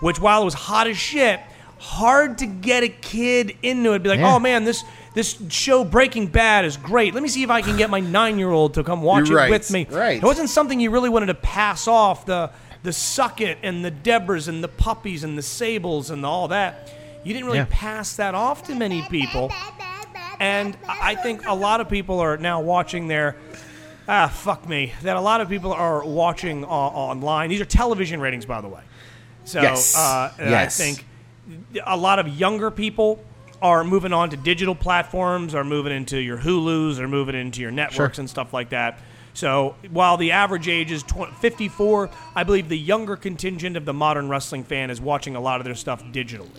which 0.01 0.19
while 0.19 0.41
it 0.41 0.45
was 0.45 0.53
hot 0.53 0.87
as 0.87 0.97
shit, 0.97 1.39
hard 1.79 2.39
to 2.39 2.45
get 2.45 2.83
a 2.83 2.89
kid 2.89 3.55
into 3.63 3.93
it. 3.93 4.03
Be 4.03 4.09
like, 4.09 4.19
Yeah. 4.19 4.35
oh 4.35 4.39
man, 4.39 4.63
this 4.63 4.83
this 5.13 5.37
show 5.49 5.83
Breaking 5.83 6.27
Bad 6.27 6.63
is 6.65 6.77
great. 6.77 7.13
Let 7.15 7.23
me 7.23 7.29
see 7.29 7.41
if 7.43 7.49
I 7.49 7.61
can 7.61 7.75
get 7.77 7.89
my 7.89 7.99
nine 7.99 8.37
year 8.37 8.51
old 8.51 8.75
to 8.75 8.83
come 8.83 9.01
watch 9.01 9.29
You're 9.29 9.39
it 9.39 9.41
right, 9.43 9.49
with 9.51 9.71
me. 9.71 9.87
right. 9.89 10.17
It 10.17 10.23
wasn't 10.23 10.49
something 10.49 10.79
you 10.79 10.91
really 10.91 11.09
wanted 11.09 11.27
to 11.27 11.33
pass 11.35 11.87
off 11.87 12.25
the 12.25 12.51
the 12.83 12.93
suck 12.93 13.41
it 13.41 13.57
and 13.63 13.83
the 13.83 13.89
Debras 13.91 14.47
and 14.47 14.63
the 14.63 14.67
puppies 14.67 15.23
and 15.23 15.37
the 15.37 15.41
Sables 15.41 16.09
and 16.11 16.25
all 16.25 16.47
that. 16.49 16.91
You 17.23 17.33
didn't 17.33 17.45
really 17.47 17.57
Yeah. 17.59 17.65
pass 17.69 18.15
that 18.17 18.35
off 18.35 18.63
to 18.67 18.75
many 18.75 19.01
people. 19.09 19.51
And 20.39 20.77
I 20.87 20.97
I 21.11 21.15
think 21.15 21.47
a 21.47 21.53
lot 21.55 21.81
of 21.81 21.89
people 21.89 22.19
are 22.19 22.37
now 22.37 22.59
watching 22.61 23.07
their 23.07 23.35
ah 24.07 24.27
fuck 24.27 24.67
me 24.67 24.93
that 25.03 25.15
a 25.17 25.21
lot 25.21 25.41
of 25.41 25.49
people 25.49 25.73
are 25.73 26.03
watching 26.05 26.63
uh, 26.63 26.67
online. 26.67 27.49
These 27.49 27.61
are 27.61 27.65
television 27.65 28.19
ratings, 28.21 28.45
by 28.45 28.61
the 28.61 28.67
way. 28.67 28.81
So 29.45 29.61
Yes. 29.61 29.95
uh, 29.97 30.31
Yes. 30.39 30.79
I 30.79 30.83
think 30.83 31.05
a 31.85 31.95
lot 31.97 32.19
of 32.19 32.27
younger 32.27 32.71
people 32.71 33.23
are 33.61 33.83
moving 33.83 34.13
on 34.13 34.29
to 34.29 34.37
digital 34.37 34.75
platforms, 34.75 35.55
are 35.55 35.63
moving 35.63 35.91
into 35.93 36.19
your 36.19 36.37
Hulu's, 36.37 36.99
are 36.99 37.07
moving 37.07 37.35
into 37.35 37.61
your 37.61 37.71
networks 37.71 38.19
and 38.19 38.29
stuff 38.29 38.53
like 38.53 38.69
that. 38.69 38.99
So 39.33 39.75
while 39.91 40.17
the 40.17 40.31
average 40.31 40.67
age 40.67 40.91
is 40.91 41.03
tw- 41.03 41.31
54, 41.39 42.09
I 42.35 42.43
believe 42.43 42.69
the 42.69 42.77
younger 42.77 43.15
contingent 43.15 43.77
of 43.77 43.85
the 43.85 43.93
modern 43.93 44.29
wrestling 44.29 44.63
fan 44.63 44.89
is 44.89 44.99
watching 44.99 45.35
a 45.35 45.39
lot 45.39 45.59
of 45.59 45.65
their 45.65 45.75
stuff 45.75 46.03
digitally. 46.05 46.49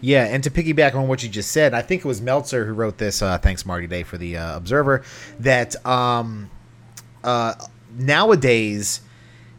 Yeah, 0.00 0.24
and 0.24 0.42
to 0.44 0.50
piggyback 0.50 0.94
on 0.94 1.08
what 1.08 1.22
you 1.22 1.28
just 1.28 1.50
said, 1.50 1.72
I 1.72 1.82
think 1.82 2.04
it 2.04 2.08
was 2.08 2.20
Meltzer 2.20 2.66
who 2.66 2.72
wrote 2.72 2.98
this. 2.98 3.22
Uh, 3.22 3.38
thanks, 3.38 3.64
Marty 3.64 3.86
Day, 3.86 4.02
for 4.02 4.18
the 4.18 4.36
uh, 4.36 4.56
Observer. 4.56 5.02
That 5.40 5.74
um, 5.86 6.50
uh, 7.24 7.54
nowadays 7.96 9.00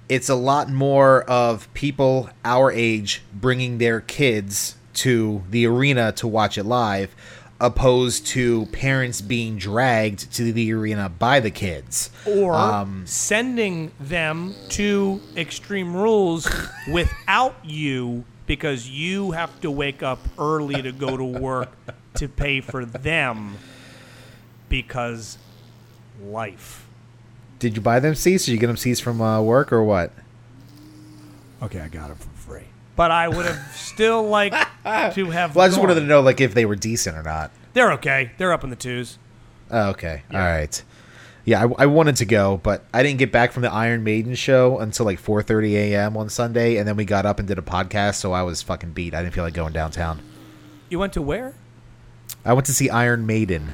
it's 0.07 0.29
a 0.29 0.35
lot 0.35 0.69
more 0.69 1.23
of 1.23 1.71
people 1.73 2.29
our 2.43 2.71
age 2.71 3.23
bringing 3.33 3.79
their 3.79 4.01
kids 4.01 4.75
to 4.93 5.43
the 5.49 5.65
arena 5.65 6.11
to 6.13 6.27
watch 6.27 6.57
it 6.57 6.63
live, 6.63 7.15
opposed 7.59 8.25
to 8.27 8.65
parents 8.67 9.21
being 9.21 9.57
dragged 9.57 10.31
to 10.33 10.53
the 10.53 10.71
arena 10.71 11.09
by 11.09 11.39
the 11.39 11.51
kids. 11.51 12.09
or 12.25 12.53
Um, 12.53 13.03
sending 13.05 13.91
them 13.99 14.53
to 14.69 15.21
Extreme 15.35 15.95
Rules 15.95 16.47
without 16.91 17.55
you 17.63 18.23
because 18.45 18.87
you 18.87 19.31
have 19.31 19.59
to 19.61 19.71
wake 19.71 20.03
up 20.03 20.19
early 20.37 20.81
to 20.81 20.91
go 20.91 21.17
to 21.17 21.23
work 21.23 21.71
to 22.15 22.27
pay 22.29 22.61
for 22.61 22.85
them 22.85 23.55
because 24.69 25.37
life. 26.23 26.84
Did 27.65 27.75
you 27.75 27.81
buy 27.81 27.99
them 27.99 28.13
seats? 28.13 28.45
Did 28.45 28.51
you 28.51 28.59
get 28.59 28.67
them 28.67 28.77
seats 28.77 28.99
from 28.99 29.19
uh, 29.19 29.41
work 29.41 29.73
or 29.73 29.83
what? 29.83 30.13
Okay, 31.63 31.79
I 31.79 31.87
got 31.87 32.09
them 32.09 32.17
for 32.17 32.29
free. 32.29 32.65
But 32.95 33.09
I 33.09 33.27
would 33.27 33.43
have 33.47 33.57
still 33.75 34.21
liked 34.21 34.53
to 34.83 35.25
have. 35.31 35.55
Well, 35.55 35.65
I 35.65 35.67
just 35.67 35.79
wanted 35.79 35.95
to 35.95 36.01
know 36.01 36.21
like 36.21 36.39
if 36.39 36.53
they 36.53 36.67
were 36.67 36.75
decent 36.75 37.17
or 37.17 37.23
not. 37.23 37.49
They're 37.73 37.91
okay. 37.93 38.29
They're 38.37 38.53
up 38.53 38.63
in 38.63 38.69
the 38.69 38.75
twos. 38.75 39.17
Oh, 39.71 39.89
okay. 39.89 40.21
All 40.31 40.37
right. 40.37 40.83
Yeah, 41.43 41.65
I, 41.65 41.85
I 41.85 41.85
wanted 41.87 42.17
to 42.17 42.25
go, 42.25 42.57
but 42.61 42.85
I 42.93 43.01
didn't 43.01 43.17
get 43.17 43.31
back 43.31 43.51
from 43.51 43.63
the 43.63 43.71
Iron 43.71 44.03
Maiden 44.03 44.35
show 44.35 44.77
until 44.77 45.07
like 45.07 45.19
4:30 45.19 45.71
a.m. 45.71 46.17
on 46.17 46.29
Sunday, 46.29 46.77
and 46.77 46.87
then 46.87 46.95
we 46.95 47.03
got 47.03 47.25
up 47.25 47.39
and 47.39 47.47
did 47.47 47.57
a 47.57 47.63
podcast, 47.63 48.17
so 48.17 48.31
I 48.31 48.43
was 48.43 48.61
fucking 48.61 48.91
beat. 48.91 49.15
I 49.15 49.23
didn't 49.23 49.33
feel 49.33 49.43
like 49.43 49.55
going 49.55 49.73
downtown. 49.73 50.21
You 50.87 50.99
went 50.99 51.13
to 51.13 51.21
where? 51.23 51.55
I 52.45 52.53
went 52.53 52.67
to 52.67 52.73
see 52.75 52.91
Iron 52.91 53.25
Maiden. 53.25 53.73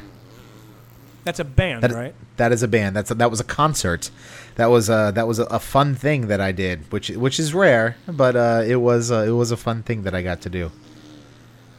That's 1.23 1.39
a 1.39 1.43
band, 1.43 1.83
That, 1.83 1.91
right? 1.91 2.15
that 2.37 2.51
is 2.51 2.63
a 2.63 2.67
band. 2.67 2.95
That's 2.95 3.11
a, 3.11 3.13
that 3.15 3.29
was 3.29 3.39
a 3.39 3.43
concert. 3.43 4.09
That 4.55 4.67
was 4.71 4.89
a 4.89 5.11
that 5.13 5.27
was 5.27 5.37
a, 5.39 5.43
a 5.45 5.59
fun 5.59 5.93
thing 5.95 6.27
that 6.27 6.41
I 6.41 6.51
did, 6.51 6.91
which 6.91 7.09
which 7.09 7.39
is 7.39 7.53
rare, 7.53 7.95
but 8.07 8.35
uh, 8.35 8.63
it 8.65 8.77
was 8.77 9.11
uh, 9.11 9.25
it 9.27 9.31
was 9.31 9.51
a 9.51 9.57
fun 9.57 9.83
thing 9.83 10.01
that 10.03 10.15
I 10.15 10.23
got 10.23 10.41
to 10.41 10.49
do. 10.49 10.71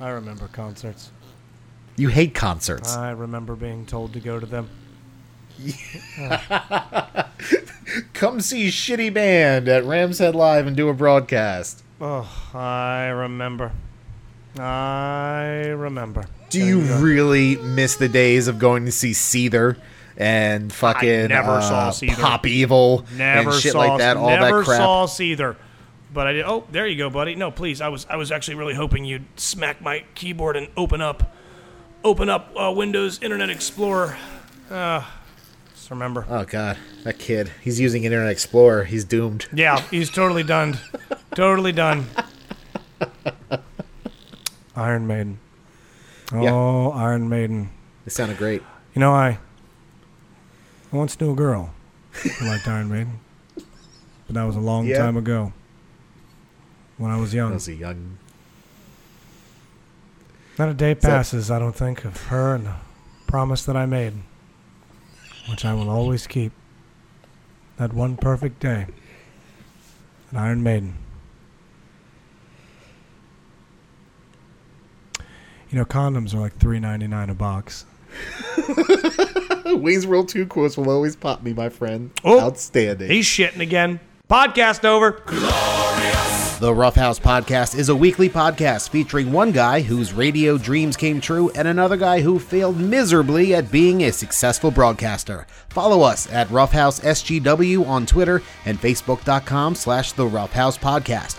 I 0.00 0.10
remember 0.10 0.48
concerts. 0.48 1.10
You 1.96 2.08
hate 2.08 2.34
concerts. 2.34 2.96
I 2.96 3.10
remember 3.10 3.54
being 3.56 3.84
told 3.84 4.12
to 4.14 4.20
go 4.20 4.38
to 4.40 4.46
them. 4.46 4.68
Come 8.14 8.40
see 8.40 8.68
shitty 8.68 9.12
band 9.12 9.68
at 9.68 9.84
Rams 9.84 10.18
Head 10.18 10.34
Live 10.34 10.66
and 10.66 10.76
do 10.76 10.88
a 10.88 10.94
broadcast. 10.94 11.82
Oh, 12.00 12.28
I 12.54 13.06
remember. 13.08 13.72
I 14.58 15.66
remember. 15.68 16.24
Do 16.52 16.64
you 16.64 16.80
really 16.80 17.56
miss 17.56 17.96
the 17.96 18.08
days 18.08 18.48
of 18.48 18.58
going 18.58 18.84
to 18.86 18.92
see 18.92 19.12
Seether 19.12 19.78
and 20.16 20.72
fucking 20.72 21.28
never 21.28 21.52
uh, 21.52 21.60
saw 21.60 21.90
Seether. 21.90 22.20
Pop 22.20 22.46
Evil 22.46 23.06
Never 23.16 23.50
and 23.50 23.60
shit 23.60 23.72
saw 23.72 23.78
like 23.78 23.98
that? 23.98 24.16
All 24.16 24.28
never 24.28 24.58
that 24.58 24.64
crap. 24.64 24.78
Never 24.80 24.84
saw 24.84 25.06
Seether. 25.06 25.56
But 26.12 26.26
I 26.26 26.32
did. 26.34 26.44
Oh, 26.44 26.64
there 26.70 26.86
you 26.86 26.98
go, 26.98 27.08
buddy. 27.08 27.34
No, 27.34 27.50
please. 27.50 27.80
I 27.80 27.88
was 27.88 28.06
I 28.08 28.16
was 28.16 28.30
actually 28.30 28.56
really 28.56 28.74
hoping 28.74 29.04
you'd 29.04 29.24
smack 29.36 29.80
my 29.80 30.04
keyboard 30.14 30.56
and 30.56 30.68
open 30.76 31.00
up, 31.00 31.34
open 32.04 32.28
up 32.28 32.52
uh, 32.54 32.70
Windows 32.76 33.22
Internet 33.22 33.48
Explorer. 33.48 34.18
Uh, 34.70 35.04
just 35.74 35.90
remember. 35.90 36.26
Oh 36.28 36.44
god, 36.44 36.76
that 37.04 37.18
kid. 37.18 37.50
He's 37.62 37.80
using 37.80 38.04
Internet 38.04 38.30
Explorer. 38.30 38.84
He's 38.84 39.04
doomed. 39.04 39.46
Yeah, 39.54 39.80
he's 39.90 40.10
totally 40.10 40.42
done. 40.42 40.76
totally 41.34 41.72
done. 41.72 42.06
Iron 44.76 45.06
Maiden. 45.06 45.38
Oh, 46.30 46.42
Yeah. 46.42 47.00
Iron 47.02 47.28
Maiden. 47.28 47.70
It 48.06 48.12
sounded 48.12 48.38
great. 48.38 48.62
You 48.94 49.00
know, 49.00 49.12
I, 49.12 49.38
I 50.92 50.96
once 50.96 51.18
knew 51.20 51.32
a 51.32 51.34
girl 51.34 51.70
who 52.12 52.46
liked 52.46 52.68
Iron 52.68 52.88
Maiden. 52.90 53.20
but 53.54 54.34
that 54.34 54.44
was 54.44 54.56
a 54.56 54.60
long 54.60 54.86
Yeah. 54.86 54.98
time 54.98 55.16
ago. 55.16 55.52
When 56.98 57.10
I 57.10 57.16
was 57.18 57.32
young. 57.34 57.52
Was 57.54 57.66
he 57.66 57.74
young? 57.74 58.18
Not 60.58 60.68
a 60.68 60.74
day 60.74 60.94
that- 60.94 61.02
passes, 61.02 61.50
I 61.50 61.58
don't 61.58 61.74
think, 61.74 62.04
of 62.04 62.24
her 62.26 62.54
and 62.54 62.66
the 62.66 62.74
promise 63.26 63.64
that 63.64 63.76
I 63.76 63.86
made, 63.86 64.12
which 65.48 65.64
I 65.64 65.72
will 65.74 65.88
always 65.90 66.26
keep. 66.26 66.52
That 67.78 67.92
one 67.94 68.16
perfect 68.16 68.60
day. 68.60 68.86
An 70.30 70.36
Iron 70.36 70.62
Maiden. 70.62 70.94
You 75.72 75.78
know, 75.78 75.84
condoms 75.86 76.34
are 76.34 76.38
like 76.38 76.54
three 76.58 76.78
ninety 76.78 77.08
nine 77.08 77.30
a 77.30 77.34
box. 77.34 77.86
Wayne's 79.64 80.06
World 80.06 80.28
2 80.28 80.44
quotes 80.46 80.76
will 80.76 80.90
always 80.90 81.16
pop 81.16 81.42
me, 81.42 81.54
my 81.54 81.70
friend. 81.70 82.10
Oh, 82.22 82.38
Outstanding. 82.40 83.10
He's 83.10 83.24
shitting 83.24 83.60
again. 83.60 84.00
Podcast 84.28 84.84
over. 84.84 85.12
Glorious. 85.24 86.58
The 86.58 86.74
Rough 86.74 86.94
House 86.94 87.18
Podcast 87.18 87.76
is 87.76 87.88
a 87.88 87.96
weekly 87.96 88.28
podcast 88.28 88.90
featuring 88.90 89.32
one 89.32 89.50
guy 89.50 89.80
whose 89.80 90.12
radio 90.12 90.58
dreams 90.58 90.94
came 90.94 91.22
true 91.22 91.50
and 91.54 91.66
another 91.66 91.96
guy 91.96 92.20
who 92.20 92.38
failed 92.38 92.78
miserably 92.78 93.54
at 93.54 93.72
being 93.72 94.02
a 94.02 94.12
successful 94.12 94.70
broadcaster. 94.70 95.46
Follow 95.70 96.02
us 96.02 96.30
at 96.30 96.50
Roughhouse 96.50 97.00
SGW 97.00 97.86
on 97.86 98.04
Twitter 98.04 98.42
and 98.66 98.78
Facebook.com 98.78 99.74
slash 99.74 100.12
The 100.12 100.26
Roughhouse 100.26 100.76
Podcast. 100.76 101.38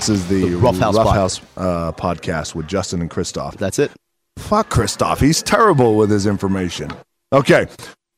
This 0.00 0.08
is 0.08 0.28
the, 0.28 0.48
The 0.48 0.56
Rough 0.56 0.78
House 0.78 0.96
pod- 0.96 1.14
House, 1.14 1.40
uh, 1.58 1.92
podcast 1.92 2.54
with 2.54 2.66
Justin 2.66 3.02
and 3.02 3.10
Christoff. 3.10 3.58
That's 3.58 3.78
it. 3.78 3.90
Fuck 4.38 4.70
Christoff. 4.70 5.20
He's 5.20 5.42
terrible 5.42 5.94
with 5.96 6.10
his 6.10 6.26
information. 6.26 6.90
Okay. 7.34 7.66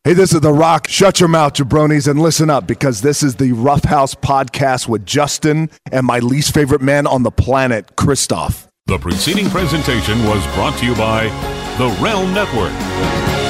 Hey, 0.04 0.12
this 0.14 0.32
is 0.32 0.42
The 0.42 0.52
Rock. 0.52 0.86
Shut 0.86 1.18
your 1.18 1.28
mouth, 1.28 1.54
jabronis, 1.54 2.06
and 2.06 2.22
listen 2.22 2.50
up 2.50 2.68
because 2.68 3.00
this 3.00 3.24
is 3.24 3.34
the 3.34 3.50
Rough 3.50 3.82
House 3.82 4.14
podcast 4.14 4.86
with 4.86 5.04
Justin 5.04 5.70
and 5.90 6.06
my 6.06 6.20
least 6.20 6.54
favorite 6.54 6.82
man 6.82 7.04
on 7.04 7.24
the 7.24 7.32
planet, 7.32 7.96
Christoff. 7.96 8.68
The 8.86 8.98
preceding 8.98 9.50
presentation 9.50 10.24
was 10.24 10.44
brought 10.54 10.78
to 10.78 10.86
you 10.86 10.94
by 10.94 11.24
the 11.78 11.88
Realm 12.00 12.32
Network. 12.32 13.41